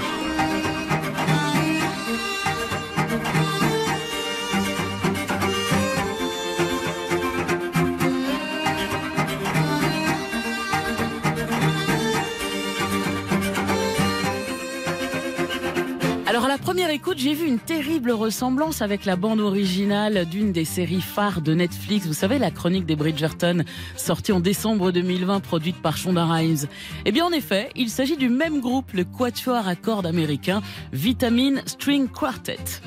Première 16.65 16.89
écoute, 16.89 17.19
j'ai 17.19 17.35
vu 17.35 17.45
une 17.45 17.59
terrible 17.59 18.09
ressemblance 18.09 18.81
avec 18.81 19.05
la 19.05 19.15
bande 19.15 19.39
originale 19.39 20.25
d'une 20.25 20.51
des 20.51 20.65
séries 20.65 20.99
phares 20.99 21.41
de 21.41 21.53
Netflix. 21.53 22.07
Vous 22.07 22.13
savez, 22.13 22.39
la 22.39 22.49
chronique 22.49 22.87
des 22.87 22.95
Bridgerton, 22.95 23.63
sortie 23.95 24.31
en 24.31 24.39
décembre 24.39 24.91
2020, 24.91 25.41
produite 25.41 25.79
par 25.79 25.95
Shonda 25.95 26.25
Rhimes. 26.25 26.65
Eh 27.05 27.11
bien 27.11 27.23
en 27.23 27.31
effet, 27.31 27.69
il 27.75 27.91
s'agit 27.91 28.17
du 28.17 28.29
même 28.29 28.61
groupe, 28.61 28.93
le 28.93 29.03
quatuor 29.03 29.67
à 29.67 29.75
cordes 29.75 30.07
américain 30.07 30.63
Vitamin 30.91 31.61
String 31.67 32.07
Quartet. 32.09 32.81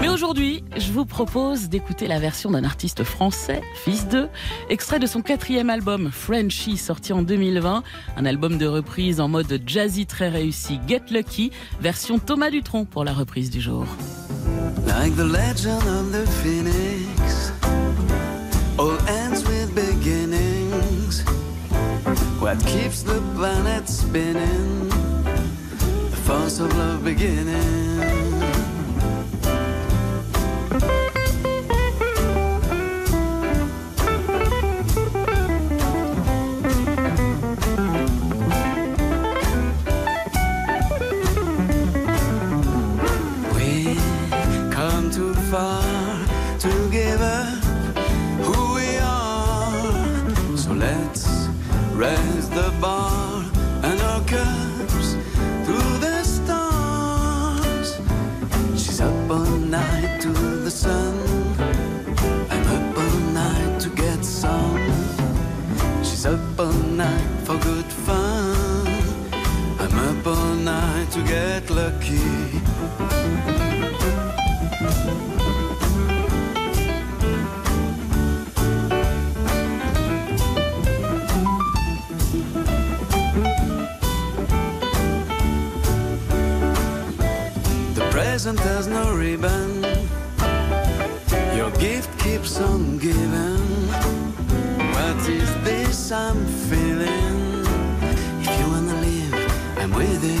Mais 0.00 0.08
aujourd'hui, 0.08 0.64
je 0.78 0.92
vous 0.92 1.04
propose 1.04 1.68
d'écouter 1.68 2.06
la 2.06 2.18
version 2.18 2.50
d'un 2.50 2.64
artiste 2.64 3.04
français, 3.04 3.60
fils 3.74 4.08
d'eux, 4.08 4.28
extrait 4.70 4.98
de 4.98 5.06
son 5.06 5.20
quatrième 5.20 5.68
album, 5.68 6.10
Frenchy, 6.10 6.78
sorti 6.78 7.12
en 7.12 7.20
2020, 7.22 7.82
un 8.16 8.24
album 8.24 8.56
de 8.56 8.66
reprise 8.66 9.20
en 9.20 9.28
mode 9.28 9.60
jazzy 9.66 10.06
très 10.06 10.30
réussi, 10.30 10.80
Get 10.88 11.02
Lucky, 11.10 11.50
version 11.82 12.18
Thomas 12.18 12.50
Dutronc 12.50 12.86
la 13.04 13.12
reprise 13.12 13.50
du 13.50 13.60
jour. 13.60 13.86
Like 14.86 15.14
the 15.16 15.24
legend 15.24 15.82
of 15.88 16.12
the 16.12 16.26
phoenix, 16.42 17.52
all 18.78 18.98
ends 19.08 19.42
with 19.44 19.74
beginnings. 19.74 21.22
What 22.40 22.58
keeps 22.66 23.02
the 23.02 23.20
planet 23.36 23.88
spinning? 23.88 24.88
The 26.10 26.20
force 26.24 26.60
of 26.60 26.76
love 26.76 27.04
beginning. 27.04 28.59
Raise 52.00 52.48
the 52.48 52.72
bar 52.80 53.44
and 53.82 54.00
our 54.00 54.22
cups 54.24 55.08
to 55.66 55.76
the 56.04 56.22
stars. 56.24 58.00
She's 58.74 59.02
up 59.02 59.30
all 59.30 59.56
night 59.78 60.18
to 60.22 60.32
the 60.66 60.70
sun. 60.70 61.14
I'm 62.52 62.66
up 62.76 62.96
all 62.96 63.20
night 63.42 63.80
to 63.80 63.90
get 63.90 64.24
some. 64.24 64.80
She's 66.02 66.24
up 66.24 66.58
all 66.58 66.82
night 67.04 67.30
for 67.44 67.58
good 67.58 67.90
fun. 68.06 68.86
I'm 69.78 69.94
up 70.08 70.26
all 70.26 70.54
night 70.54 71.10
to 71.10 71.22
get 71.22 71.68
lucky. 71.68 73.69
Present 88.42 88.60
has 88.60 88.86
no 88.86 89.14
ribbon. 89.14 89.82
Your 91.54 91.70
gift 91.72 92.08
keeps 92.20 92.58
on 92.58 92.96
giving. 92.96 93.88
What 94.94 95.28
is 95.28 95.54
this 95.62 96.10
I'm 96.10 96.46
feeling? 96.70 97.66
If 98.40 98.48
you 98.58 98.66
wanna 98.72 98.96
live, 99.08 99.34
I'm 99.76 99.92
with 99.92 100.24
it. 100.24 100.40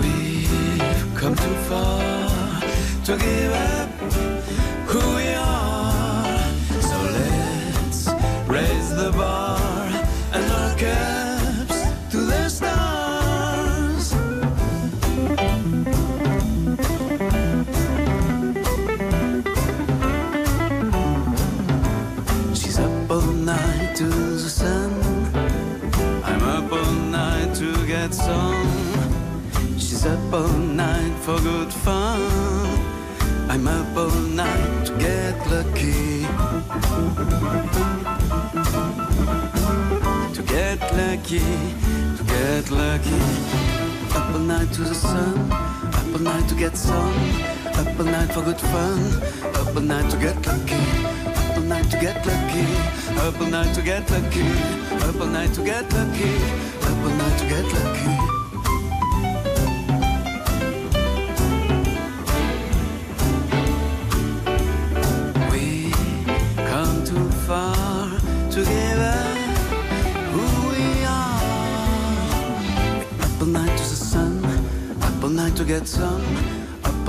We've 0.00 1.06
come 1.18 1.34
too 1.34 1.56
far 1.70 2.60
to 3.06 3.16
give 3.16 3.52
up 3.52 3.79
up 30.32 30.42
all 30.42 30.58
night 30.58 31.18
for 31.22 31.40
good 31.40 31.72
fun. 31.72 32.20
I'm 33.48 33.66
up 33.66 33.96
all 33.96 34.10
night 34.10 34.86
to 34.86 34.92
get 34.96 35.34
lucky. 35.50 36.22
To 40.34 40.42
get 40.42 40.80
lucky, 40.94 41.40
to 42.16 42.22
get 42.24 42.70
lucky. 42.70 43.20
Up 44.14 44.32
all 44.32 44.38
night 44.38 44.72
to 44.74 44.82
the 44.82 44.94
sun. 44.94 45.50
Up 45.50 46.14
all 46.14 46.20
night 46.20 46.48
to 46.48 46.54
get 46.54 46.76
some. 46.76 47.42
Up 47.74 47.98
all 47.98 48.06
night 48.06 48.32
for 48.32 48.42
good 48.42 48.60
fun. 48.60 49.00
Up 49.54 49.74
all 49.74 49.82
night 49.82 50.10
to 50.10 50.16
get 50.16 50.46
lucky. 50.46 50.82
Up 51.26 51.56
all 51.56 51.62
night 51.64 51.90
to 51.90 51.98
get 51.98 52.24
lucky. 52.24 52.64
Up 53.18 53.40
all 53.40 53.48
night 53.48 53.74
to 53.74 53.82
get 53.82 54.08
lucky. 54.08 54.46
Up 55.08 55.20
all 55.20 55.26
night 55.26 55.52
to 55.54 55.64
get 55.64 55.92
lucky. 55.92 56.32
Up 56.86 56.98
all 57.04 57.16
night 57.18 57.38
to 57.40 57.48
get 57.48 57.64
lucky. 57.64 58.39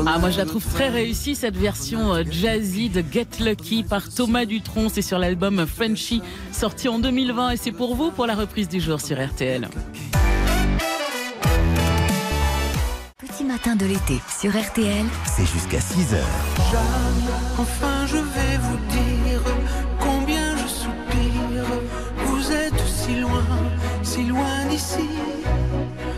Ah, 0.08 0.18
moi 0.18 0.30
je 0.30 0.38
la 0.38 0.46
trouve 0.46 0.66
très 0.66 0.90
réussie 0.90 1.36
cette 1.36 1.56
version 1.56 2.14
euh, 2.14 2.24
jazzy 2.30 2.90
de 2.90 3.04
Get 3.12 3.28
Lucky 3.40 3.84
par 3.84 4.10
Thomas 4.10 4.46
Dutronc. 4.46 4.90
C'est 4.90 5.02
sur 5.02 5.20
l'album 5.20 5.66
Frenchy 5.68 6.22
sorti 6.52 6.90
en 6.90 7.00
2020 7.00 7.52
et 7.52 7.58
c'est 7.58 7.72
pour 7.72 7.96
vous 7.96 8.12
pour 8.12 8.26
la 8.26 8.36
reprise 8.36 8.68
du 8.68 8.80
jour 8.80 9.00
sur 9.00 9.24
RTL. 9.24 9.70
Petit 13.20 13.44
matin 13.44 13.76
de 13.76 13.86
l'été 13.86 14.20
sur 14.40 14.52
RTL. 14.52 15.06
C'est 15.26 15.46
jusqu'à 15.46 15.80
6h. 15.80 16.18
Jeanne, 16.72 17.32
enfin 17.60 18.06
je 18.08 18.18
vais 18.18 18.58
vous 18.62 18.78
dire 18.90 19.42
combien 20.00 20.58
je 20.58 20.68
soupire. 20.68 21.66
Vous 22.26 22.52
êtes 22.52 22.88
si 22.88 23.20
loin, 23.20 23.46
si 24.04 24.24
loin 24.24 24.66
d'ici. 24.70 25.10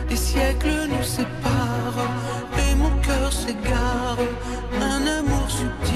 Des 0.09 0.15
siècles 0.15 0.87
nous 0.89 1.03
séparent 1.03 2.22
s'égare. 3.43 4.17
Un 4.81 5.07
amour 5.19 5.49
subtil 5.49 5.92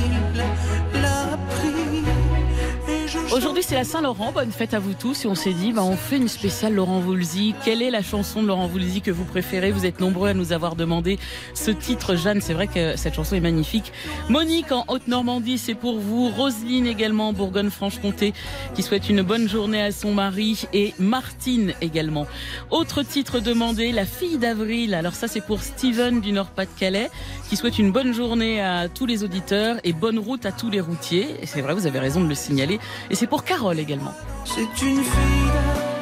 Aujourd'hui 3.38 3.62
c'est 3.62 3.76
la 3.76 3.84
Saint-Laurent, 3.84 4.32
bonne 4.32 4.52
fête 4.52 4.74
à 4.74 4.80
vous 4.80 4.96
tous 4.96 5.24
et 5.24 5.28
on 5.28 5.36
s'est 5.36 5.54
dit 5.54 5.72
bah, 5.72 5.84
on 5.84 5.96
fait 5.96 6.18
une 6.18 6.28
spéciale 6.28 6.74
Laurent 6.74 7.00
Voulzy. 7.00 7.54
Quelle 7.64 7.84
est 7.84 7.92
la 7.92 8.02
chanson 8.02 8.42
de 8.42 8.48
Laurent 8.48 8.66
Voulzy 8.66 9.02
que 9.02 9.12
vous 9.12 9.26
préférez? 9.26 9.72
Vous 9.72 9.86
êtes 9.86 10.00
nombreux 10.00 10.30
à 10.30 10.34
nous 10.34 10.54
avoir 10.54 10.76
demandé 10.76 11.20
ce 11.54 11.70
titre 11.70 12.16
Jeanne, 12.16 12.42
c'est 12.42 12.56
vrai 12.56 12.66
que 12.66 12.96
cette 12.96 13.14
chanson 13.14 13.36
est 13.36 13.40
magnifique. 13.40 13.94
Monique 14.28 14.72
en 14.72 14.86
Haute-Normandie 14.88 15.60
c'est 15.60 15.76
pour 15.76 16.00
vous, 16.00 16.30
Roselyne 16.30 16.88
également 16.88 17.30
en 17.30 17.34
Bourgogne-Franche-Comté 17.34 18.34
qui 18.74 18.82
souhaite 18.82 19.08
une 19.08 19.22
bonne 19.22 19.48
journée 19.48 19.84
à 19.84 19.92
son 19.92 20.16
mari 20.16 20.64
et 20.74 20.96
Martine 20.98 21.74
également. 21.80 22.26
Autre 22.72 23.04
titre 23.04 23.40
demandé, 23.40 23.92
La 23.92 24.08
fille 24.08 24.40
d'avril. 24.40 24.96
Alors 24.96 25.14
ça 25.14 25.28
c'est 25.28 25.42
pour 25.42 25.62
Steven 25.62 26.22
du 26.22 26.32
Nord-Pas-de-Calais 26.32 27.12
qui 27.50 27.56
souhaite 27.56 27.78
une 27.78 27.92
bonne 27.92 28.16
journée 28.16 28.62
à 28.62 28.90
tous 28.90 29.06
les 29.06 29.24
auditeurs 29.24 29.76
et 29.84 29.94
bonne 29.94 30.18
route 30.18 30.48
à 30.48 30.52
tous 30.52 30.72
les 30.72 30.82
routiers. 30.82 31.36
Et 31.40 31.46
c'est 31.46 31.62
vrai, 31.62 31.76
vous 31.76 31.86
avez 31.86 32.00
raison 32.00 32.22
de 32.22 32.28
le 32.28 32.36
signaler. 32.36 32.80
Pour 33.28 33.44
Carole 33.44 33.80
également. 33.80 34.14
C'est 34.46 34.82
une 34.86 35.04
fille 35.04 35.97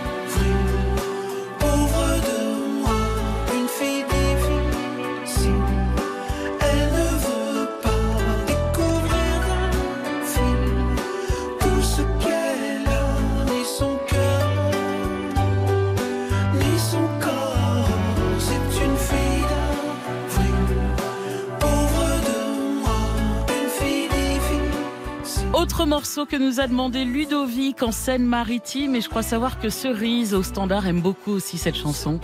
Autre 25.65 25.87
morceau 25.87 26.27
que 26.27 26.35
nous 26.35 26.59
a 26.59 26.67
demandé 26.67 27.05
Ludovic 27.05 27.81
en 27.81 27.91
Seine-Maritime. 27.91 28.93
Et 28.93 29.01
je 29.01 29.09
crois 29.09 29.23
savoir 29.23 29.59
que 29.59 29.71
Cerise 29.71 30.35
au 30.35 30.43
standard 30.43 30.85
aime 30.85 31.01
beaucoup 31.01 31.31
aussi 31.31 31.57
cette 31.57 31.75
chanson. 31.75 32.19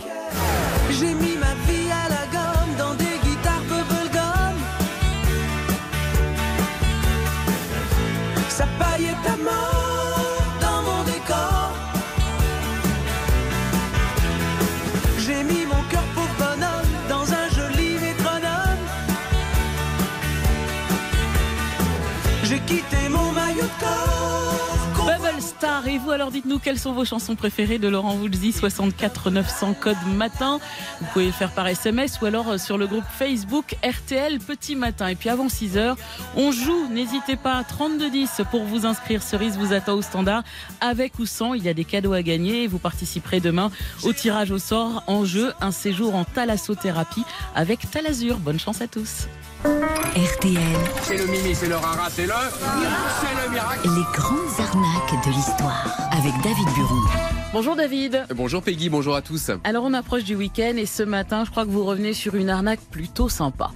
Alors 26.10 26.30
dites-nous 26.30 26.58
quelles 26.58 26.78
sont 26.78 26.92
vos 26.92 27.04
chansons 27.04 27.36
préférées 27.36 27.78
de 27.78 27.88
Laurent 27.88 28.14
Voulzy 28.16 28.52
64 28.52 29.30
900 29.30 29.74
code 29.80 29.96
matin. 30.16 30.58
Vous 31.00 31.06
pouvez 31.12 31.26
le 31.26 31.32
faire 31.32 31.52
par 31.52 31.66
SMS 31.66 32.20
ou 32.20 32.26
alors 32.26 32.48
euh, 32.48 32.58
sur 32.58 32.78
le 32.78 32.86
groupe 32.86 33.04
Facebook 33.18 33.76
RTL 33.84 34.38
Petit 34.38 34.74
Matin. 34.74 35.08
Et 35.08 35.14
puis 35.14 35.28
avant 35.28 35.48
6 35.48 35.76
heures, 35.76 35.96
on 36.36 36.50
joue. 36.50 36.88
N'hésitez 36.90 37.36
pas 37.36 37.62
32 37.62 38.10
10 38.10 38.42
pour 38.50 38.64
vous 38.64 38.86
inscrire. 38.86 39.22
Cerise 39.22 39.56
vous 39.56 39.72
attend 39.72 39.94
au 39.94 40.02
standard 40.02 40.42
avec 40.80 41.18
ou 41.18 41.26
sans. 41.26 41.54
Il 41.54 41.62
y 41.62 41.68
a 41.68 41.74
des 41.74 41.84
cadeaux 41.84 42.12
à 42.12 42.22
gagner. 42.22 42.66
Vous 42.66 42.78
participerez 42.78 43.40
demain 43.40 43.70
au 44.02 44.12
tirage 44.12 44.50
au 44.50 44.58
sort 44.58 45.04
en 45.06 45.24
jeu 45.24 45.52
un 45.60 45.70
séjour 45.72 46.14
en 46.14 46.24
thalassothérapie 46.24 47.24
avec 47.54 47.90
Talazur. 47.90 48.38
Bonne 48.38 48.58
chance 48.58 48.80
à 48.82 48.88
tous. 48.88 49.28
RTL, 49.64 50.58
C'est 51.02 51.16
le 51.18 51.26
mimi, 51.26 51.54
c'est 51.54 51.68
le 51.68 51.76
rara, 51.76 52.08
c'est 52.10 52.26
le. 52.26 52.32
C'est 52.32 53.44
le 53.46 53.50
miracle. 53.52 53.88
les 53.94 54.02
grandes 54.12 54.58
arnaques 54.58 55.24
de 55.24 55.30
l'histoire 55.30 55.86
avec 56.10 56.32
David 56.42 56.66
Buron. 56.74 57.00
Bonjour 57.52 57.76
David. 57.76 58.24
Bonjour 58.34 58.60
Peggy, 58.62 58.88
bonjour 58.88 59.14
à 59.14 59.22
tous. 59.22 59.52
Alors 59.62 59.84
on 59.84 59.94
approche 59.94 60.24
du 60.24 60.34
week-end 60.34 60.74
et 60.76 60.86
ce 60.86 61.04
matin, 61.04 61.44
je 61.44 61.50
crois 61.52 61.64
que 61.64 61.70
vous 61.70 61.84
revenez 61.84 62.12
sur 62.12 62.34
une 62.34 62.50
arnaque 62.50 62.80
plutôt 62.90 63.28
sympa. 63.28 63.70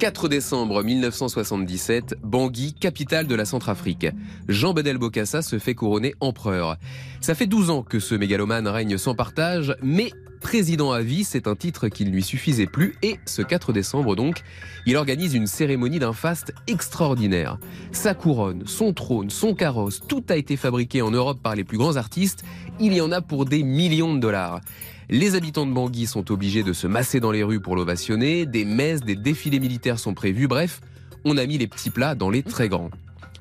4 0.00 0.28
décembre 0.28 0.82
1977, 0.82 2.16
Bangui, 2.24 2.72
capitale 2.72 3.26
de 3.28 3.34
la 3.36 3.44
Centrafrique. 3.44 4.06
Jean 4.48 4.72
Bedel 4.72 4.98
Bokassa 4.98 5.42
se 5.42 5.58
fait 5.58 5.74
couronner 5.74 6.14
empereur. 6.20 6.76
Ça 7.20 7.34
fait 7.36 7.46
12 7.46 7.70
ans 7.70 7.82
que 7.82 8.00
ce 8.00 8.14
mégalomane 8.16 8.66
règne 8.66 8.96
sans 8.98 9.14
partage, 9.14 9.76
mais 9.82 10.10
président 10.40 10.90
à 10.90 11.02
vie, 11.02 11.24
c'est 11.24 11.46
un 11.46 11.54
titre 11.54 11.88
qui 11.88 12.04
ne 12.04 12.10
lui 12.10 12.22
suffisait 12.22 12.66
plus 12.66 12.96
et 13.02 13.20
ce 13.26 13.42
4 13.42 13.72
décembre 13.72 14.16
donc, 14.16 14.42
il 14.86 14.96
organise 14.96 15.34
une 15.34 15.46
cérémonie 15.46 15.98
d'un 15.98 16.12
faste 16.12 16.52
extraordinaire. 16.66 17.58
Sa 17.92 18.14
couronne, 18.14 18.62
son 18.66 18.92
trône, 18.92 19.30
son 19.30 19.54
carrosse, 19.54 20.00
tout 20.08 20.24
a 20.28 20.36
été 20.36 20.56
fabriqué 20.56 21.02
en 21.02 21.10
Europe 21.10 21.38
par 21.42 21.54
les 21.54 21.64
plus 21.64 21.78
grands 21.78 21.96
artistes, 21.96 22.42
il 22.80 22.92
y 22.92 23.00
en 23.00 23.12
a 23.12 23.20
pour 23.20 23.44
des 23.44 23.62
millions 23.62 24.14
de 24.14 24.20
dollars. 24.20 24.60
Les 25.08 25.34
habitants 25.34 25.66
de 25.66 25.72
Bangui 25.72 26.06
sont 26.06 26.30
obligés 26.32 26.62
de 26.62 26.72
se 26.72 26.86
masser 26.86 27.20
dans 27.20 27.32
les 27.32 27.42
rues 27.42 27.60
pour 27.60 27.76
l'ovationner, 27.76 28.46
des 28.46 28.64
messes, 28.64 29.02
des 29.02 29.16
défilés 29.16 29.60
militaires 29.60 29.98
sont 29.98 30.14
prévus, 30.14 30.48
bref, 30.48 30.80
on 31.24 31.36
a 31.36 31.46
mis 31.46 31.58
les 31.58 31.66
petits 31.66 31.90
plats 31.90 32.14
dans 32.14 32.30
les 32.30 32.42
très 32.42 32.68
grands. 32.68 32.90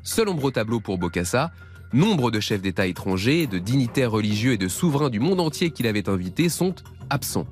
Seul 0.04 0.30
ombre 0.30 0.46
au 0.46 0.52
tableau 0.52 0.80
pour 0.80 0.98
Bokassa, 0.98 1.52
nombre 1.94 2.32
de 2.32 2.40
chefs 2.40 2.62
d'État 2.62 2.88
étrangers, 2.88 3.48
de 3.48 3.58
dignitaires 3.58 4.12
religieux 4.12 4.54
et 4.54 4.58
de 4.58 4.68
souverains 4.68 5.10
du 5.10 5.20
monde 5.20 5.40
entier 5.40 5.72
qu'il 5.72 5.88
avait 5.88 6.10
invités 6.10 6.50
sont 6.50 6.76
absents. 7.10 7.48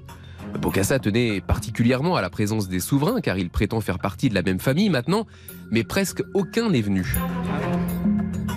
Bokassa 0.61 0.99
tenait 0.99 1.41
particulièrement 1.41 2.15
à 2.15 2.21
la 2.21 2.29
présence 2.29 2.67
des 2.67 2.79
souverains 2.79 3.21
car 3.21 3.37
il 3.37 3.49
prétend 3.49 3.81
faire 3.81 3.99
partie 3.99 4.29
de 4.29 4.35
la 4.35 4.41
même 4.41 4.59
famille 4.59 4.89
maintenant, 4.89 5.27
mais 5.71 5.83
presque 5.83 6.23
aucun 6.33 6.69
n'est 6.69 6.81
venu. 6.81 7.05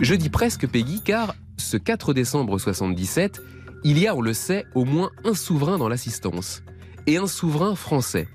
Je 0.01 0.15
dis 0.15 0.31
presque 0.31 0.67
Peggy 0.67 1.01
car 1.03 1.35
ce 1.57 1.77
4 1.77 2.15
décembre 2.15 2.59
77, 2.59 3.43
il 3.85 3.99
y 3.99 4.07
a, 4.07 4.15
on 4.15 4.21
le 4.21 4.33
sait, 4.33 4.65
au 4.75 4.85
moins 4.85 5.11
un 5.25 5.35
souverain 5.35 5.79
dans 5.79 5.89
l'assistance. 5.89 6.63
Et 7.07 7.17
un 7.17 7.27
souverain 7.27 7.75
français. 7.75 8.29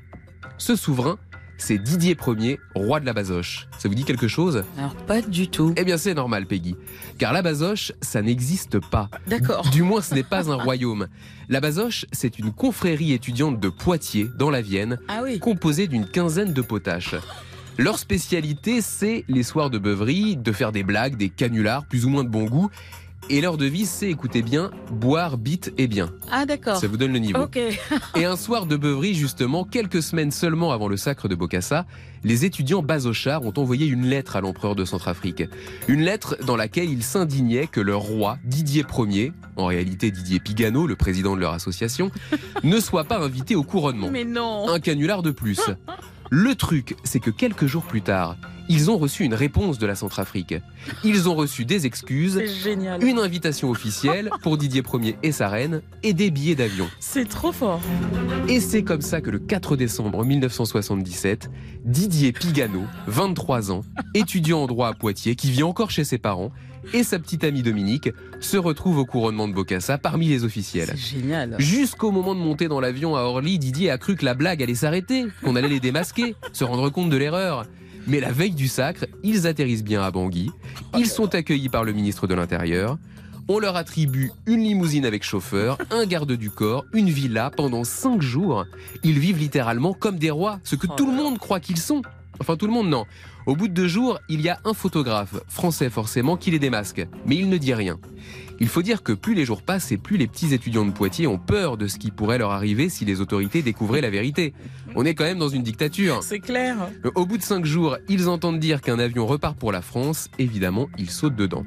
Ce 0.58 0.76
souverain, 0.76 1.18
c'est 1.58 1.78
Didier 1.78 2.18
Ier, 2.39 2.60
roi 2.76 2.99
de 2.99 3.06
la 3.06 3.14
Basoche. 3.14 3.68
Ça 3.78 3.88
vous 3.89 3.95
dit 3.95 4.03
quelque 4.03 4.28
chose? 4.28 4.64
Alors 4.78 4.95
pas 4.95 5.22
du 5.22 5.47
tout. 5.47 5.74
Eh 5.78 5.84
bien 5.84 5.97
c'est 5.97 6.14
normal 6.14 6.45
Peggy. 6.45 6.76
Car 7.18 7.34
la 7.34 7.41
Basoche, 7.41 7.91
ça 8.01 8.22
n'existe 8.22 8.80
pas. 8.80 9.10
D'accord. 9.28 9.70
Du 9.72 9.82
moins 9.84 10.01
ce 10.01 10.14
n'est 10.14 10.24
pas 10.24 10.49
un 10.51 10.56
royaume. 10.56 11.08
La 11.49 11.60
Basoche, 11.62 12.06
c'est 12.12 12.39
une 12.39 12.51
confrérie 12.51 13.14
étudiante 13.14 13.60
de 13.60 13.70
Poitiers, 13.70 14.30
dans 14.38 14.49
la 14.49 14.62
Vienne, 14.62 14.97
Ah 15.08 15.22
oui. 15.24 15.39
composée 15.39 15.88
d'une 15.88 16.06
quinzaine 16.08 16.53
de 16.53 16.62
potaches. 16.62 17.16
Leur 17.78 17.99
spécialité, 17.99 18.80
c'est 18.82 19.26
les 19.28 19.43
soirs 19.43 19.70
de 19.70 19.78
beuverie, 19.78 20.38
de 20.38 20.51
faire 20.53 20.72
des 20.72 20.84
blagues, 20.84 21.18
des 21.18 21.28
canulars, 21.30 21.86
plus 21.86 22.06
ou 22.06 22.10
moins 22.10 22.24
de 22.24 22.30
bon 22.30 22.45
goût. 22.45 22.70
Et 23.28 23.41
leur 23.41 23.57
devise, 23.57 23.89
c'est, 23.89 24.09
écoutez 24.09 24.43
bien, 24.43 24.69
boire, 24.91 25.38
bite 25.38 25.73
et 25.80 25.88
bien. 25.88 26.11
Ah 26.32 26.45
d'accord. 26.45 26.78
Ça 26.78 26.88
vous 26.88 26.97
donne 26.97 27.11
le 27.11 27.19
niveau. 27.19 27.39
Et 28.15 28.23
un 28.23 28.36
soir 28.36 28.67
de 28.67 28.76
beuverie, 28.76 29.15
justement, 29.15 29.63
quelques 29.63 30.03
semaines 30.03 30.30
seulement 30.32 30.71
avant 30.71 30.88
le 30.88 30.95
sacre 30.95 31.28
de 31.28 31.34
Bokassa, 31.34 31.88
les 32.23 32.45
étudiants 32.45 32.84
basochards 32.84 33.43
ont 33.43 33.53
envoyé 33.57 33.88
une 33.88 34.05
lettre 34.05 34.36
à 34.36 34.41
l'empereur 34.41 34.76
de 34.76 34.86
Centrafrique. 34.86 35.43
Une 35.88 36.01
lettre 36.01 36.38
dans 36.45 36.55
laquelle 36.55 36.89
ils 36.89 37.03
s'indignaient 37.03 37.67
que 37.67 37.82
leur 37.82 38.01
roi, 38.01 38.38
Didier 38.43 38.86
Ier, 39.09 39.34
en 39.55 39.65
réalité 39.65 40.11
Didier 40.11 40.39
Pigano, 40.39 40.86
le 40.86 40.95
président 40.95 41.36
de 41.36 41.41
leur 41.41 41.53
association, 41.53 42.11
ne 42.63 42.80
soit 42.80 43.05
pas 43.05 43.17
invité 43.17 43.55
au 43.55 43.63
couronnement. 43.63 44.09
Mais 44.11 44.23
non. 44.23 44.69
Un 44.69 44.80
canular 44.80 45.23
de 45.23 45.32
plus. 45.32 45.61
Le 46.32 46.55
truc, 46.55 46.95
c'est 47.03 47.19
que 47.19 47.30
quelques 47.30 47.67
jours 47.67 47.84
plus 47.84 48.01
tard, 48.01 48.36
ils 48.67 48.89
ont 48.89 48.97
reçu 48.97 49.23
une 49.23 49.36
réponse 49.36 49.78
de 49.78 49.86
la 49.86 49.93
Centrafrique. 49.93 50.55
Ils 51.03 51.30
ont 51.30 51.36
reçu 51.36 51.65
des 51.65 51.86
excuses, 51.86 52.41
une 53.01 53.19
invitation 53.19 53.69
officielle 53.69 54.32
pour 54.41 54.57
Didier 54.57 54.82
Ier 55.01 55.17
et 55.21 55.32
sa 55.32 55.49
reine, 55.49 55.82
et 56.01 56.13
des 56.13 56.32
billets 56.32 56.55
d'avion. 56.55 56.88
C'est 56.99 57.30
trop 57.30 57.51
fort. 57.51 57.82
Et 58.47 58.59
c'est 58.59 58.84
comme 58.84 59.01
ça 59.01 59.21
que 59.21 59.30
le 59.30 59.38
4 59.38 59.76
décembre 59.76 60.26
1977, 60.26 61.51
Didier 61.84 62.32
Pigano, 62.32 62.84
23 63.05 63.71
ans, 63.71 63.82
étudiant 64.15 64.63
en 64.63 64.67
droit 64.67 64.88
à 64.88 64.93
Poitiers, 64.93 65.36
qui 65.36 65.51
vit 65.51 65.63
encore 65.63 65.91
chez 65.91 66.03
ses 66.03 66.17
parents, 66.17 66.51
et 66.93 67.03
sa 67.03 67.19
petite 67.19 67.43
amie 67.43 67.63
Dominique 67.63 68.09
se 68.46 68.58
retrouve 68.58 69.00
au 69.00 69.06
couronnement 69.06 69.48
de 69.48 69.54
Bocassa 69.54 69.98
parmi 69.98 70.28
les 70.28 70.43
officiels. 70.43 70.96
Génial. 70.96 71.56
Jusqu'au 71.60 72.12
moment 72.12 72.36
de 72.36 72.39
monter 72.39 72.68
dans 72.68 72.80
l'avion 72.80 73.16
à 73.16 73.22
Orly, 73.22 73.60
Didier 73.60 73.89
a 73.89 73.98
cru 73.98 74.16
que 74.16 74.24
la 74.24 74.36
blague 74.36 74.62
allait 74.62 74.76
s'arrêter, 74.76 75.26
qu'on 75.43 75.56
allait 75.56 75.68
les 75.68 75.80
démasquer, 75.80 76.36
se 76.54 76.64
rendre 76.64 76.89
compte 76.89 77.10
de 77.10 77.18
l'erreur. 77.18 77.66
Mais 78.08 78.20
la 78.20 78.32
veille 78.32 78.52
du 78.52 78.68
sacre, 78.68 79.06
ils 79.24 79.48
atterrissent 79.48 79.84
bien 79.84 80.04
à 80.04 80.12
Bangui. 80.12 80.52
Ils 80.96 81.08
sont 81.08 81.34
accueillis 81.34 81.70
par 81.70 81.84
le 81.84 81.91
ministre 81.91 82.28
de 82.28 82.36
l'Intérieur. 82.36 83.00
On 83.48 83.60
leur 83.60 83.76
attribue 83.76 84.32
une 84.46 84.62
limousine 84.62 85.06
avec 85.06 85.24
chauffeur, 85.24 85.78
un 85.91 86.06
garde 86.06 86.32
du 86.32 86.50
corps, 86.50 86.86
une 86.93 87.10
villa 87.10 87.52
pendant 87.56 87.84
cinq 87.84 88.22
jours. 88.22 88.66
Ils 89.04 89.20
vivent 89.20 89.39
littéralement 89.39 89.93
comme 89.93 90.18
des 90.18 90.32
rois, 90.32 90.60
ce 90.64 90.76
que 90.76 90.88
tout 90.88 91.06
le 91.08 91.14
monde 91.14 91.39
croit 91.39 91.60
qu'ils 91.60 91.78
sont. 91.78 92.02
Enfin, 92.39 92.57
tout 92.57 92.67
le 92.67 92.73
monde, 92.73 92.89
non. 92.89 93.05
Au 93.45 93.55
bout 93.55 93.67
de 93.67 93.73
deux 93.73 93.88
jours, 93.88 94.19
il 94.29 94.41
y 94.41 94.49
a 94.49 94.59
un 94.65 94.73
photographe, 94.73 95.36
français 95.47 95.89
forcément, 95.89 96.38
qui 96.38 96.51
les 96.51 96.59
démasque. 96.59 97.05
Mais 97.25 97.36
il 97.36 97.49
ne 97.49 97.57
dit 97.57 97.73
rien. 97.73 97.99
Il 98.59 98.67
faut 98.67 98.81
dire 98.81 99.03
que 99.03 99.11
plus 99.11 99.36
les 99.36 99.45
jours 99.45 99.61
passent 99.61 99.91
et 99.91 99.97
plus 99.97 100.17
les 100.17 100.27
petits 100.27 100.53
étudiants 100.53 100.86
de 100.86 100.91
Poitiers 100.91 101.27
ont 101.27 101.38
peur 101.38 101.77
de 101.77 101.88
ce 101.88 101.97
qui 101.97 102.11
pourrait 102.11 102.38
leur 102.38 102.51
arriver 102.51 102.89
si 102.89 103.03
les 103.03 103.19
autorités 103.19 103.61
découvraient 103.61 104.01
la 104.01 104.09
vérité. 104.09 104.53
On 104.95 105.03
est 105.05 105.13
quand 105.13 105.25
même 105.25 105.39
dans 105.39 105.49
une 105.49 105.63
dictature. 105.63 106.23
C'est 106.23 106.39
clair. 106.39 106.75
Au 107.15 107.25
bout 107.25 107.38
de 107.38 107.43
cinq 107.43 107.65
jours, 107.65 107.97
ils 108.07 108.29
entendent 108.29 108.59
dire 108.59 108.81
qu'un 108.81 108.99
avion 108.99 109.25
repart 109.27 109.57
pour 109.57 109.71
la 109.71 109.81
France. 109.81 110.29
Évidemment, 110.39 110.88
ils 110.97 111.09
sautent 111.09 111.36
dedans. 111.36 111.65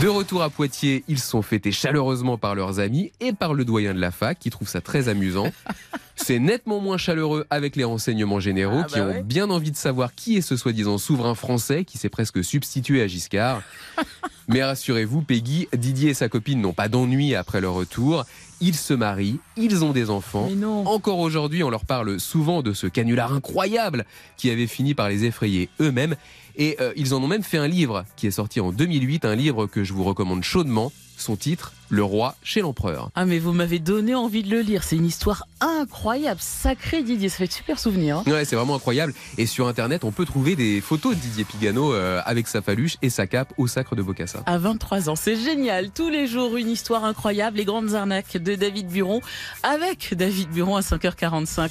De 0.00 0.08
retour 0.08 0.42
à 0.42 0.48
Poitiers, 0.48 1.04
ils 1.06 1.18
sont 1.18 1.42
fêtés 1.42 1.70
chaleureusement 1.70 2.38
par 2.38 2.54
leurs 2.54 2.80
amis 2.80 3.12
et 3.20 3.32
par 3.34 3.52
le 3.52 3.64
doyen 3.66 3.92
de 3.92 4.00
la 4.00 4.10
fac 4.10 4.38
qui 4.38 4.48
trouve 4.48 4.66
ça 4.66 4.80
très 4.80 5.08
amusant. 5.10 5.48
C'est 6.16 6.38
nettement 6.38 6.80
moins 6.80 6.96
chaleureux 6.96 7.46
avec 7.50 7.76
les 7.76 7.84
renseignements 7.84 8.40
généraux 8.40 8.80
Ah 8.84 8.86
qui 8.86 8.98
bah 9.00 9.06
ont 9.06 9.08
ouais. 9.08 9.22
bien 9.22 9.50
envie 9.50 9.70
de 9.70 9.76
savoir 9.76 10.14
qui 10.14 10.36
est 10.36 10.40
ce 10.40 10.56
soi-disant 10.56 10.96
souverain 10.96 11.34
français 11.34 11.84
qui 11.84 11.98
s'est 11.98 12.08
presque 12.08 12.42
substitué 12.42 13.02
à 13.02 13.06
Giscard. 13.06 13.62
Mais 14.48 14.62
rassurez-vous, 14.62 15.22
Peggy, 15.22 15.68
Didier 15.76 16.10
et 16.10 16.14
sa 16.14 16.28
copine 16.28 16.60
n'ont 16.60 16.72
pas 16.72 16.88
d'ennui 16.88 17.34
après 17.34 17.60
leur 17.60 17.74
retour. 17.74 18.24
Ils 18.60 18.74
se 18.76 18.94
marient, 18.94 19.40
ils 19.56 19.84
ont 19.84 19.92
des 19.92 20.08
enfants. 20.10 20.48
Encore 20.84 21.18
aujourd'hui, 21.18 21.62
on 21.64 21.70
leur 21.70 21.84
parle 21.84 22.18
souvent 22.20 22.62
de 22.62 22.72
ce 22.72 22.86
canular 22.86 23.32
incroyable 23.32 24.04
qui 24.36 24.50
avait 24.50 24.66
fini 24.66 24.94
par 24.94 25.08
les 25.08 25.24
effrayer 25.24 25.68
eux-mêmes. 25.80 26.16
Et 26.56 26.76
euh, 26.80 26.92
ils 26.96 27.14
en 27.14 27.22
ont 27.22 27.28
même 27.28 27.42
fait 27.42 27.58
un 27.58 27.68
livre 27.68 28.04
qui 28.16 28.26
est 28.26 28.30
sorti 28.32 28.60
en 28.60 28.72
2008, 28.72 29.24
un 29.24 29.34
livre 29.34 29.66
que 29.66 29.84
je 29.84 29.92
vous 29.92 30.04
recommande 30.04 30.42
chaudement. 30.42 30.92
Son 31.18 31.36
titre, 31.36 31.72
Le 31.88 32.02
roi 32.02 32.34
chez 32.42 32.62
l'empereur. 32.62 33.10
Ah 33.14 33.26
mais 33.26 33.38
vous 33.38 33.52
m'avez 33.52 33.78
donné 33.78 34.12
envie 34.14 34.42
de 34.42 34.50
le 34.50 34.60
lire. 34.60 34.82
C'est 34.82 34.96
une 34.96 35.04
histoire 35.06 35.44
incroyable, 35.60 36.40
sacré 36.40 37.02
Didier. 37.04 37.28
Ça 37.28 37.36
fait 37.36 37.46
de 37.46 37.52
super 37.52 37.78
souvenirs. 37.78 38.22
hein. 38.26 38.30
Ouais, 38.30 38.44
c'est 38.44 38.56
vraiment 38.56 38.74
incroyable. 38.74 39.14
Et 39.38 39.46
sur 39.46 39.68
internet, 39.68 40.02
on 40.02 40.10
peut 40.10 40.24
trouver 40.24 40.56
des 40.56 40.80
photos 40.80 41.14
de 41.14 41.20
Didier 41.20 41.44
Pigano 41.44 41.92
euh, 41.92 42.20
avec 42.24 42.48
sa 42.48 42.60
faluche 42.60 42.96
et 43.02 43.10
sa 43.10 43.28
cape 43.28 43.52
au 43.56 43.68
sacre 43.68 43.94
de 43.94 44.02
Bocassa. 44.02 44.42
À 44.46 44.58
23 44.58 45.10
ans, 45.10 45.16
c'est 45.16 45.36
génial. 45.36 45.90
Tous 45.90 46.08
les 46.10 46.26
jours, 46.26 46.56
une 46.56 46.70
histoire 46.70 47.04
incroyable. 47.04 47.58
Les 47.58 47.64
grandes 47.66 47.94
arnaques 47.94 48.36
de 48.38 48.56
David 48.56 48.88
Buron 48.88 49.20
avec 49.62 50.14
David 50.16 50.48
Buron 50.48 50.74
à 50.76 50.80
5h45. 50.80 51.70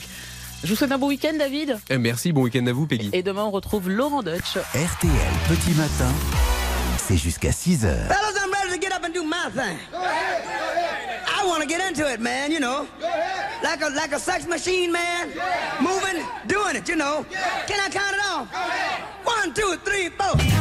Je 0.63 0.69
vous 0.69 0.75
souhaite 0.75 0.91
un 0.91 0.97
bon 0.97 1.07
week-end, 1.07 1.33
David. 1.37 1.77
Eh, 1.89 1.97
merci, 1.97 2.31
bon 2.31 2.43
week-end 2.43 2.65
à 2.67 2.73
vous, 2.73 2.85
Peggy. 2.85 3.09
Et 3.13 3.23
demain, 3.23 3.43
on 3.45 3.51
retrouve 3.51 3.89
Laurent 3.89 4.21
Deutsch. 4.21 4.57
RTL 4.75 5.11
Petit 5.49 5.71
Matin, 5.75 6.11
c'est 6.97 7.17
jusqu'à 7.17 7.51
6 7.51 7.85
heures. 7.85 8.07
Fellas, 8.07 8.39
I'm 8.45 8.51
ready 8.51 8.79
to 8.79 8.79
get 8.79 8.93
up 8.95 9.03
and 9.03 9.11
do 9.13 9.23
my 9.23 9.49
thing. 9.51 9.77
I 9.93 11.45
want 11.47 11.61
to 11.61 11.67
get 11.67 11.81
into 11.81 12.07
it, 12.07 12.19
man, 12.19 12.51
you 12.51 12.59
know. 12.59 12.85
Like 13.63 13.81
a 13.81 13.89
like 13.89 14.13
a 14.13 14.19
sex 14.19 14.45
machine, 14.47 14.91
man. 14.91 15.29
Moving, 15.79 16.23
doing 16.47 16.75
it, 16.75 16.87
you 16.87 16.95
know. 16.95 17.25
Can 17.67 17.79
I 17.79 17.89
count 17.89 18.13
it 18.13 18.21
off? 18.29 18.47
One, 19.25 19.53
two, 19.53 19.77
three, 19.83 20.09
four. 20.09 20.60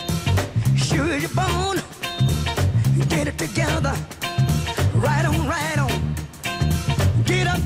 Sure 0.91 1.17
you're 1.17 1.29
born. 1.29 1.79
Get 3.07 3.27
it 3.27 3.37
together. 3.37 3.95
Right 4.93 5.25
on, 5.25 5.47
right 5.47 5.77
on. 5.77 6.15
Get 7.23 7.47
up, 7.47 7.61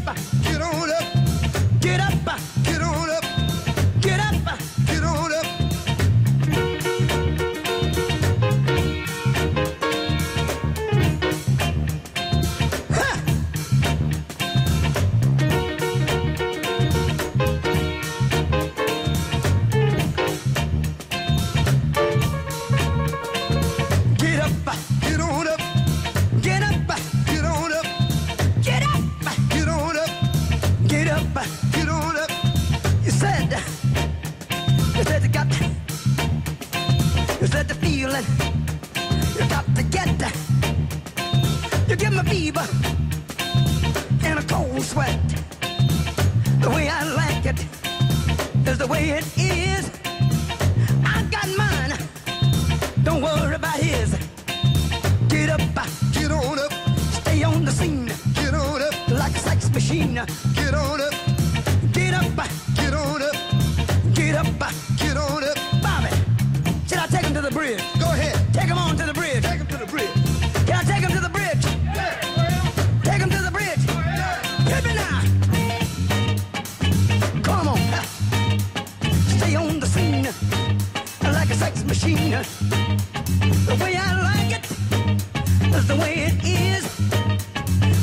the 85.96 86.02
way 86.02 86.14
it 86.30 86.36
is. 86.44 86.84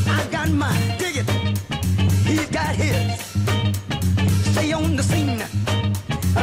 I 0.07 0.27
got 0.31 0.49
my 0.51 0.75
dig 0.99 1.17
it. 1.17 1.29
He's 2.27 2.47
got 2.47 2.75
his. 2.75 3.21
Stay 4.53 4.73
on 4.73 4.97
the 4.97 5.03
scene 5.03 5.43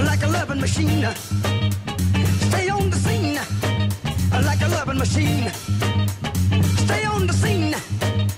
like 0.09 0.23
a 0.23 0.27
loving 0.27 0.59
machine. 0.59 1.05
Stay 2.49 2.69
on 2.69 2.89
the 2.89 2.97
scene 2.97 3.39
like 4.49 4.61
a 4.61 4.67
loving 4.67 4.97
machine. 4.97 5.49
Stay 6.85 7.03
on 7.05 7.27
the 7.27 7.33
scene. 7.33 7.75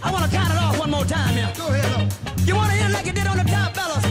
I 0.03 0.11
want 0.11 0.25
to 0.25 0.31
count 0.37 0.53
it 0.53 0.59
off 0.59 0.79
one 0.79 0.91
more 0.91 1.05
time 1.05 1.35
here. 1.35 1.51
Go 1.57 1.67
ahead. 1.67 2.13
You 2.47 2.55
want 2.55 2.71
to 2.71 2.77
hit 2.77 2.89
it 2.89 2.93
like 2.93 3.05
you 3.05 3.13
did 3.13 3.27
on 3.27 3.37
the 3.37 3.43
top, 3.43 3.75
fellas? 3.75 4.05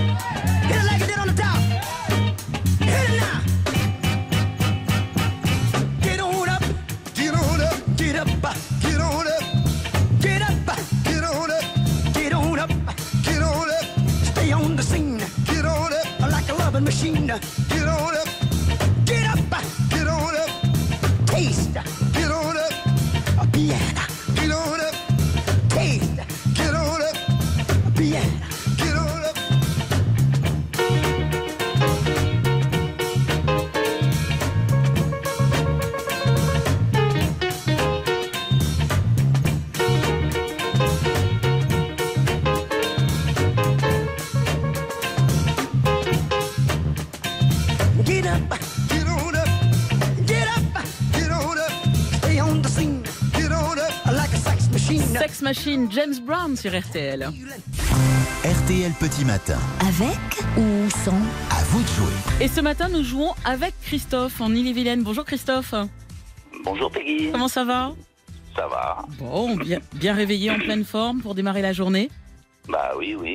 Machine. 55.50 55.88
James 55.90 56.14
Brown 56.24 56.56
sur 56.56 56.70
RTL. 56.78 57.24
RTL 57.24 58.92
Petit 59.00 59.24
Matin. 59.24 59.58
Avec 59.80 60.16
ou 60.56 60.88
sans 60.90 61.16
À 61.50 61.64
vous 61.70 61.82
de 61.82 61.88
jouer. 61.88 62.44
Et 62.44 62.46
ce 62.46 62.60
matin, 62.60 62.88
nous 62.88 63.02
jouons 63.02 63.32
avec 63.44 63.74
Christophe 63.82 64.40
en 64.40 64.54
Ille-et-Vilaine. 64.54 65.02
Bonjour 65.02 65.24
Christophe. 65.24 65.74
Bonjour 66.64 66.88
Peggy. 66.92 67.30
Comment 67.32 67.48
ça 67.48 67.64
va? 67.64 67.92
Ça 68.54 68.68
va 68.68 69.04
Bon, 69.18 69.56
bien, 69.56 69.80
bien 69.94 70.14
réveillé, 70.14 70.52
en 70.52 70.58
pleine 70.58 70.84
forme 70.84 71.20
pour 71.20 71.34
démarrer 71.34 71.62
la 71.62 71.72
journée. 71.72 72.10
Bah 72.68 72.92
oui, 72.96 73.16
oui. 73.18 73.29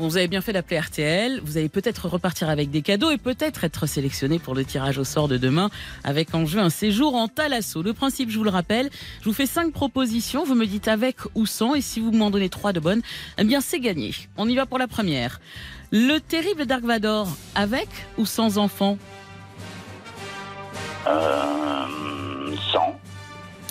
Vous 0.00 0.16
avez 0.16 0.28
bien 0.28 0.40
fait 0.40 0.54
d'appeler 0.54 0.80
RTL. 0.80 1.40
Vous 1.44 1.58
allez 1.58 1.68
peut-être 1.68 2.08
repartir 2.08 2.48
avec 2.48 2.70
des 2.70 2.80
cadeaux 2.80 3.10
et 3.10 3.18
peut-être 3.18 3.64
être 3.64 3.86
sélectionné 3.86 4.38
pour 4.38 4.54
le 4.54 4.64
tirage 4.64 4.96
au 4.96 5.04
sort 5.04 5.28
de 5.28 5.36
demain 5.36 5.68
avec 6.04 6.34
en 6.34 6.46
jeu 6.46 6.58
un 6.58 6.70
séjour 6.70 7.14
en 7.14 7.28
Thalasso. 7.28 7.82
Le 7.82 7.92
principe, 7.92 8.30
je 8.30 8.38
vous 8.38 8.44
le 8.44 8.50
rappelle, 8.50 8.88
je 9.20 9.26
vous 9.26 9.34
fais 9.34 9.44
cinq 9.44 9.72
propositions. 9.72 10.44
Vous 10.44 10.54
me 10.54 10.66
dites 10.66 10.88
avec 10.88 11.16
ou 11.34 11.44
sans 11.44 11.74
et 11.74 11.82
si 11.82 12.00
vous 12.00 12.12
m'en 12.12 12.30
donnez 12.30 12.48
trois 12.48 12.72
de 12.72 12.80
bonnes, 12.80 13.02
eh 13.36 13.44
bien 13.44 13.60
c'est 13.60 13.80
gagné. 13.80 14.14
On 14.38 14.48
y 14.48 14.54
va 14.56 14.64
pour 14.64 14.78
la 14.78 14.88
première. 14.88 15.38
Le 15.92 16.18
terrible 16.18 16.64
Dark 16.64 16.82
Vador, 16.82 17.28
avec 17.54 17.88
ou 18.16 18.24
sans 18.24 18.56
enfant? 18.56 18.96
Euh. 21.06 22.09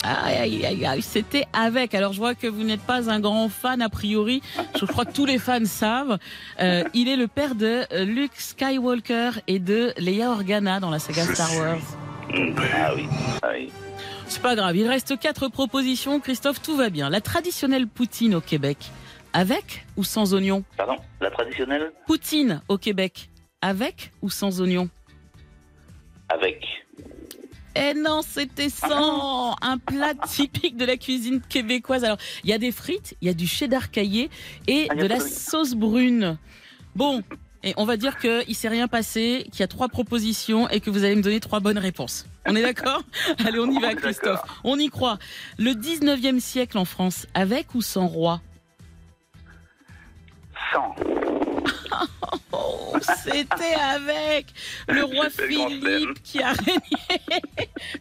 Aïe, 0.04 0.36
aïe, 0.38 0.66
aïe, 0.66 0.86
aïe, 0.86 1.02
c'était 1.02 1.46
avec. 1.52 1.94
Alors, 1.94 2.14
je 2.14 2.20
vois 2.20 2.34
que 2.34 2.48
vous 2.48 2.64
n'êtes 2.64 2.82
pas 2.82 3.10
un 3.10 3.20
grand 3.20 3.50
fan 3.50 3.82
a 3.82 3.90
priori. 3.90 4.42
Je 4.80 4.86
crois 4.86 5.04
que 5.06 5.12
tous 5.12 5.26
les 5.26 5.38
fans 5.40 5.66
savent. 5.66 6.18
Euh, 6.62 6.84
il 6.94 7.10
est 7.10 7.18
le 7.18 7.28
père 7.28 7.54
de 7.54 7.84
euh, 7.92 8.06
Luke 8.06 8.36
Skywalker 8.36 9.32
et 9.48 9.60
de 9.60 9.94
Leia 9.98 10.32
Organa 10.32 10.80
dans 10.80 10.90
la 10.90 11.00
saga 11.00 11.24
Star 11.26 11.54
Wars. 11.58 11.82
Ah 12.32 12.94
oui, 12.96 13.08
ah 13.42 13.50
oui. 13.54 13.72
C'est 14.28 14.42
pas 14.42 14.56
grave. 14.56 14.78
Il 14.78 14.88
reste 14.88 15.20
quatre 15.20 15.50
propositions. 15.50 16.20
Christophe, 16.20 16.62
tout 16.62 16.78
va 16.78 16.90
bien. 16.90 17.10
La 17.10 17.20
traditionnelle 17.20 17.88
poutine 17.88 18.36
au 18.36 18.42
Québec, 18.42 18.78
avec 19.34 19.86
ou 19.98 20.04
sans 20.04 20.34
oignon? 20.34 20.64
Pardon, 20.78 20.96
la 21.20 21.32
traditionnelle? 21.32 21.92
Poutine 22.08 22.62
au 22.68 22.78
Québec, 22.78 23.30
avec 23.62 24.12
ou 24.22 24.30
sans 24.30 24.62
oignon? 24.62 24.88
Avec. 26.30 26.64
Eh 27.76 27.94
non, 27.94 28.22
c'était 28.28 28.70
sans 28.70 29.56
un 29.62 29.78
plat 29.78 30.14
typique 30.28 30.76
de 30.76 30.86
la 30.86 30.98
cuisine 30.98 31.42
québécoise. 31.42 32.04
Alors, 32.04 32.18
il 32.44 32.50
y 32.50 32.54
a 32.54 32.58
des 32.58 32.72
frites, 32.72 33.16
il 33.22 33.28
y 33.28 33.32
a 33.32 33.34
du 33.34 33.48
cheddar 33.48 33.92
caillé 33.92 34.30
et 34.68 34.88
Ah, 34.90 34.96
de 34.96 35.06
la 35.06 35.20
sauce 35.20 35.76
brune. 35.76 36.38
Bon, 36.96 37.24
et 37.64 37.74
on 37.78 37.86
va 37.86 37.98
dire 37.98 38.18
qu'il 38.18 38.56
s'est 38.56 38.70
rien 38.70 38.88
passé, 38.88 39.46
qu'il 39.52 39.60
y 39.60 39.64
a 39.64 39.68
trois 39.68 39.88
propositions 39.90 40.70
et 40.70 40.80
que 40.80 40.90
vous 40.90 41.04
allez 41.04 41.16
me 41.16 41.22
donner 41.22 41.40
trois 41.40 41.60
bonnes 41.60 41.78
réponses. 41.78 42.26
On 42.46 42.56
est 42.56 42.62
d'accord? 42.62 43.04
Allez, 43.46 43.60
on 43.60 43.70
y 43.70 43.80
va, 43.80 43.94
Christophe. 43.94 44.42
On 44.64 44.80
y 44.80 44.90
croit. 44.90 45.20
Le 45.58 45.72
19e 45.72 46.40
siècle 46.40 46.78
en 46.78 46.86
France, 46.86 47.28
avec 47.34 47.76
ou 47.76 47.82
sans 47.82 48.08
roi? 48.08 48.42
Sans. 50.74 50.96
Oh, 52.52 52.96
c'était 53.24 53.74
avec 53.76 54.48
le 54.88 55.04
roi 55.04 55.30
Philippe 55.30 56.22
qui 56.24 56.42
a 56.42 56.52
régné 56.52 57.22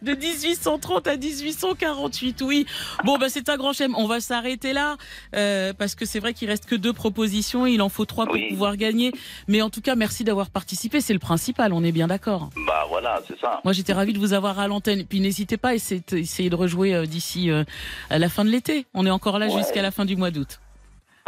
de 0.01 0.13
1830 0.13 1.07
à 1.07 1.17
1848. 1.17 2.41
Oui. 2.41 2.65
Bon, 3.05 3.17
bah, 3.17 3.27
c'est 3.29 3.47
un 3.49 3.57
grand 3.57 3.73
chelem. 3.73 3.95
On 3.95 4.07
va 4.07 4.19
s'arrêter 4.19 4.73
là 4.73 4.97
euh, 5.35 5.73
parce 5.73 5.95
que 5.95 6.05
c'est 6.05 6.19
vrai 6.19 6.33
qu'il 6.33 6.49
reste 6.49 6.65
que 6.65 6.75
deux 6.75 6.93
propositions. 6.93 7.65
et 7.67 7.71
Il 7.71 7.81
en 7.81 7.89
faut 7.89 8.05
trois 8.05 8.25
pour 8.25 8.33
Oui. 8.35 8.49
pouvoir 8.49 8.75
gagner. 8.77 9.11
Mais 9.47 9.61
en 9.61 9.69
tout 9.69 9.81
cas, 9.81 9.95
merci 9.95 10.23
d'avoir 10.23 10.49
participé. 10.49 10.99
C'est 11.01 11.13
le 11.13 11.19
principal. 11.19 11.71
On 11.73 11.83
est 11.83 11.91
bien 11.91 12.07
d'accord. 12.07 12.49
Bah 12.67 12.85
voilà, 12.89 13.21
c'est 13.27 13.39
ça. 13.39 13.61
Moi, 13.63 13.73
j'étais 13.73 13.93
ravie 13.93 14.13
de 14.13 14.19
vous 14.19 14.33
avoir 14.33 14.59
à 14.59 14.67
l'antenne. 14.67 15.05
Puis 15.05 15.19
n'hésitez 15.19 15.57
pas 15.57 15.69
à 15.69 15.73
essayer 15.75 16.49
de, 16.49 16.55
rejouer 16.55 16.93
euh, 16.95 17.05
d'ici 17.05 17.49
euh, 17.51 17.63
à 18.09 18.19
la 18.19 18.29
fin 18.29 18.43
de 18.43 18.49
l'été. 18.49 18.85
On 18.93 19.05
est 19.05 19.11
encore 19.11 19.39
là 19.39 19.47
Ouais. 19.47 19.57
jusqu'à 19.63 19.81
la 19.81 19.91
fin 19.91 20.05
du 20.05 20.15
mois 20.15 20.31
d'août. 20.31 20.59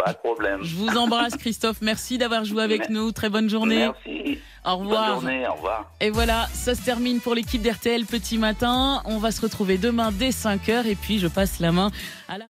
Pas 0.04 0.14
de 0.14 0.18
problème. 0.18 0.64
Je 0.64 0.76
vous 0.76 0.98
embrasse, 0.98 1.38
Christophe. 1.38 1.78
Merci 1.82 2.18
d'avoir 2.18 2.44
joué 2.44 2.64
avec 2.64 2.90
nous. 2.90 3.12
Très 3.12 3.30
bonne 3.30 3.50
journée. 3.50 3.90
Merci. 4.06 4.40
Au 4.66 4.78
revoir. 4.78 5.16
Bonne 5.16 5.22
journée, 5.22 5.48
au 5.48 5.54
revoir. 5.54 5.92
Et 6.00 6.10
voilà, 6.10 6.48
ça 6.54 6.76
se 6.76 6.82
termine 6.82 7.20
pour 7.20 7.36
l'équipe 7.36 7.62
d'RTL 7.62 8.06
Petit 8.06 8.38
Matin. 8.38 9.02
On 9.06 9.18
va 9.18 9.32
se 9.32 9.42
retrouver 9.42 9.78
demain 9.78 10.12
dès 10.12 10.30
5h 10.30 10.86
et 10.86 10.96
puis 10.96 11.20
je 11.20 11.28
passe 11.28 11.60
la 11.60 11.72
main 11.72 11.92
à 12.28 12.38
la... 12.38 12.46